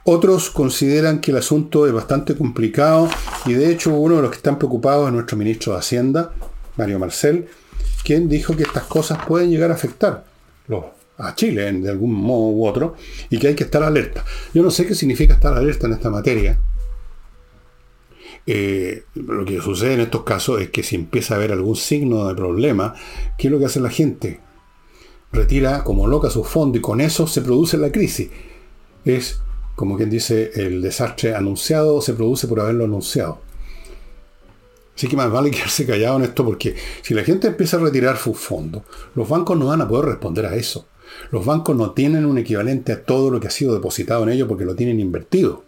Otros 0.03 0.49
consideran 0.49 1.21
que 1.21 1.29
el 1.29 1.37
asunto 1.37 1.85
es 1.85 1.93
bastante 1.93 2.35
complicado 2.35 3.07
y 3.45 3.53
de 3.53 3.69
hecho 3.69 3.93
uno 3.93 4.15
de 4.15 4.23
los 4.23 4.31
que 4.31 4.37
están 4.37 4.57
preocupados 4.57 5.05
es 5.05 5.13
nuestro 5.13 5.37
ministro 5.37 5.73
de 5.73 5.77
Hacienda, 5.77 6.33
Mario 6.75 6.97
Marcel, 6.97 7.45
quien 8.03 8.29
dijo 8.29 8.57
que 8.57 8.63
estas 8.63 8.85
cosas 8.85 9.23
pueden 9.27 9.51
llegar 9.51 9.69
a 9.69 9.75
afectar 9.75 10.25
a 11.19 11.35
Chile 11.35 11.71
de 11.71 11.91
algún 11.91 12.15
modo 12.15 12.47
u 12.47 12.65
otro 12.65 12.95
y 13.29 13.37
que 13.37 13.49
hay 13.49 13.53
que 13.53 13.65
estar 13.65 13.83
alerta. 13.83 14.25
Yo 14.55 14.63
no 14.63 14.71
sé 14.71 14.87
qué 14.87 14.95
significa 14.95 15.35
estar 15.35 15.53
alerta 15.53 15.85
en 15.85 15.93
esta 15.93 16.09
materia. 16.09 16.57
Eh, 18.47 19.03
lo 19.13 19.45
que 19.45 19.61
sucede 19.61 19.93
en 19.93 19.99
estos 19.99 20.23
casos 20.23 20.59
es 20.61 20.71
que 20.71 20.81
si 20.81 20.95
empieza 20.95 21.35
a 21.35 21.37
haber 21.37 21.51
algún 21.51 21.75
signo 21.75 22.27
de 22.27 22.33
problema, 22.33 22.95
¿qué 23.37 23.49
es 23.49 23.51
lo 23.51 23.59
que 23.59 23.65
hace 23.65 23.79
la 23.79 23.91
gente? 23.91 24.39
Retira 25.31 25.83
como 25.83 26.07
loca 26.07 26.29
su 26.29 26.43
fondo 26.43 26.77
y 26.77 26.81
con 26.81 27.01
eso 27.01 27.27
se 27.27 27.41
produce 27.41 27.77
la 27.77 27.91
crisis. 27.91 28.29
Es 29.05 29.41
como 29.75 29.97
quien 29.97 30.09
dice, 30.09 30.51
el 30.55 30.81
desastre 30.81 31.33
anunciado 31.33 32.01
se 32.01 32.13
produce 32.13 32.47
por 32.47 32.59
haberlo 32.59 32.85
anunciado. 32.85 33.39
Así 34.95 35.07
que 35.07 35.15
más 35.15 35.31
vale 35.31 35.49
quedarse 35.51 35.85
callado 35.85 36.17
en 36.17 36.23
esto 36.23 36.45
porque 36.45 36.75
si 37.01 37.13
la 37.13 37.23
gente 37.23 37.47
empieza 37.47 37.77
a 37.77 37.79
retirar 37.79 38.17
sus 38.17 38.37
fondos, 38.37 38.83
los 39.15 39.27
bancos 39.27 39.57
no 39.57 39.67
van 39.67 39.81
a 39.81 39.87
poder 39.87 40.05
responder 40.05 40.45
a 40.45 40.55
eso. 40.55 40.85
Los 41.31 41.45
bancos 41.45 41.75
no 41.75 41.91
tienen 41.91 42.25
un 42.25 42.37
equivalente 42.37 42.91
a 42.91 43.03
todo 43.03 43.31
lo 43.31 43.39
que 43.39 43.47
ha 43.47 43.51
sido 43.51 43.73
depositado 43.73 44.23
en 44.23 44.29
ellos 44.29 44.47
porque 44.47 44.65
lo 44.65 44.75
tienen 44.75 44.99
invertido. 44.99 45.63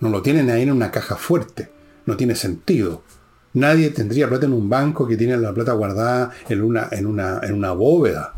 No 0.00 0.10
lo 0.10 0.22
tienen 0.22 0.50
ahí 0.50 0.62
en 0.62 0.72
una 0.72 0.90
caja 0.90 1.16
fuerte. 1.16 1.70
No 2.06 2.16
tiene 2.16 2.34
sentido. 2.34 3.02
Nadie 3.54 3.90
tendría 3.90 4.28
plata 4.28 4.46
en 4.46 4.52
un 4.52 4.68
banco 4.68 5.06
que 5.06 5.16
tiene 5.16 5.36
la 5.36 5.54
plata 5.54 5.72
guardada 5.72 6.32
en 6.48 6.62
una, 6.62 6.88
en 6.90 7.06
una, 7.06 7.40
en 7.42 7.54
una 7.54 7.72
bóveda. 7.72 8.34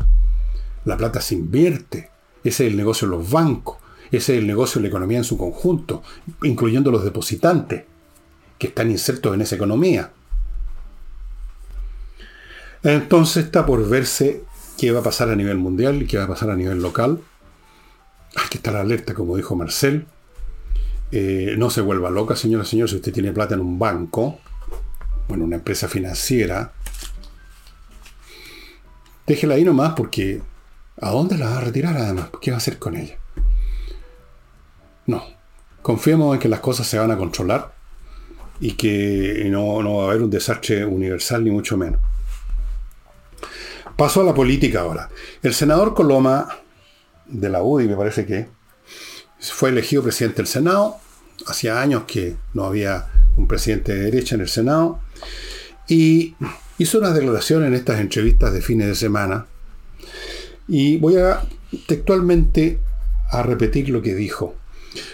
La 0.85 0.97
plata 0.97 1.21
se 1.21 1.35
invierte. 1.35 2.09
Ese 2.43 2.65
es 2.65 2.71
el 2.71 2.77
negocio 2.77 3.07
de 3.07 3.17
los 3.17 3.29
bancos. 3.29 3.77
Ese 4.11 4.33
es 4.33 4.39
el 4.39 4.47
negocio 4.47 4.79
de 4.79 4.83
la 4.83 4.89
economía 4.89 5.19
en 5.19 5.23
su 5.23 5.37
conjunto, 5.37 6.03
incluyendo 6.43 6.91
los 6.91 7.03
depositantes 7.03 7.85
que 8.57 8.67
están 8.67 8.91
insertos 8.91 9.33
en 9.33 9.41
esa 9.41 9.55
economía. 9.55 10.11
Entonces 12.83 13.45
está 13.45 13.65
por 13.65 13.87
verse 13.87 14.43
qué 14.77 14.91
va 14.91 14.99
a 14.99 15.03
pasar 15.03 15.29
a 15.29 15.35
nivel 15.35 15.57
mundial 15.57 16.01
y 16.01 16.07
qué 16.07 16.17
va 16.17 16.25
a 16.25 16.27
pasar 16.27 16.49
a 16.49 16.55
nivel 16.55 16.81
local. 16.81 17.21
Hay 18.35 18.49
que 18.49 18.57
estar 18.57 18.75
alerta, 18.75 19.13
como 19.13 19.37
dijo 19.37 19.55
Marcel. 19.55 20.05
Eh, 21.11 21.55
no 21.57 21.69
se 21.69 21.81
vuelva 21.81 22.09
loca, 22.09 22.35
señora, 22.35 22.65
señor, 22.65 22.89
si 22.89 22.95
usted 22.95 23.13
tiene 23.13 23.33
plata 23.33 23.53
en 23.53 23.61
un 23.61 23.77
banco, 23.77 24.39
bueno, 25.27 25.43
una 25.43 25.57
empresa 25.57 25.87
financiera, 25.87 26.73
déjela 29.27 29.55
ahí 29.55 29.63
nomás 29.63 29.93
porque 29.93 30.41
¿a 31.01 31.09
dónde 31.09 31.37
la 31.37 31.49
va 31.49 31.57
a 31.57 31.61
retirar 31.61 31.97
además? 31.97 32.29
¿Qué 32.41 32.51
va 32.51 32.55
a 32.55 32.59
hacer 32.59 32.79
con 32.79 32.95
ella? 32.95 33.17
No. 35.07 35.23
Confiemos 35.81 36.35
en 36.35 36.39
que 36.39 36.47
las 36.47 36.59
cosas 36.59 36.87
se 36.87 36.99
van 36.99 37.11
a 37.11 37.17
controlar 37.17 37.73
y 38.59 38.73
que 38.73 39.47
no, 39.49 39.97
va 39.97 40.03
a 40.03 40.07
haber 40.11 40.21
un 40.21 40.29
desastre 40.29 40.85
universal 40.85 41.43
ni 41.43 41.49
mucho 41.49 41.75
menos. 41.75 41.99
Paso 43.97 44.21
a 44.21 44.23
la 44.23 44.33
política 44.33 44.81
ahora. 44.81 45.09
El 45.41 45.53
senador 45.53 45.93
Coloma 45.95 46.47
de 47.25 47.49
la 47.49 47.63
UDI, 47.63 47.87
me 47.87 47.95
parece 47.95 48.25
que, 48.25 48.47
fue 49.39 49.69
elegido 49.69 50.03
presidente 50.03 50.37
del 50.37 50.47
Senado. 50.47 50.97
Hacía 51.47 51.81
años 51.81 52.03
que 52.05 52.35
no 52.53 52.65
había 52.65 53.07
un 53.37 53.47
presidente 53.47 53.93
de 53.93 54.01
derecha 54.03 54.35
en 54.35 54.41
el 54.41 54.49
Senado. 54.49 54.99
Y 55.87 56.35
hizo 56.77 56.99
unas 56.99 57.15
declaraciones 57.15 57.67
en 57.67 57.73
estas 57.73 57.99
entrevistas 57.99 58.53
de 58.53 58.61
fines 58.61 58.87
de 58.87 58.95
semana. 58.95 59.47
Y 60.73 60.99
voy 60.99 61.17
a 61.17 61.41
textualmente 61.85 62.79
a 63.29 63.43
repetir 63.43 63.89
lo 63.89 64.01
que 64.01 64.15
dijo. 64.15 64.55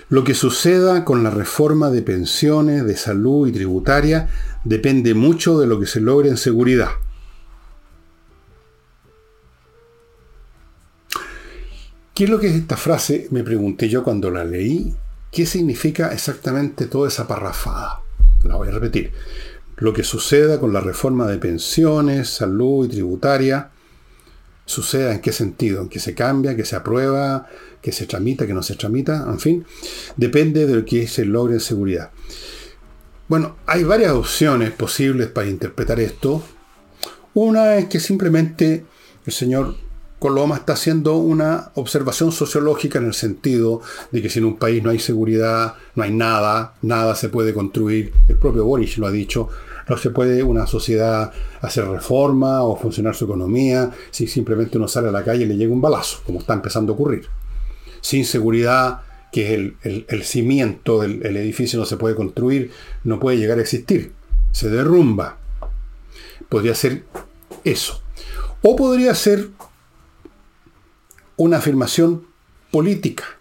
Lo 0.08 0.24
que 0.24 0.36
suceda 0.36 1.04
con 1.04 1.24
la 1.24 1.32
reforma 1.32 1.90
de 1.90 2.04
pensiones, 2.04 2.86
de 2.86 2.96
salud 2.96 3.48
y 3.48 3.52
tributaria 3.52 4.30
depende 4.66 5.16
mucho 5.16 5.60
de 5.60 5.66
lo 5.66 5.80
que 5.80 5.88
se 5.88 6.00
logre 6.00 6.30
en 6.30 6.38
seguridad. 6.38 6.90
¿Qué 12.14 12.26
es 12.26 12.30
lo 12.30 12.40
que 12.40 12.50
es 12.50 12.56
esta 12.56 12.78
frase? 12.78 13.28
Me 13.32 13.44
pregunté 13.44 13.90
yo 13.90 14.04
cuando 14.04 14.30
la 14.30 14.46
leí. 14.46 14.94
¿Qué 15.32 15.48
significa 15.48 16.14
exactamente 16.14 16.86
toda 16.86 17.08
esa 17.08 17.28
parrafada? 17.28 18.02
La 18.44 18.58
voy 18.58 18.68
a 18.68 18.72
repetir. 18.74 19.12
Lo 19.78 19.92
que 19.92 20.04
suceda 20.04 20.60
con 20.60 20.72
la 20.72 20.82
reforma 20.82 21.26
de 21.26 21.40
pensiones, 21.40 22.30
salud 22.30 22.86
y 22.86 22.90
tributaria 22.90 23.72
suceda 24.68 25.14
en 25.14 25.22
qué 25.22 25.32
sentido, 25.32 25.82
en 25.82 25.90
que 25.90 26.00
se 26.00 26.14
cambia, 26.14 26.56
que 26.56 26.66
se 26.66 26.76
aprueba, 26.76 27.48
que 27.82 27.92
se 27.92 28.06
tramita, 28.06 28.46
que 28.46 28.54
no 28.54 28.62
se 28.62 28.76
tramita, 28.76 29.26
en 29.28 29.40
fin, 29.40 29.66
depende 30.18 30.68
de 30.68 30.76
lo 30.76 30.86
que 30.86 31.08
se 31.08 31.26
logre 31.26 31.56
en 31.56 31.62
seguridad. 31.62 32.12
Bueno, 33.28 33.56
hay 33.66 33.84
varias 33.84 34.12
opciones 34.12 34.72
posibles 34.72 35.30
para 35.30 35.48
interpretar 35.48 36.00
esto. 36.00 36.44
Una 37.34 37.78
es 37.78 37.86
que 37.86 38.00
simplemente 38.00 38.86
el 39.26 39.34
señor 39.34 39.76
Coloma 40.20 40.56
está 40.56 40.74
haciendo 40.74 41.16
una 41.18 41.72
observación 41.76 42.32
sociológica 42.32 43.00
en 43.00 43.06
el 43.06 43.14
sentido 43.14 43.82
de 44.12 44.22
que 44.22 44.30
si 44.30 44.40
en 44.40 44.46
un 44.46 44.58
país 44.58 44.84
no 44.84 44.90
hay 44.90 45.00
seguridad, 45.00 45.76
no 45.96 46.04
hay 46.04 46.12
nada, 46.12 46.74
nada 46.82 47.16
se 47.16 47.30
puede 47.30 47.54
construir. 47.54 48.12
El 48.28 48.38
propio 48.38 48.66
Boris 48.66 48.98
lo 48.98 49.08
ha 49.08 49.12
dicho, 49.12 49.50
no 49.88 49.98
se 49.98 50.10
puede 50.10 50.44
una 50.44 50.68
sociedad 50.68 51.32
hacer 51.62 51.88
reforma 51.88 52.64
o 52.64 52.76
funcionar 52.76 53.16
su 53.16 53.26
economía 53.26 53.92
si 54.12 54.28
simplemente 54.28 54.78
uno 54.78 54.88
sale 54.88 55.10
a 55.10 55.12
la 55.12 55.24
calle 55.24 55.44
y 55.44 55.48
le 55.48 55.58
llega 55.58 55.74
un 55.74 55.82
balazo, 55.82 56.22
como 56.26 56.40
está 56.40 56.54
empezando 56.54 56.92
a 56.92 56.96
ocurrir. 56.96 57.28
Sin 58.02 58.26
seguridad, 58.26 59.02
que 59.32 59.54
es 59.54 60.06
el, 60.08 60.24
cimiento 60.24 61.02
del 61.02 61.38
edificio, 61.38 61.80
no 61.80 61.86
se 61.86 61.98
puede 61.98 62.16
construir, 62.16 62.72
no 63.04 63.20
puede 63.20 63.38
llegar 63.38 63.58
a 63.58 63.62
existir. 63.62 64.14
Se 64.52 64.70
derrumba. 64.70 65.38
Podría 66.50 66.76
ser 66.76 67.04
eso. 67.64 68.02
O 68.62 68.76
podría 68.76 69.14
ser 69.16 69.50
una 71.38 71.58
afirmación 71.58 72.26
política 72.72 73.37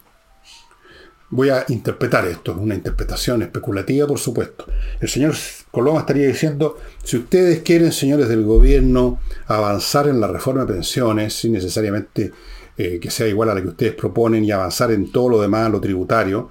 Voy 1.37 1.51
a 1.51 1.67
interpretar 1.69 2.27
esto, 2.27 2.53
es 2.53 2.57
una 2.57 2.75
interpretación 2.75 3.43
especulativa, 3.43 4.07
por 4.07 4.19
supuesto. 4.19 4.65
El 4.99 5.07
señor 5.07 5.35
Coloma 5.71 6.01
estaría 6.01 6.27
diciendo, 6.27 6.79
si 7.05 7.19
ustedes 7.19 7.61
quieren, 7.61 7.93
señores 7.93 8.31
del 8.31 8.43
gobierno, 8.43 9.21
avanzar 9.47 10.09
en 10.09 10.19
la 10.19 10.29
reforma 10.29 10.65
de 10.65 10.73
pensiones, 10.73 11.35
sin 11.35 11.53
necesariamente 11.53 12.33
eh, 12.79 12.99
que 12.99 13.11
sea 13.11 13.29
igual 13.29 13.51
a 13.51 13.55
la 13.55 13.61
que 13.61 13.69
ustedes 13.69 13.93
proponen, 13.93 14.47
y 14.47 14.51
avanzar 14.51 14.91
en 14.93 15.13
todo 15.13 15.29
lo 15.29 15.43
demás, 15.43 15.71
lo 15.71 15.79
tributario, 15.79 16.49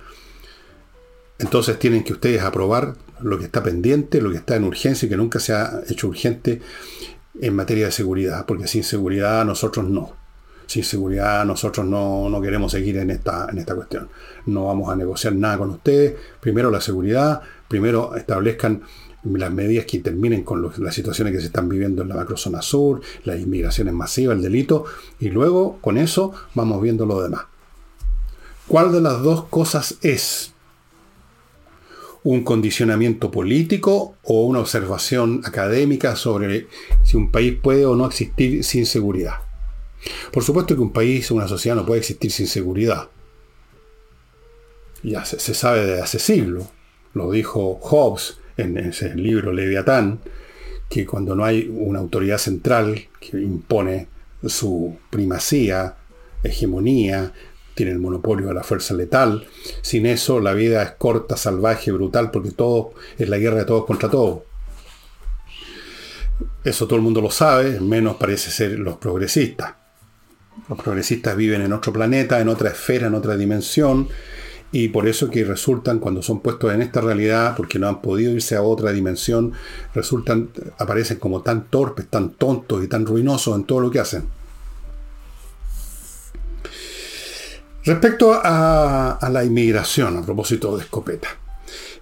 entonces 1.39 1.79
tienen 1.79 2.03
que 2.03 2.13
ustedes 2.13 2.43
aprobar 2.43 2.93
lo 3.21 3.39
que 3.39 3.45
está 3.45 3.63
pendiente, 3.63 4.21
lo 4.21 4.29
que 4.29 4.37
está 4.37 4.55
en 4.55 4.65
urgencia 4.65 5.07
y 5.07 5.09
que 5.09 5.17
nunca 5.17 5.39
se 5.39 5.53
ha 5.53 5.81
hecho 5.89 6.09
urgente 6.09 6.61
en 7.41 7.55
materia 7.55 7.87
de 7.87 7.91
seguridad, 7.91 8.45
porque 8.45 8.67
sin 8.67 8.83
seguridad 8.83 9.45
nosotros 9.45 9.89
no 9.89 10.24
sin 10.67 10.83
seguridad 10.83 11.45
nosotros 11.45 11.85
no, 11.85 12.39
queremos 12.41 12.71
seguir 12.71 12.97
en 12.97 13.11
esta, 13.11 13.47
en 13.49 13.57
esta 13.57 13.75
cuestión. 13.75 14.09
No 14.45 14.65
vamos 14.65 14.91
a 14.91 14.95
negociar 14.95 15.35
nada 15.35 15.57
con 15.57 15.69
ustedes. 15.71 16.15
Primero 16.39 16.71
la 16.71 16.81
seguridad, 16.81 17.41
primero 17.67 18.15
establezcan 18.15 18.81
las 19.33 19.51
medidas 19.51 19.85
que 19.85 19.99
terminen 19.99 20.43
con 20.43 20.71
las 20.77 20.93
situaciones 20.93 21.33
que 21.33 21.39
se 21.39 21.47
están 21.47 21.67
viviendo 21.67 22.03
en 22.03 22.09
la 22.09 22.15
macrozona 22.15 22.61
sur, 22.61 23.01
las 23.23 23.39
inmigraciones 23.39 23.93
masivas, 23.93 24.37
el 24.37 24.43
delito, 24.43 24.85
y 25.19 25.29
luego 25.29 25.79
con 25.81 25.97
eso 25.97 26.33
vamos 26.53 26.81
viendo 26.81 27.05
lo 27.05 27.21
demás. 27.21 27.45
¿Cuál 28.67 28.91
de 28.91 29.01
las 29.01 29.21
dos 29.21 29.45
cosas 29.45 29.97
es? 30.01 30.53
¿Un 32.23 32.43
condicionamiento 32.43 33.29
político 33.29 34.15
o 34.23 34.45
una 34.45 34.59
observación 34.59 35.41
académica 35.43 36.15
sobre 36.15 36.67
si 37.03 37.17
un 37.17 37.31
país 37.31 37.55
puede 37.61 37.85
o 37.85 37.95
no 37.95 38.07
existir 38.07 38.63
sin 38.63 38.85
seguridad? 38.85 39.44
Por 40.31 40.43
supuesto 40.43 40.75
que 40.75 40.81
un 40.81 40.91
país 40.91 41.31
una 41.31 41.47
sociedad 41.47 41.75
no 41.75 41.85
puede 41.85 41.99
existir 41.99 42.31
sin 42.31 42.47
seguridad. 42.47 43.09
Ya 45.03 45.23
se, 45.25 45.53
sabe 45.53 45.85
desde 45.85 46.01
hace 46.01 46.19
siglos. 46.19 46.65
Lo 47.13 47.31
dijo 47.31 47.75
Hobbes 47.75 48.37
en 48.57 48.77
ese 48.77 49.15
libro 49.15 49.51
Leviatán, 49.51 50.19
que 50.89 51.05
cuando 51.05 51.35
no 51.35 51.45
hay 51.45 51.71
una 51.71 51.99
autoridad 51.99 52.37
central 52.37 53.07
que 53.19 53.39
impone 53.39 54.07
su 54.45 54.97
primacía, 55.09 55.95
hegemonía, 56.43 57.33
tiene 57.75 57.91
el 57.91 57.99
monopolio 57.99 58.47
de 58.47 58.53
la 58.53 58.63
fuerza 58.63 58.93
letal, 58.93 59.45
sin 59.81 60.05
eso 60.05 60.39
la 60.39 60.53
vida 60.53 60.81
es 60.81 60.91
corta, 60.91 61.35
salvaje, 61.37 61.91
brutal, 61.91 62.31
porque 62.31 62.51
todo 62.51 62.93
es 63.17 63.27
la 63.27 63.37
guerra 63.37 63.59
de 63.59 63.65
todos 63.65 63.85
contra 63.85 64.09
todos. 64.09 64.39
Eso 66.63 66.87
todo 66.87 66.95
el 66.97 67.03
mundo 67.03 67.21
lo 67.21 67.29
sabe, 67.29 67.79
menos 67.79 68.15
parece 68.15 68.49
ser 68.49 68.79
los 68.79 68.97
progresistas. 68.97 69.84
Los 70.69 70.81
progresistas 70.81 71.35
viven 71.35 71.61
en 71.61 71.73
otro 71.73 71.93
planeta, 71.93 72.39
en 72.39 72.49
otra 72.49 72.69
esfera, 72.69 73.07
en 73.07 73.15
otra 73.15 73.37
dimensión, 73.37 74.07
y 74.71 74.89
por 74.89 75.07
eso 75.07 75.29
que 75.29 75.43
resultan, 75.43 75.99
cuando 75.99 76.21
son 76.21 76.41
puestos 76.41 76.73
en 76.73 76.81
esta 76.81 77.01
realidad, 77.01 77.55
porque 77.55 77.79
no 77.79 77.87
han 77.87 78.01
podido 78.01 78.33
irse 78.33 78.55
a 78.55 78.61
otra 78.61 78.91
dimensión, 78.91 79.53
resultan, 79.93 80.49
aparecen 80.79 81.17
como 81.17 81.41
tan 81.41 81.67
torpes, 81.67 82.07
tan 82.07 82.31
tontos 82.31 82.83
y 82.83 82.87
tan 82.87 83.05
ruinosos 83.05 83.55
en 83.55 83.63
todo 83.63 83.79
lo 83.79 83.91
que 83.91 83.99
hacen. 83.99 84.23
Respecto 87.85 88.33
a, 88.33 89.11
a 89.11 89.29
la 89.29 89.43
inmigración, 89.43 90.17
a 90.17 90.25
propósito 90.25 90.75
de 90.75 90.83
escopeta, 90.83 91.27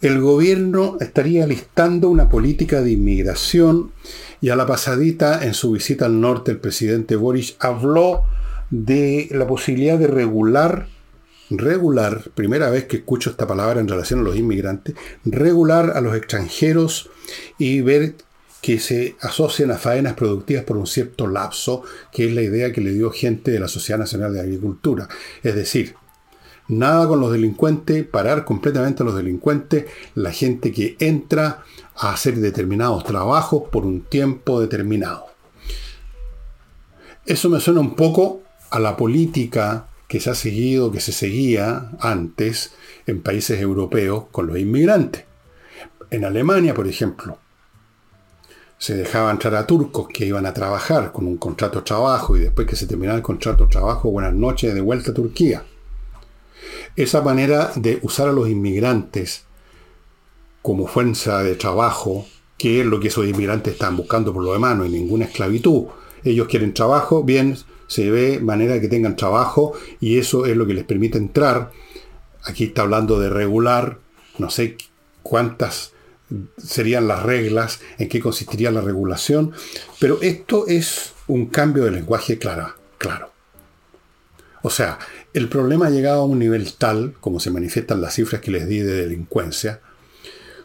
el 0.02 0.20
gobierno 0.22 0.98
estaría 1.00 1.46
listando 1.46 2.10
una 2.10 2.30
política 2.30 2.82
de 2.82 2.92
inmigración 2.92 3.92
y 4.42 4.50
a 4.50 4.56
la 4.56 4.66
pasadita, 4.66 5.46
en 5.46 5.54
su 5.54 5.72
visita 5.72 6.06
al 6.06 6.20
norte, 6.20 6.52
el 6.52 6.60
presidente 6.60 7.16
Boris 7.16 7.56
habló 7.60 8.24
de 8.74 9.28
la 9.30 9.46
posibilidad 9.46 10.00
de 10.00 10.08
regular 10.08 10.88
regular, 11.52 12.32
primera 12.34 12.72
vez 12.72 12.86
que 12.86 12.98
escucho 12.98 13.30
esta 13.30 13.46
palabra 13.46 13.80
en 13.80 13.88
relación 13.88 14.22
a 14.22 14.24
los 14.24 14.36
inmigrantes, 14.36 14.96
regular 15.26 15.92
a 15.96 16.02
los 16.02 16.16
extranjeros 16.16 17.12
y 17.60 17.82
ver 17.82 18.16
que 18.62 18.80
se 18.80 19.16
asocian 19.22 19.70
a 19.70 19.78
faenas 19.78 20.14
productivas 20.14 20.64
por 20.64 20.78
un 20.78 20.88
cierto 20.88 21.28
lapso, 21.28 21.84
que 22.12 22.26
es 22.26 22.34
la 22.34 22.42
idea 22.42 22.72
que 22.72 22.82
le 22.82 22.94
dio 22.94 23.12
gente 23.12 23.52
de 23.52 23.60
la 23.60 23.68
Sociedad 23.68 24.00
Nacional 24.00 24.34
de 24.34 24.40
Agricultura. 24.40 25.08
Es 25.44 25.54
decir, 25.54 25.96
nada 26.68 27.08
con 27.08 27.20
los 27.20 27.32
delincuentes, 27.32 28.04
parar 28.08 28.44
completamente 28.44 29.04
a 29.04 29.06
los 29.06 29.16
delincuentes, 29.16 29.86
la 30.16 30.32
gente 30.32 30.72
que 30.72 30.96
entra 31.00 31.64
a 31.96 32.14
hacer 32.14 32.38
determinados 32.38 33.04
trabajos 33.04 33.64
por 33.70 33.86
un 33.86 34.02
tiempo 34.02 34.60
determinado. 34.60 35.26
Eso 37.26 37.50
me 37.50 37.60
suena 37.60 37.82
un 37.82 37.96
poco 37.96 38.43
a 38.74 38.80
la 38.80 38.98
política 38.98 39.86
que 40.08 40.20
se 40.20 40.32
ha 40.32 40.34
seguido, 40.34 40.92
que 40.92 41.00
se 41.00 41.12
seguía 41.12 41.92
antes 42.00 42.74
en 43.06 43.22
países 43.22 43.62
europeos 43.62 44.26
con 44.32 44.48
los 44.48 44.58
inmigrantes. 44.58 45.26
En 46.10 46.26
Alemania, 46.26 46.74
por 46.74 46.88
ejemplo, 46.88 47.38
se 48.80 48.96
dejaba 48.96 49.30
entrar 49.30 49.54
a 49.54 49.68
turcos 49.68 50.08
que 50.08 50.26
iban 50.26 50.48
a 50.48 50.56
trabajar 50.56 51.12
con 51.12 51.28
un 51.28 51.38
contrato 51.38 51.80
de 51.80 51.86
trabajo 51.86 52.36
y 52.36 52.40
después 52.40 52.66
que 52.66 52.76
se 52.76 52.88
terminaba 52.88 53.16
el 53.16 53.24
contrato 53.24 53.66
de 53.66 53.70
trabajo, 53.70 54.10
buenas 54.10 54.34
noches, 54.34 54.74
de 54.74 54.82
vuelta 54.82 55.12
a 55.12 55.14
Turquía. 55.14 55.64
Esa 56.96 57.22
manera 57.22 57.74
de 57.76 58.00
usar 58.02 58.28
a 58.28 58.34
los 58.34 58.50
inmigrantes 58.50 59.44
como 60.64 60.88
fuerza 60.88 61.44
de 61.44 61.54
trabajo, 61.54 62.26
que 62.58 62.82
es 62.82 62.88
lo 62.88 63.00
que 63.00 63.10
esos 63.10 63.28
inmigrantes 63.28 63.74
están 63.74 63.98
buscando 63.98 64.34
por 64.34 64.44
lo 64.44 64.54
demás, 64.54 64.76
no 64.76 64.84
hay 64.84 64.90
ninguna 64.90 65.26
esclavitud. 65.26 65.86
Ellos 66.24 66.48
quieren 66.48 66.74
trabajo, 66.74 67.24
bien, 67.24 67.56
se 67.94 68.10
ve 68.10 68.40
manera 68.40 68.82
que 68.82 68.88
tengan 68.88 69.16
trabajo 69.16 69.74
y 70.00 70.18
eso 70.18 70.48
es 70.48 70.58
lo 70.58 70.66
que 70.66 70.74
les 70.74 70.84
permite 70.84 71.20
entrar. 71.20 71.72
Aquí 72.44 72.64
está 72.64 72.82
hablando 72.82 73.20
de 73.20 73.30
regular, 73.30 74.00
no 74.40 74.50
sé 74.50 74.78
cuántas 75.22 75.92
serían 76.58 77.08
las 77.08 77.22
reglas, 77.22 77.82
en 78.00 78.10
qué 78.10 78.20
consistiría 78.20 78.72
la 78.72 78.82
regulación, 78.82 79.52
pero 80.00 80.20
esto 80.22 80.66
es 80.68 81.14
un 81.28 81.46
cambio 81.46 81.84
de 81.84 81.92
lenguaje 81.92 82.40
claro. 82.40 82.74
O 84.64 84.70
sea, 84.72 84.98
el 85.34 85.50
problema 85.50 85.88
ha 85.88 85.92
llegado 85.92 86.22
a 86.22 86.26
un 86.26 86.40
nivel 86.40 86.74
tal, 86.74 87.14
como 87.20 87.40
se 87.40 87.52
manifiestan 87.52 88.02
las 88.02 88.16
cifras 88.16 88.42
que 88.42 88.50
les 88.50 88.68
di 88.68 88.80
de 88.80 88.96
delincuencia, 89.04 89.82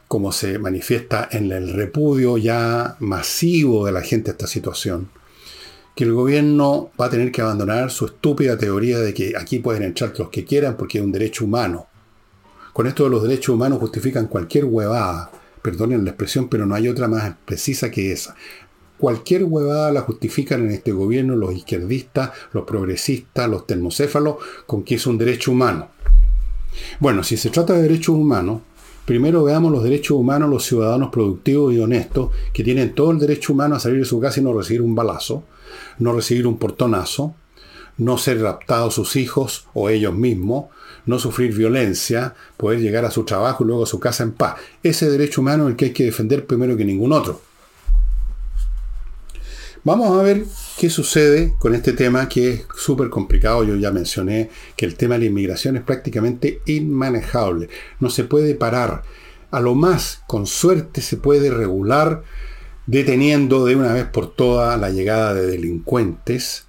como 0.06 0.32
se 0.32 0.58
manifiesta 0.58 1.28
en 1.30 1.52
el 1.52 1.74
repudio 1.74 2.38
ya 2.38 2.96
masivo 3.00 3.84
de 3.84 3.92
la 3.92 4.00
gente 4.00 4.30
a 4.30 4.32
esta 4.32 4.46
situación, 4.46 5.10
que 5.98 6.04
el 6.04 6.12
gobierno 6.12 6.92
va 7.00 7.06
a 7.06 7.10
tener 7.10 7.32
que 7.32 7.42
abandonar 7.42 7.90
su 7.90 8.06
estúpida 8.06 8.56
teoría 8.56 9.00
de 9.00 9.12
que 9.12 9.32
aquí 9.36 9.58
pueden 9.58 9.82
entrar 9.82 10.14
los 10.16 10.28
que 10.28 10.44
quieran 10.44 10.76
porque 10.76 10.98
es 10.98 11.04
un 11.04 11.10
derecho 11.10 11.44
humano. 11.44 11.88
Con 12.72 12.86
esto 12.86 13.02
de 13.02 13.10
los 13.10 13.24
derechos 13.24 13.56
humanos 13.56 13.80
justifican 13.80 14.28
cualquier 14.28 14.66
huevada. 14.66 15.28
Perdonen 15.60 16.04
la 16.04 16.10
expresión, 16.10 16.48
pero 16.48 16.66
no 16.66 16.76
hay 16.76 16.86
otra 16.86 17.08
más 17.08 17.34
precisa 17.44 17.90
que 17.90 18.12
esa. 18.12 18.36
Cualquier 18.96 19.42
huevada 19.42 19.90
la 19.90 20.02
justifican 20.02 20.66
en 20.66 20.70
este 20.70 20.92
gobierno 20.92 21.34
los 21.34 21.52
izquierdistas, 21.52 22.30
los 22.52 22.64
progresistas, 22.64 23.50
los 23.50 23.66
termocéfalos, 23.66 24.36
con 24.66 24.84
que 24.84 24.94
es 24.94 25.06
un 25.08 25.18
derecho 25.18 25.50
humano. 25.50 25.88
Bueno, 27.00 27.24
si 27.24 27.36
se 27.36 27.50
trata 27.50 27.72
de 27.72 27.82
derechos 27.82 28.14
humanos, 28.14 28.60
primero 29.04 29.42
veamos 29.42 29.72
los 29.72 29.82
derechos 29.82 30.16
humanos 30.16 30.48
los 30.48 30.64
ciudadanos 30.64 31.10
productivos 31.10 31.74
y 31.74 31.80
honestos 31.80 32.30
que 32.52 32.62
tienen 32.62 32.94
todo 32.94 33.10
el 33.10 33.18
derecho 33.18 33.52
humano 33.52 33.74
a 33.74 33.80
salir 33.80 33.98
de 33.98 34.04
su 34.04 34.20
casa 34.20 34.38
y 34.38 34.44
no 34.44 34.52
recibir 34.52 34.80
un 34.80 34.94
balazo 34.94 35.42
no 35.98 36.12
recibir 36.12 36.46
un 36.46 36.58
portonazo, 36.58 37.34
no 37.96 38.16
ser 38.18 38.40
raptados 38.40 38.94
sus 38.94 39.16
hijos 39.16 39.66
o 39.74 39.88
ellos 39.90 40.14
mismos, 40.14 40.66
no 41.06 41.18
sufrir 41.18 41.54
violencia, 41.54 42.34
poder 42.56 42.80
llegar 42.80 43.04
a 43.04 43.10
su 43.10 43.24
trabajo 43.24 43.64
y 43.64 43.66
luego 43.66 43.84
a 43.84 43.86
su 43.86 43.98
casa 43.98 44.22
en 44.22 44.32
paz. 44.32 44.56
Ese 44.82 45.10
derecho 45.10 45.40
humano 45.40 45.64
es 45.64 45.70
el 45.70 45.76
que 45.76 45.86
hay 45.86 45.92
que 45.92 46.04
defender 46.04 46.46
primero 46.46 46.76
que 46.76 46.84
ningún 46.84 47.12
otro. 47.12 47.40
Vamos 49.84 50.18
a 50.18 50.22
ver 50.22 50.44
qué 50.76 50.90
sucede 50.90 51.54
con 51.58 51.74
este 51.74 51.92
tema 51.92 52.28
que 52.28 52.52
es 52.52 52.66
súper 52.76 53.08
complicado. 53.08 53.64
Yo 53.64 53.76
ya 53.76 53.90
mencioné 53.90 54.50
que 54.76 54.84
el 54.84 54.96
tema 54.96 55.14
de 55.14 55.20
la 55.20 55.26
inmigración 55.26 55.76
es 55.76 55.82
prácticamente 55.82 56.60
inmanejable. 56.66 57.68
No 58.00 58.10
se 58.10 58.24
puede 58.24 58.54
parar. 58.54 59.02
A 59.50 59.60
lo 59.60 59.74
más, 59.74 60.22
con 60.26 60.46
suerte, 60.46 61.00
se 61.00 61.16
puede 61.16 61.50
regular 61.50 62.22
deteniendo 62.88 63.66
de 63.66 63.76
una 63.76 63.92
vez 63.92 64.06
por 64.06 64.34
todas 64.34 64.80
la 64.80 64.88
llegada 64.88 65.34
de 65.34 65.46
delincuentes 65.46 66.64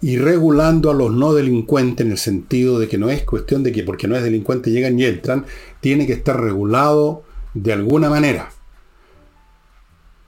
y 0.00 0.16
regulando 0.16 0.92
a 0.92 0.94
los 0.94 1.12
no 1.12 1.34
delincuentes 1.34 2.06
en 2.06 2.12
el 2.12 2.18
sentido 2.18 2.78
de 2.78 2.86
que 2.86 2.98
no 2.98 3.10
es 3.10 3.24
cuestión 3.24 3.64
de 3.64 3.72
que 3.72 3.82
porque 3.82 4.06
no 4.06 4.16
es 4.16 4.22
delincuente 4.22 4.70
llegan 4.70 4.98
y 4.98 5.04
entran, 5.04 5.44
tiene 5.80 6.06
que 6.06 6.12
estar 6.12 6.40
regulado 6.40 7.24
de 7.52 7.72
alguna 7.72 8.08
manera. 8.08 8.50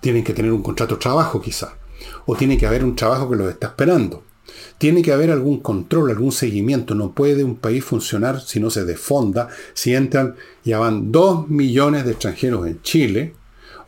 Tienen 0.00 0.24
que 0.24 0.34
tener 0.34 0.52
un 0.52 0.62
contrato 0.62 0.96
de 0.96 1.00
trabajo 1.00 1.40
quizá, 1.40 1.76
o 2.26 2.34
tiene 2.34 2.58
que 2.58 2.66
haber 2.66 2.84
un 2.84 2.96
trabajo 2.96 3.30
que 3.30 3.36
los 3.36 3.48
está 3.48 3.68
esperando. 3.68 4.24
Tiene 4.76 5.02
que 5.02 5.12
haber 5.12 5.30
algún 5.30 5.60
control, 5.60 6.10
algún 6.10 6.32
seguimiento. 6.32 6.94
No 6.94 7.12
puede 7.12 7.44
un 7.44 7.56
país 7.56 7.84
funcionar 7.84 8.40
si 8.40 8.58
no 8.58 8.70
se 8.70 8.84
desfonda, 8.84 9.48
si 9.74 9.94
entran, 9.94 10.34
ya 10.64 10.80
van 10.80 11.12
dos 11.12 11.48
millones 11.48 12.04
de 12.04 12.12
extranjeros 12.12 12.66
en 12.66 12.82
Chile, 12.82 13.34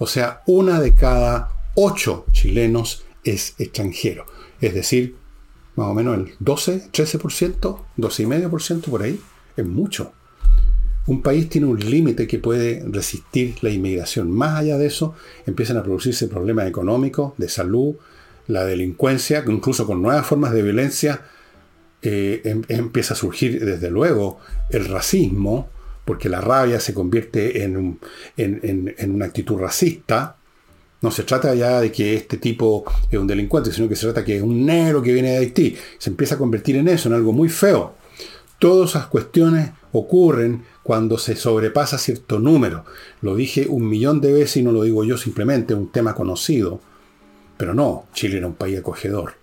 o 0.01 0.07
sea, 0.07 0.40
una 0.46 0.80
de 0.80 0.94
cada 0.94 1.51
ocho 1.74 2.24
chilenos 2.32 3.05
es 3.22 3.55
extranjero. 3.59 4.24
Es 4.59 4.72
decir, 4.72 5.16
más 5.76 5.88
o 5.88 5.94
menos 5.94 6.16
el 6.16 6.32
12, 6.40 6.90
13%, 6.90 7.78
12,5% 7.98 8.80
por 8.84 9.03
ahí. 9.03 9.20
Es 9.59 9.66
mucho. 9.66 10.12
Un 11.07 11.20
país 11.20 11.51
tiene 11.51 11.66
un 11.66 11.78
límite 11.78 12.26
que 12.26 12.38
puede 12.38 12.82
resistir 12.86 13.57
la 13.61 13.68
inmigración. 13.68 14.30
Más 14.30 14.59
allá 14.59 14.78
de 14.78 14.86
eso, 14.86 15.14
empiezan 15.46 15.76
a 15.76 15.82
producirse 15.82 16.28
problemas 16.28 16.66
económicos, 16.66 17.34
de 17.36 17.51
salud, 17.51 17.96
la 18.46 18.64
delincuencia, 18.64 19.44
incluso 19.46 19.86
con 19.86 20.01
nuevas 20.01 20.26
formas 20.26 20.53
de 20.53 20.62
violencia, 20.62 21.26
eh, 22.01 22.40
em, 22.44 22.62
empieza 22.68 23.12
a 23.12 23.18
surgir 23.18 23.62
desde 23.62 23.90
luego 23.90 24.38
el 24.70 24.86
racismo, 24.86 25.68
porque 26.05 26.28
la 26.28 26.40
rabia 26.40 26.80
se 26.80 26.94
convierte 26.94 27.62
en, 27.62 27.98
en, 28.36 29.14
una 29.14 29.26
actitud 29.26 29.59
racista. 29.59 30.36
No 31.03 31.11
se 31.11 31.22
trata 31.22 31.55
ya 31.55 31.80
de 31.80 31.90
que 31.92 32.14
este 32.14 32.36
tipo 32.36 32.84
es 33.11 33.18
un 33.18 33.26
delincuente, 33.26 33.72
sino 33.72 33.88
que 33.88 33.96
se 33.96 34.07
trata 34.07 34.24
que 34.24 34.36
es 34.36 34.42
un 34.42 34.66
negro 34.66 35.03
que 35.03 35.12
viene 35.12 35.30
de 35.30 35.38
Haití. 35.38 35.76
Se 35.98 36.11
empieza 36.11 36.34
a 36.34 36.38
convertir 36.38 36.76
en 36.76 36.88
eso, 36.88 37.09
en 37.09 37.14
algo 37.14 37.32
muy 37.32 37.48
feo. 37.48 37.94
Todas 38.59 38.90
esas 38.90 39.07
cuestiones 39.07 39.70
ocurren 39.92 40.64
cuando 40.82 41.16
se 41.16 41.36
sobrepasa 41.36 41.96
cierto 41.96 42.38
número. 42.38 42.84
Lo 43.22 43.34
dije 43.34 43.66
un 43.68 43.88
millón 43.88 44.20
de 44.20 44.32
veces 44.32 44.59
y 44.59 44.62
no 44.62 44.72
lo 44.72 44.82
digo 44.82 45.05
yo 45.05 45.16
simplemente, 45.16 45.72
es 45.72 45.78
un 45.78 45.90
tema 45.90 46.14
conocido. 46.14 46.80
Pero 47.57 47.74
no, 47.74 48.07
Chile 48.12 48.38
era 48.38 48.46
un 48.46 48.55
país 48.55 48.78
acogedor. 48.78 49.34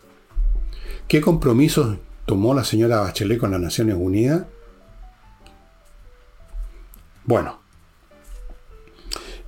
¿Qué 1.07 1.21
compromisos 1.21 1.97
tomó 2.25 2.53
la 2.53 2.63
señora 2.63 2.99
Bachelet 2.99 3.37
con 3.39 3.51
las 3.51 3.61
Naciones 3.61 3.95
Unidas? 3.97 4.43
Bueno. 7.28 7.59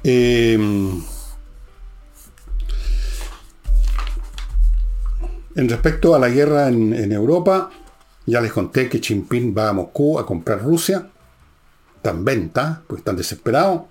Em, 0.04 1.02
en 5.56 5.70
respecto 5.70 6.14
a 6.14 6.20
la 6.20 6.30
guerra 6.30 6.68
en, 6.68 7.12
Europa, 7.12 7.72
ya 8.26 8.42
les 8.42 8.52
conté 8.52 8.90
que 8.90 9.00
Chimpín 9.00 9.56
va 9.58 9.70
a 9.70 9.74
Moscú 9.74 10.20
a 10.20 10.26
comprar 10.26 10.62
Rusia. 10.62 11.10
Están 11.96 12.26
venta, 12.26 12.84
pues 12.86 13.00
están 13.00 13.16
desesperados. 13.16 13.84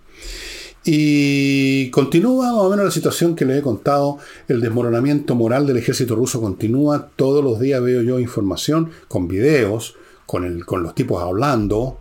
Y 0.84 1.90
continúa 1.90 2.52
más 2.52 2.62
o 2.64 2.70
menos 2.70 2.84
la 2.84 2.90
situación 2.90 3.34
que 3.34 3.46
les 3.46 3.58
he 3.58 3.62
contado. 3.62 4.18
El 4.48 4.60
desmoronamiento 4.60 5.34
moral 5.34 5.66
del 5.66 5.78
ejército 5.78 6.14
ruso 6.14 6.42
continúa. 6.42 7.08
Todos 7.16 7.42
los 7.42 7.58
días 7.58 7.82
veo 7.82 8.02
yo 8.02 8.20
información 8.20 8.90
con 9.08 9.28
videos 9.28 9.96
con, 10.28 10.60
con 10.60 10.82
los 10.82 10.94
tipos 10.94 11.22
hablando, 11.22 12.00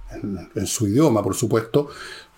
en, 0.53 0.67
su 0.67 0.85
idioma, 0.89 1.23
por 1.23 1.33
supuesto, 1.33 1.87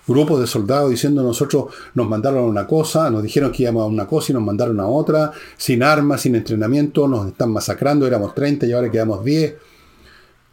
grupos 0.06 0.40
de 0.40 0.46
soldados 0.46 0.92
diciendo 0.92 1.24
nosotros 1.24 1.74
nos 1.96 2.08
mandaron 2.08 2.44
a 2.44 2.46
una 2.46 2.68
cosa, 2.68 3.10
nos 3.10 3.24
dijeron 3.24 3.52
que 3.52 3.64
íbamos 3.64 3.82
a 3.82 3.86
una 3.88 4.06
cosa 4.06 4.32
y 4.32 4.36
nos 4.36 4.44
mandaron 4.44 4.80
a 4.80 4.86
otra, 4.86 5.32
sin 5.58 5.82
armas, 5.82 6.22
sin 6.22 6.36
entrenamiento, 6.36 7.08
nos 7.08 7.30
están 7.30 7.52
masacrando, 7.52 8.06
éramos 8.06 8.36
30 8.36 8.68
y 8.68 8.72
ahora 8.72 8.92
quedamos 8.92 9.26
10, 9.26 9.56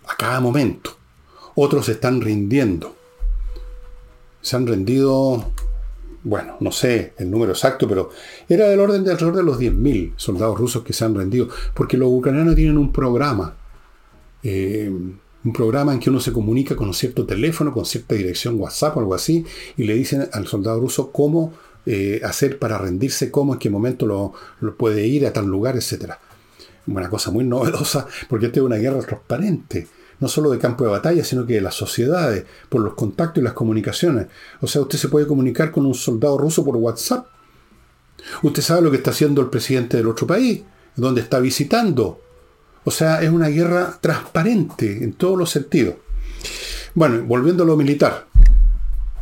a 0.09 0.17
cada 0.17 0.41
momento. 0.41 0.97
otros 1.55 1.87
están 1.91 2.23
rindiendo. 2.23 2.97
Se 4.41 4.57
han 4.57 4.67
rendido, 4.67 5.53
bueno, 6.23 6.57
no 6.61 6.73
sé 6.73 7.13
el 7.19 7.31
número 7.31 7.53
exacto, 7.53 7.87
pero 7.87 8.09
era 8.49 8.69
del 8.69 8.81
orden 8.81 9.05
de 9.05 9.11
alrededor 9.11 9.37
de 9.37 9.43
los 9.43 9.61
10.000 9.61 10.15
soldados 10.17 10.59
rusos 10.59 10.83
que 10.83 10.95
se 10.95 11.05
han 11.05 11.15
rendido, 11.15 11.49
porque 11.75 11.99
los 11.99 12.09
ucranianos 12.11 12.55
tienen 12.55 12.79
un 12.79 12.91
programa. 12.91 13.55
Eh, 14.43 14.91
un 15.47 15.53
programa 15.53 15.93
en 15.93 16.01
que 16.01 16.11
uno 16.11 16.19
se 16.19 16.33
comunica 16.33 16.75
con 16.75 16.89
un 16.89 16.95
cierto 16.95 17.25
teléfono, 17.25 17.73
con 17.73 17.87
cierta 17.87 18.17
dirección 18.17 18.61
WhatsApp 18.61 18.97
o 18.97 19.01
algo 19.01 19.15
así, 19.15 19.47
y 19.77 19.85
le 19.85 19.95
dicen 19.95 20.29
al 20.33 20.49
soldado 20.49 20.81
ruso 20.81 21.13
cómo 21.13 21.55
eh, 21.87 22.21
hacer 22.25 22.59
para 22.59 22.79
rendirse, 22.79 23.31
cómo, 23.31 23.53
en 23.53 23.61
qué 23.61 23.71
momento 23.71 24.07
lo, 24.07 24.77
puede 24.77 25.07
ir 25.07 25.25
a 25.25 25.33
tal 25.33 25.47
lugar, 25.47 25.77
etc. 25.77 26.15
Una 26.89 27.09
cosa 27.09 27.31
muy 27.31 27.45
novedosa, 27.45 28.09
porque 28.29 28.47
esta 28.47 28.59
es 28.59 28.67
una 28.67 28.77
guerra 28.77 28.99
transparente, 29.03 29.87
no 30.19 30.27
solo 30.27 30.51
de 30.51 30.59
campo 30.59 30.83
de 30.83 30.91
batalla, 30.91 31.23
sino 31.23 31.47
que 31.47 31.55
de 31.55 31.61
las 31.61 31.77
sociedades, 31.77 32.45
por 32.69 32.81
los 32.81 32.95
contactos 32.95 33.41
y 33.41 33.45
las 33.45 33.53
comunicaciones. 33.53 34.27
O 34.61 34.67
sea, 34.67 34.83
usted 34.83 34.99
se 34.99 35.09
puede 35.09 35.29
comunicar 35.29 35.71
con 35.71 35.87
un 35.87 35.95
soldado 35.95 36.39
ruso 36.39 36.65
por 36.65 36.75
WhatsApp. 36.75 37.29
Usted 38.43 38.63
sabe 38.63 38.83
lo 38.83 38.91
que 38.91 38.97
está 38.97 39.13
haciendo 39.13 39.43
el 39.43 39.49
presidente 39.49 39.97
del 39.97 40.09
otro 40.09 40.27
país, 40.27 40.63
donde 40.97 41.21
está 41.21 41.39
visitando. 41.39 42.26
O 42.87 42.93
sea, 42.93 43.21
es 43.21 43.31
una 43.31 43.49
guerra 43.49 43.99
transparente 44.01 45.03
en 45.03 45.15
todos 45.15 45.37
los 45.37 45.51
sentidos. 45.51 45.97
Bueno, 46.95 47.25
volviendo 47.25 47.65
a 47.65 47.67
lo 47.67 47.77
militar. 47.77 48.27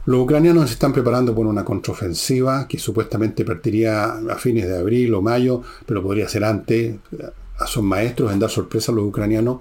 Los 0.04 0.20
ucranianos 0.20 0.66
se 0.66 0.74
están 0.74 0.92
preparando 0.92 1.34
por 1.34 1.46
una 1.46 1.64
contraofensiva 1.64 2.68
que 2.68 2.78
supuestamente 2.78 3.42
partiría 3.42 4.16
a 4.16 4.36
fines 4.36 4.68
de 4.68 4.76
abril 4.76 5.14
o 5.14 5.22
mayo, 5.22 5.62
pero 5.86 6.02
podría 6.02 6.28
ser 6.28 6.44
antes. 6.44 6.96
Son 7.66 7.86
maestros 7.86 8.34
en 8.34 8.38
dar 8.38 8.50
sorpresa 8.50 8.92
a 8.92 8.96
los 8.96 9.06
ucranianos. 9.06 9.60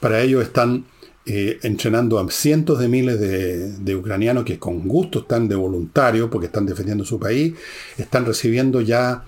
Para 0.00 0.22
ello 0.22 0.40
están 0.40 0.86
eh, 1.26 1.58
entrenando 1.62 2.18
a 2.18 2.30
cientos 2.30 2.78
de 2.78 2.88
miles 2.88 3.20
de, 3.20 3.72
de, 3.72 3.96
ucranianos 3.96 4.44
que 4.44 4.58
con 4.58 4.88
gusto 4.88 5.18
están 5.20 5.46
de 5.46 5.56
voluntarios 5.56 6.30
porque 6.30 6.46
están 6.46 6.64
defendiendo 6.64 7.04
su 7.04 7.20
país. 7.20 7.52
Están 7.98 8.24
recibiendo 8.24 8.80
ya 8.80 9.24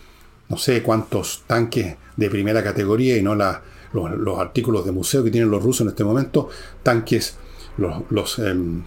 no 0.48 0.56
sé 0.56 0.82
cuántos 0.82 1.42
tanques 1.46 1.96
de 2.16 2.30
primera 2.30 2.64
categoría 2.64 3.18
y 3.18 3.22
no 3.22 3.34
la 3.34 3.60
los, 3.94 4.38
artículos 4.38 4.84
de 4.84 4.92
museo 4.92 5.22
que 5.24 5.30
tienen 5.30 5.50
los 5.50 5.62
rusos 5.62 5.82
en 5.82 5.88
este 5.88 6.04
momento, 6.04 6.48
tanques, 6.82 7.36
los, 7.78 8.38
em, 8.38 8.82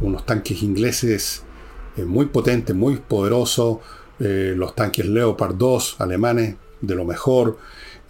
unos 0.00 0.26
tanques 0.26 0.62
ingleses 0.62 1.42
eh, 1.96 2.04
muy 2.04 2.26
potentes, 2.26 2.74
muy 2.74 2.96
poderosos, 2.96 3.78
eh, 4.20 4.54
los 4.56 4.74
tanques 4.74 5.06
Leopard 5.06 5.54
2 5.54 5.96
alemanes 6.00 6.56
de 6.80 6.94
lo 6.94 7.04
mejor, 7.04 7.58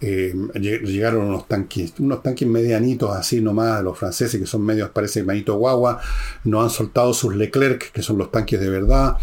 eh, 0.01 0.33
llegaron 0.53 1.25
unos 1.25 1.45
tanques, 1.47 1.93
unos 1.99 2.23
tanques 2.23 2.47
medianitos 2.47 3.13
así 3.13 3.41
nomás, 3.41 3.83
los 3.83 3.97
franceses 3.97 4.39
que 4.39 4.47
son 4.47 4.61
medios, 4.61 4.89
parece 4.91 5.23
manito 5.23 5.55
guagua, 5.57 5.99
no 6.45 6.61
han 6.61 6.69
soltado 6.69 7.13
sus 7.13 7.35
Leclerc, 7.35 7.91
que 7.91 8.01
son 8.01 8.17
los 8.17 8.31
tanques 8.31 8.61
de 8.61 8.69
verdad, 8.69 9.17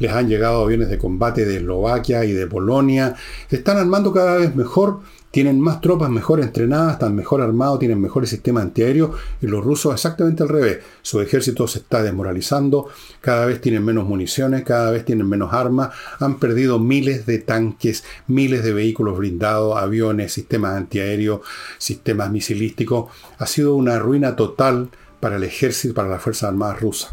les 0.00 0.10
han 0.10 0.28
llegado 0.28 0.64
aviones 0.64 0.88
de 0.88 0.98
combate 0.98 1.44
de 1.44 1.58
Eslovaquia 1.58 2.24
y 2.24 2.32
de 2.32 2.46
Polonia, 2.48 3.14
se 3.48 3.56
están 3.56 3.76
armando 3.76 4.12
cada 4.12 4.36
vez 4.38 4.54
mejor 4.56 5.00
tienen 5.36 5.60
más 5.60 5.82
tropas 5.82 6.08
mejor 6.08 6.40
entrenadas, 6.40 6.94
están 6.94 7.14
mejor 7.14 7.42
armados, 7.42 7.78
tienen 7.78 8.00
mejores 8.00 8.30
sistemas 8.30 8.62
antiaéreos 8.62 9.10
y 9.42 9.46
los 9.46 9.62
rusos 9.62 9.92
exactamente 9.92 10.42
al 10.42 10.48
revés. 10.48 10.78
Su 11.02 11.20
ejército 11.20 11.68
se 11.68 11.80
está 11.80 12.02
desmoralizando, 12.02 12.88
cada 13.20 13.44
vez 13.44 13.60
tienen 13.60 13.84
menos 13.84 14.08
municiones, 14.08 14.64
cada 14.64 14.90
vez 14.90 15.04
tienen 15.04 15.28
menos 15.28 15.52
armas, 15.52 15.90
han 16.20 16.38
perdido 16.38 16.78
miles 16.78 17.26
de 17.26 17.36
tanques, 17.36 18.02
miles 18.26 18.64
de 18.64 18.72
vehículos 18.72 19.18
blindados, 19.18 19.76
aviones, 19.76 20.32
sistemas 20.32 20.74
antiaéreos, 20.74 21.42
sistemas 21.76 22.30
misilísticos. 22.30 23.12
Ha 23.36 23.44
sido 23.44 23.74
una 23.74 23.98
ruina 23.98 24.36
total 24.36 24.88
para 25.20 25.36
el 25.36 25.44
ejército, 25.44 25.92
para 25.92 26.08
las 26.08 26.22
Fuerzas 26.22 26.48
Armadas 26.48 26.80
rusas. 26.80 27.10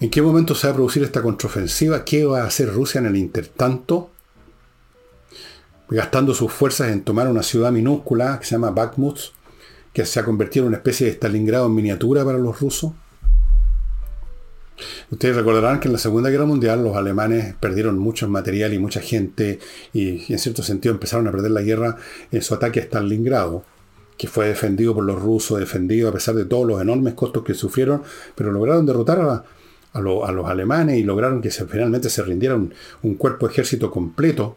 ¿En 0.00 0.10
qué 0.10 0.20
momento 0.20 0.56
se 0.56 0.66
va 0.66 0.72
a 0.72 0.74
producir 0.74 1.04
esta 1.04 1.22
contraofensiva? 1.22 2.04
¿Qué 2.04 2.24
va 2.24 2.42
a 2.42 2.46
hacer 2.46 2.74
Rusia 2.74 2.98
en 2.98 3.06
el 3.06 3.14
intertanto? 3.14 4.10
Gastando 5.88 6.34
sus 6.34 6.52
fuerzas 6.52 6.90
en 6.90 7.02
tomar 7.02 7.28
una 7.28 7.42
ciudad 7.42 7.72
minúscula 7.72 8.38
que 8.38 8.46
se 8.46 8.52
llama 8.52 8.70
Bakhmut, 8.70 9.18
que 9.92 10.04
se 10.04 10.20
ha 10.20 10.24
convertido 10.24 10.64
en 10.64 10.68
una 10.68 10.78
especie 10.78 11.06
de 11.06 11.12
Stalingrado 11.12 11.66
en 11.66 11.74
miniatura 11.74 12.24
para 12.24 12.38
los 12.38 12.60
rusos. 12.60 12.92
Ustedes 15.10 15.36
recordarán 15.36 15.78
que 15.78 15.86
en 15.86 15.92
la 15.92 15.98
Segunda 15.98 16.30
Guerra 16.30 16.46
Mundial 16.46 16.82
los 16.82 16.96
alemanes 16.96 17.54
perdieron 17.60 17.96
mucho 17.98 18.28
material 18.28 18.74
y 18.74 18.78
mucha 18.78 19.00
gente 19.00 19.60
y, 19.92 20.32
en 20.32 20.38
cierto 20.38 20.64
sentido 20.64 20.94
empezaron 20.94 21.28
a 21.28 21.30
perder 21.30 21.52
la 21.52 21.62
guerra 21.62 21.96
en 22.32 22.42
su 22.42 22.54
ataque 22.54 22.80
a 22.80 22.82
Stalingrado, 22.82 23.64
que 24.16 24.26
fue 24.26 24.48
defendido 24.48 24.94
por 24.94 25.04
los 25.04 25.20
rusos, 25.22 25.60
defendido 25.60 26.08
a 26.08 26.12
pesar 26.12 26.34
de 26.34 26.44
todos 26.44 26.66
los 26.66 26.80
enormes 26.82 27.14
costos 27.14 27.44
que 27.44 27.54
sufrieron, 27.54 28.02
pero 28.34 28.50
lograron 28.50 28.84
derrotar 28.86 29.20
a, 29.20 29.44
los 30.00 30.48
alemanes 30.48 30.98
y 30.98 31.04
lograron 31.04 31.40
que 31.40 31.52
finalmente 31.52 32.10
se 32.10 32.20
rindiera 32.24 32.56
un, 32.56 32.74
un 33.02 33.14
cuerpo 33.14 33.46
de 33.46 33.52
ejército 33.52 33.92
completo 33.92 34.56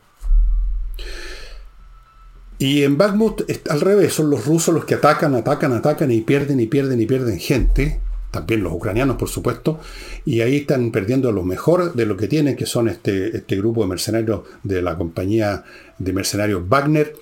y 2.59 2.83
en 2.83 2.97
Bakhmut 2.97 3.43
al 3.69 3.81
revés, 3.81 4.13
son 4.13 4.29
los 4.29 4.45
rusos 4.45 4.73
los 4.73 4.85
que 4.85 4.95
atacan, 4.95 5.35
atacan, 5.35 5.73
atacan 5.73 6.11
y 6.11 6.21
pierden 6.21 6.59
y 6.59 6.65
pierden 6.65 6.99
y 6.99 7.05
pierden 7.05 7.39
gente. 7.39 7.99
También 8.31 8.63
los 8.63 8.73
ucranianos, 8.73 9.17
por 9.17 9.29
supuesto. 9.29 9.79
Y 10.25 10.41
ahí 10.41 10.57
están 10.57 10.91
perdiendo 10.91 11.31
lo 11.31 11.43
mejor 11.43 11.93
de 11.93 12.05
lo 12.05 12.17
que 12.17 12.27
tienen, 12.27 12.55
que 12.55 12.65
son 12.65 12.89
este, 12.89 13.37
este 13.37 13.55
grupo 13.57 13.81
de 13.81 13.87
mercenarios 13.87 14.41
de 14.63 14.81
la 14.81 14.97
compañía 14.97 15.63
de 15.99 16.13
mercenarios 16.13 16.67
Wagner. 16.67 17.15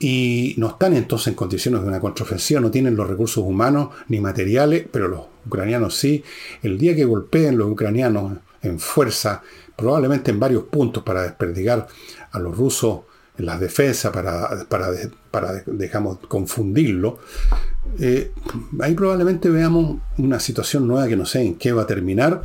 Y 0.00 0.54
no 0.58 0.70
están 0.70 0.94
entonces 0.94 1.28
en 1.28 1.34
condiciones 1.34 1.82
de 1.82 1.88
una 1.88 2.00
contraofensiva, 2.00 2.60
no 2.60 2.72
tienen 2.72 2.96
los 2.96 3.08
recursos 3.08 3.44
humanos 3.44 3.90
ni 4.08 4.20
materiales, 4.20 4.84
pero 4.90 5.06
los 5.06 5.20
ucranianos 5.46 5.94
sí. 5.94 6.24
El 6.62 6.78
día 6.78 6.96
que 6.96 7.04
golpeen 7.04 7.56
los 7.56 7.70
ucranianos 7.70 8.38
en 8.62 8.80
fuerza, 8.80 9.42
probablemente 9.76 10.32
en 10.32 10.40
varios 10.40 10.64
puntos 10.64 11.04
para 11.04 11.22
desperdigar 11.22 11.86
a 12.32 12.38
los 12.40 12.56
rusos 12.56 13.02
en 13.42 13.46
las 13.46 13.60
defensas 13.60 14.12
para, 14.12 14.66
para, 14.68 15.64
confundirlo, 16.28 17.18
eh, 17.98 18.30
ahí 18.80 18.94
probablemente 18.94 19.50
veamos 19.50 19.98
una 20.18 20.38
situación 20.38 20.86
nueva 20.86 21.08
que 21.08 21.16
no 21.16 21.26
sé 21.26 21.42
en 21.42 21.56
qué 21.56 21.72
va 21.72 21.82
a 21.82 21.86
terminar, 21.86 22.44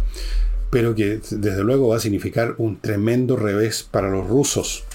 pero 0.71 0.95
que 0.95 1.21
desde 1.29 1.63
luego 1.63 1.89
va 1.89 1.97
a 1.97 1.99
significar 1.99 2.55
un 2.57 2.79
tremendo 2.81 3.35
revés 3.35 3.83
para 3.83 4.09
los 4.09 4.27
rusos. 4.27 4.85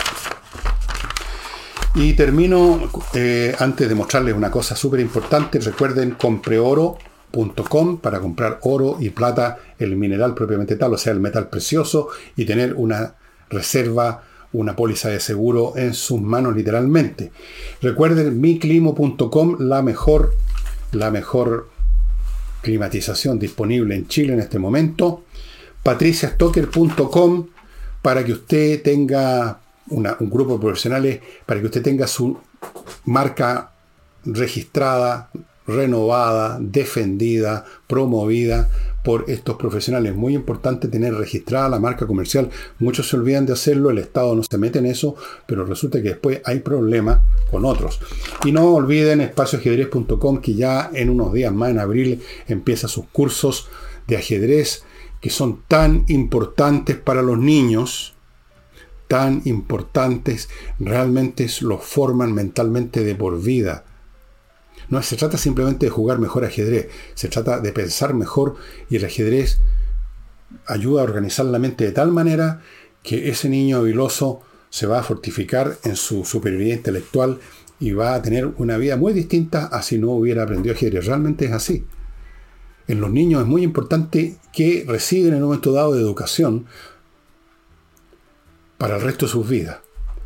Y 1.95 2.15
termino 2.15 2.91
eh, 3.15 3.55
antes 3.59 3.89
de 3.89 3.95
mostrarles 3.95 4.35
una 4.35 4.51
cosa 4.51 4.75
súper 4.75 5.01
importante. 5.01 5.61
Recuerden, 5.61 6.13
compreoro.com 6.13 7.99
para 7.99 8.19
comprar 8.19 8.59
oro 8.63 8.97
y 8.99 9.11
plata, 9.11 9.59
el 9.79 9.95
mineral 9.97 10.35
propiamente 10.35 10.77
tal, 10.77 10.95
o 10.95 10.99
sea, 10.99 11.13
el 11.13 11.21
metal 11.21 11.49
precioso, 11.49 12.09
y 12.35 12.45
tener 12.45 12.75
una 12.75 13.15
reserva 13.51 14.23
una 14.53 14.77
póliza 14.77 15.09
de 15.09 15.21
seguro 15.21 15.75
en 15.77 15.95
sus 15.95 16.21
manos 16.21 16.55
literalmente. 16.55 17.33
Recuerden 17.81 18.41
miclimo.com, 18.41 19.57
la 19.61 19.83
mejor, 19.83 20.35
la 20.93 21.11
mejor 21.11 21.69
climatización 22.63 23.39
disponible 23.39 23.95
en 23.95 24.09
Chile 24.09 24.35
en 24.35 24.41
este 24.41 24.59
momento. 24.59 25.25
patriciastocker.com 25.83 27.49
para 28.03 28.25
que 28.25 28.33
usted 28.33 28.83
tenga 28.83 29.61
un 29.89 30.31
grupo 30.31 30.55
de 30.55 30.61
profesionales, 30.61 31.21
para 31.45 31.61
que 31.61 31.67
usted 31.67 31.83
tenga 31.83 32.07
su 32.07 32.39
marca 33.05 33.73
registrada, 34.25 35.31
renovada, 35.67 36.59
defendida, 36.61 37.65
promovida 37.87 38.69
por 39.03 39.25
estos 39.29 39.57
profesionales. 39.57 40.15
Muy 40.15 40.35
importante 40.35 40.89
tener 40.89 41.15
registrada 41.15 41.69
la 41.69 41.81
marca 41.81 42.07
comercial. 42.07 42.51
Muchos 42.79 43.09
se 43.09 43.17
olvidan 43.17 43.47
de 43.47 43.53
hacerlo, 43.53 43.91
el 43.91 43.99
Estado 43.99 44.35
no 44.35 44.43
se 44.43 44.59
mete 44.59 44.79
en 44.79 44.87
eso, 44.87 45.17
pero 45.47 45.65
resulta 45.65 46.01
que 46.01 46.11
después 46.11 46.41
hay 46.45 46.61
problemas 46.61 47.21
con 47.51 47.65
otros. 47.65 48.01
Y 48.45 48.53
no 48.53 48.73
olviden 48.75 49.21
espacioajedrez.com 49.21 50.41
que 50.41 50.55
ya 50.55 50.91
en 50.95 51.11
unos 51.11 51.33
días 51.33 51.53
más, 51.53 51.71
en 51.71 51.79
abril, 51.79 52.23
empieza 52.47 52.89
sus 52.89 53.07
cursos 53.07 53.69
de 54.07 54.17
ajedrez 54.17 54.85
que 55.21 55.31
son 55.31 55.63
tan 55.69 56.05
importantes 56.09 56.97
para 56.97 57.23
los 57.23 57.39
niños, 57.39 58.15
tan 59.07 59.43
importantes, 59.45 60.49
realmente 60.81 61.47
los 61.61 61.85
forman 61.85 62.33
mentalmente 62.33 63.05
de 63.05 63.15
por 63.15 63.41
vida 63.41 63.85
no 64.93 65.03
se 65.03 65.17
trata 65.17 65.39
simplemente 65.39 65.87
de 65.87 65.91
jugar 65.91 66.19
mejor 66.19 66.45
ajedrez, 66.45 66.91
se 67.15 67.29
trata 67.29 67.61
de 67.61 67.73
pensar 67.73 68.13
mejor 68.13 68.57
y 68.91 68.97
el 68.97 69.07
ajedrez 69.07 69.59
ayuda 70.67 71.01
a 71.01 71.05
organizar 71.05 71.47
la 71.47 71.59
mente 71.59 71.85
de 71.85 71.93
tal 71.93 72.13
manera 72.13 72.61
que 73.03 73.31
ese 73.31 73.49
niño 73.49 73.79
habiloso 73.79 74.43
se 74.69 74.87
va 74.87 74.99
a 74.99 75.03
fortificar 75.03 75.79
en 75.85 75.97
su 75.97 76.27
superioridad 76.27 76.77
intelectual 76.77 77.39
y 77.81 77.93
va 77.93 78.13
a 78.13 78.21
tener 78.21 78.53
una 78.59 78.77
vida 78.77 78.99
muy 78.99 79.15
distinta 79.15 79.65
a 79.65 79.81
si 79.81 79.97
no 79.97 80.11
hubiera 80.11 80.43
aprendido 80.43 80.75
ajedrez. 80.75 81.07
Realmente 81.07 81.47
es 81.47 81.53
así. 81.53 81.87
En 82.87 83.01
los 83.01 83.11
niños 83.11 83.41
es 83.41 83.49
muy 83.49 83.63
importante 83.63 84.37
que 84.53 84.85
reciben 84.87 85.33
en 85.33 85.39
un 85.39 85.49
momento 85.49 85.73
dado 85.73 85.95
de 85.95 86.03
educación 86.03 86.67
para 88.77 88.97
el 88.97 89.03
resto 89.03 89.25
de 89.25 89.33
sus 89.33 89.49
vidas. 89.49 89.79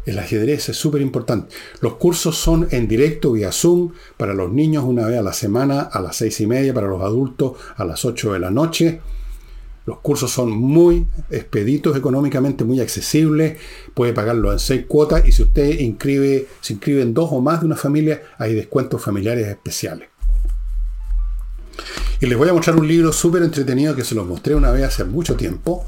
El 0.06 0.20
ajedrez 0.20 0.68
es 0.68 0.76
súper 0.76 1.02
importante. 1.02 1.54
Los 1.80 1.96
cursos 1.96 2.36
son 2.36 2.68
en 2.70 2.86
directo 2.86 3.32
vía 3.32 3.50
Zoom 3.50 3.92
para 4.16 4.34
los 4.34 4.52
niños 4.52 4.84
una 4.84 5.04
vez 5.06 5.18
a 5.18 5.22
la 5.22 5.32
semana 5.32 5.80
a 5.80 6.00
las 6.00 6.16
seis 6.16 6.40
y 6.40 6.46
media, 6.46 6.72
para 6.72 6.86
los 6.86 7.02
adultos 7.02 7.58
a 7.76 7.84
las 7.84 8.04
8 8.04 8.32
de 8.32 8.38
la 8.38 8.50
noche. 8.50 9.00
Los 9.84 9.98
cursos 9.98 10.30
son 10.30 10.50
muy 10.50 11.06
expeditos 11.30 11.96
económicamente, 11.96 12.64
muy 12.64 12.80
accesibles. 12.80 13.58
Puede 13.94 14.12
pagarlo 14.12 14.52
en 14.52 14.58
seis 14.58 14.84
cuotas 14.86 15.26
y 15.26 15.32
si 15.32 15.42
usted 15.42 15.78
inscribe, 15.80 16.46
se 16.60 16.74
inscribe 16.74 17.02
en 17.02 17.12
dos 17.12 17.30
o 17.32 17.40
más 17.40 17.60
de 17.60 17.66
una 17.66 17.76
familia, 17.76 18.22
hay 18.38 18.54
descuentos 18.54 19.02
familiares 19.02 19.46
especiales. 19.46 20.08
Y 22.20 22.26
les 22.26 22.38
voy 22.38 22.48
a 22.48 22.52
mostrar 22.52 22.76
un 22.76 22.88
libro 22.88 23.12
súper 23.12 23.42
entretenido 23.42 23.94
que 23.94 24.04
se 24.04 24.14
los 24.14 24.26
mostré 24.26 24.54
una 24.54 24.70
vez 24.70 24.84
hace 24.84 25.04
mucho 25.04 25.36
tiempo. 25.36 25.84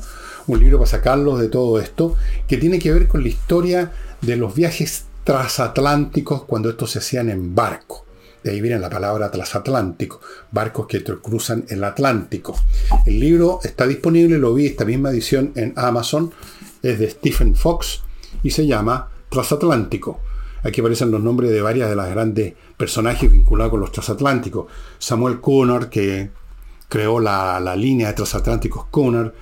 Un 0.46 0.60
libro 0.60 0.78
para 0.78 0.90
sacarlos 0.90 1.40
de 1.40 1.48
todo 1.48 1.78
esto, 1.78 2.16
que 2.46 2.56
tiene 2.56 2.78
que 2.78 2.92
ver 2.92 3.06
con 3.06 3.22
la 3.22 3.28
historia 3.28 3.92
de 4.20 4.36
los 4.36 4.54
viajes 4.54 5.04
transatlánticos 5.24 6.44
cuando 6.44 6.70
estos 6.70 6.92
se 6.92 6.98
hacían 6.98 7.30
en 7.30 7.54
barco. 7.54 8.06
De 8.42 8.50
ahí 8.50 8.60
viene 8.60 8.78
la 8.78 8.88
palabra 8.88 9.30
transatlántico, 9.30 10.20
barcos 10.52 10.86
que 10.86 11.02
cruzan 11.02 11.64
el 11.68 11.82
Atlántico. 11.84 12.56
El 13.04 13.18
libro 13.20 13.60
está 13.62 13.86
disponible, 13.86 14.38
lo 14.38 14.54
vi 14.54 14.66
esta 14.66 14.84
misma 14.84 15.10
edición 15.10 15.52
en 15.56 15.74
Amazon, 15.76 16.32
es 16.82 16.98
de 16.98 17.10
Stephen 17.10 17.56
Fox 17.56 18.02
y 18.42 18.50
se 18.50 18.66
llama 18.66 19.10
Transatlántico. 19.28 20.20
Aquí 20.62 20.80
aparecen 20.80 21.10
los 21.10 21.20
nombres 21.20 21.50
de 21.50 21.60
varias 21.60 21.88
de 21.88 21.96
las 21.96 22.10
grandes 22.10 22.54
personajes 22.76 23.30
vinculados 23.30 23.70
con 23.70 23.80
los 23.80 23.92
transatlánticos. 23.92 24.66
Samuel 24.98 25.40
Cunard, 25.40 25.88
que 25.88 26.30
creó 26.88 27.20
la, 27.20 27.74
línea 27.76 28.08
de 28.08 28.14
transatlánticos 28.14 28.86
Cunard. 28.86 29.32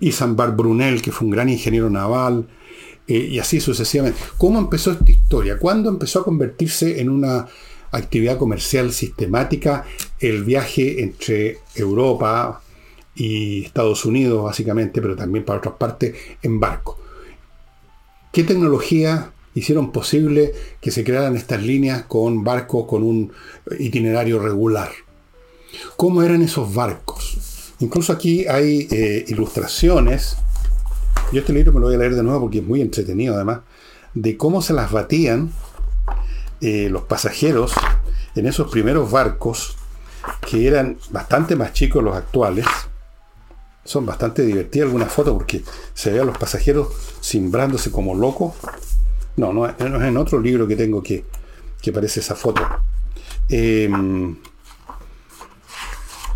Isambard 0.00 0.54
Brunel, 0.54 1.02
que 1.02 1.12
fue 1.12 1.26
un 1.26 1.32
gran 1.32 1.48
ingeniero 1.48 1.90
naval. 1.90 2.48
Eh, 3.06 3.28
y 3.32 3.38
así 3.38 3.60
sucesivamente. 3.60 4.18
¿Cómo 4.38 4.58
empezó 4.58 4.92
esta 4.92 5.10
historia? 5.10 5.58
¿Cuándo 5.58 5.90
empezó 5.90 6.20
a 6.20 6.24
convertirse 6.24 7.00
en 7.00 7.10
una 7.10 7.46
actividad 7.90 8.38
comercial 8.38 8.92
sistemática 8.92 9.84
el 10.18 10.44
viaje 10.44 11.02
entre 11.02 11.58
Europa 11.74 12.62
y 13.14 13.64
Estados 13.64 14.04
Unidos, 14.04 14.42
básicamente, 14.42 15.00
pero 15.00 15.14
también 15.14 15.44
para 15.44 15.58
otras 15.58 15.74
partes, 15.74 16.14
en 16.42 16.58
barco? 16.58 16.98
¿Qué 18.32 18.42
tecnología 18.42 19.32
hicieron 19.54 19.92
posible 19.92 20.52
que 20.80 20.90
se 20.90 21.04
crearan 21.04 21.36
estas 21.36 21.62
líneas 21.62 22.04
con 22.04 22.44
barcos 22.44 22.86
con 22.86 23.02
un 23.02 23.32
itinerario 23.78 24.38
regular. 24.38 24.90
¿Cómo 25.96 26.22
eran 26.22 26.42
esos 26.42 26.72
barcos? 26.74 27.72
Incluso 27.80 28.12
aquí 28.12 28.46
hay 28.46 28.86
eh, 28.90 29.24
ilustraciones, 29.28 30.36
yo 31.34 31.40
este 31.40 31.52
libro 31.52 31.72
me 31.72 31.80
lo 31.80 31.86
voy 31.86 31.96
a 31.96 31.98
leer 31.98 32.14
de 32.14 32.22
nuevo 32.22 32.42
porque 32.42 32.58
es 32.58 32.64
muy 32.64 32.80
entretenido 32.80 33.34
además, 33.34 33.60
de 34.14 34.36
cómo 34.36 34.62
se 34.62 34.72
las 34.72 34.92
batían 34.92 35.50
eh, 36.60 36.88
los 36.90 37.02
pasajeros 37.02 37.72
en 38.36 38.46
esos 38.46 38.70
primeros 38.70 39.10
barcos 39.10 39.76
que 40.48 40.66
eran 40.66 40.96
bastante 41.10 41.56
más 41.56 41.72
chicos 41.72 42.02
los 42.02 42.16
actuales. 42.16 42.66
Son 43.84 44.06
bastante 44.06 44.42
divertidas 44.42 44.86
algunas 44.86 45.12
fotos 45.12 45.34
porque 45.34 45.62
se 45.92 46.10
ve 46.10 46.20
a 46.20 46.24
los 46.24 46.38
pasajeros 46.38 46.88
cimbrándose 47.20 47.90
como 47.90 48.14
locos 48.14 48.54
no, 49.36 49.52
no, 49.52 49.66
es 49.66 49.74
en 49.78 50.16
otro 50.16 50.40
libro 50.40 50.66
que 50.66 50.76
tengo 50.76 51.02
que, 51.02 51.24
que 51.80 51.90
aparece 51.90 52.20
esa 52.20 52.36
foto. 52.36 52.62
Em, 53.48 54.36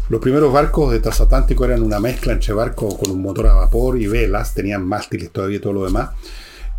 los 0.09 0.21
primeros 0.21 0.53
barcos 0.53 0.93
de 0.93 1.01
transatlántico 1.01 1.65
eran 1.65 1.83
una 1.83 2.01
mezcla 2.01 2.33
entre 2.33 2.55
barcos 2.55 2.95
con 2.95 3.11
un 3.11 3.21
motor 3.21 3.49
a 3.49 3.55
vapor 3.55 4.01
y 4.01 4.07
velas, 4.07 4.55
tenían 4.55 4.85
mástiles 4.87 5.31
todavía 5.31 5.59
y 5.59 5.61
todo 5.61 5.75
lo 5.75 5.85
demás. 5.85 6.11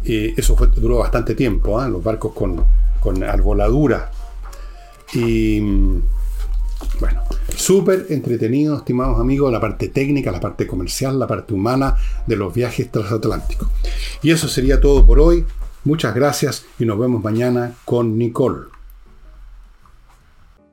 eso 0.04 0.56
fue, 0.56 0.68
duró 0.68 0.98
bastante 0.98 1.36
tiempo, 1.36 1.80
¿ah? 1.80 1.88
los 1.88 2.04
barcos 2.04 2.34
con, 2.34 2.66
con 3.00 3.24
arboladura. 3.24 4.12
Y 5.14 5.60
bueno, 7.00 7.22
súper 7.56 8.08
entretenido, 8.10 8.78
estimados 8.78 9.20
amigos, 9.20 9.52
la 9.52 9.60
parte 9.60 9.90
técnica, 9.90 10.32
la 10.32 10.40
parte 10.40 10.66
comercial, 10.66 11.20
la 11.20 11.28
parte 11.28 11.54
humana 11.54 11.96
de 12.26 12.36
los 12.36 12.54
viajes 12.54 12.92
transatlánticos. 12.92 13.68
Y 14.22 14.32
eso 14.32 14.48
sería 14.48 14.80
todo 14.80 15.06
por 15.06 15.20
hoy. 15.20 15.46
Muchas 15.84 16.14
gracias 16.14 16.66
y 16.78 16.86
nos 16.86 17.00
vemos 17.00 17.24
mañana 17.24 17.74
con 17.86 18.18
Nicole. 18.18 18.79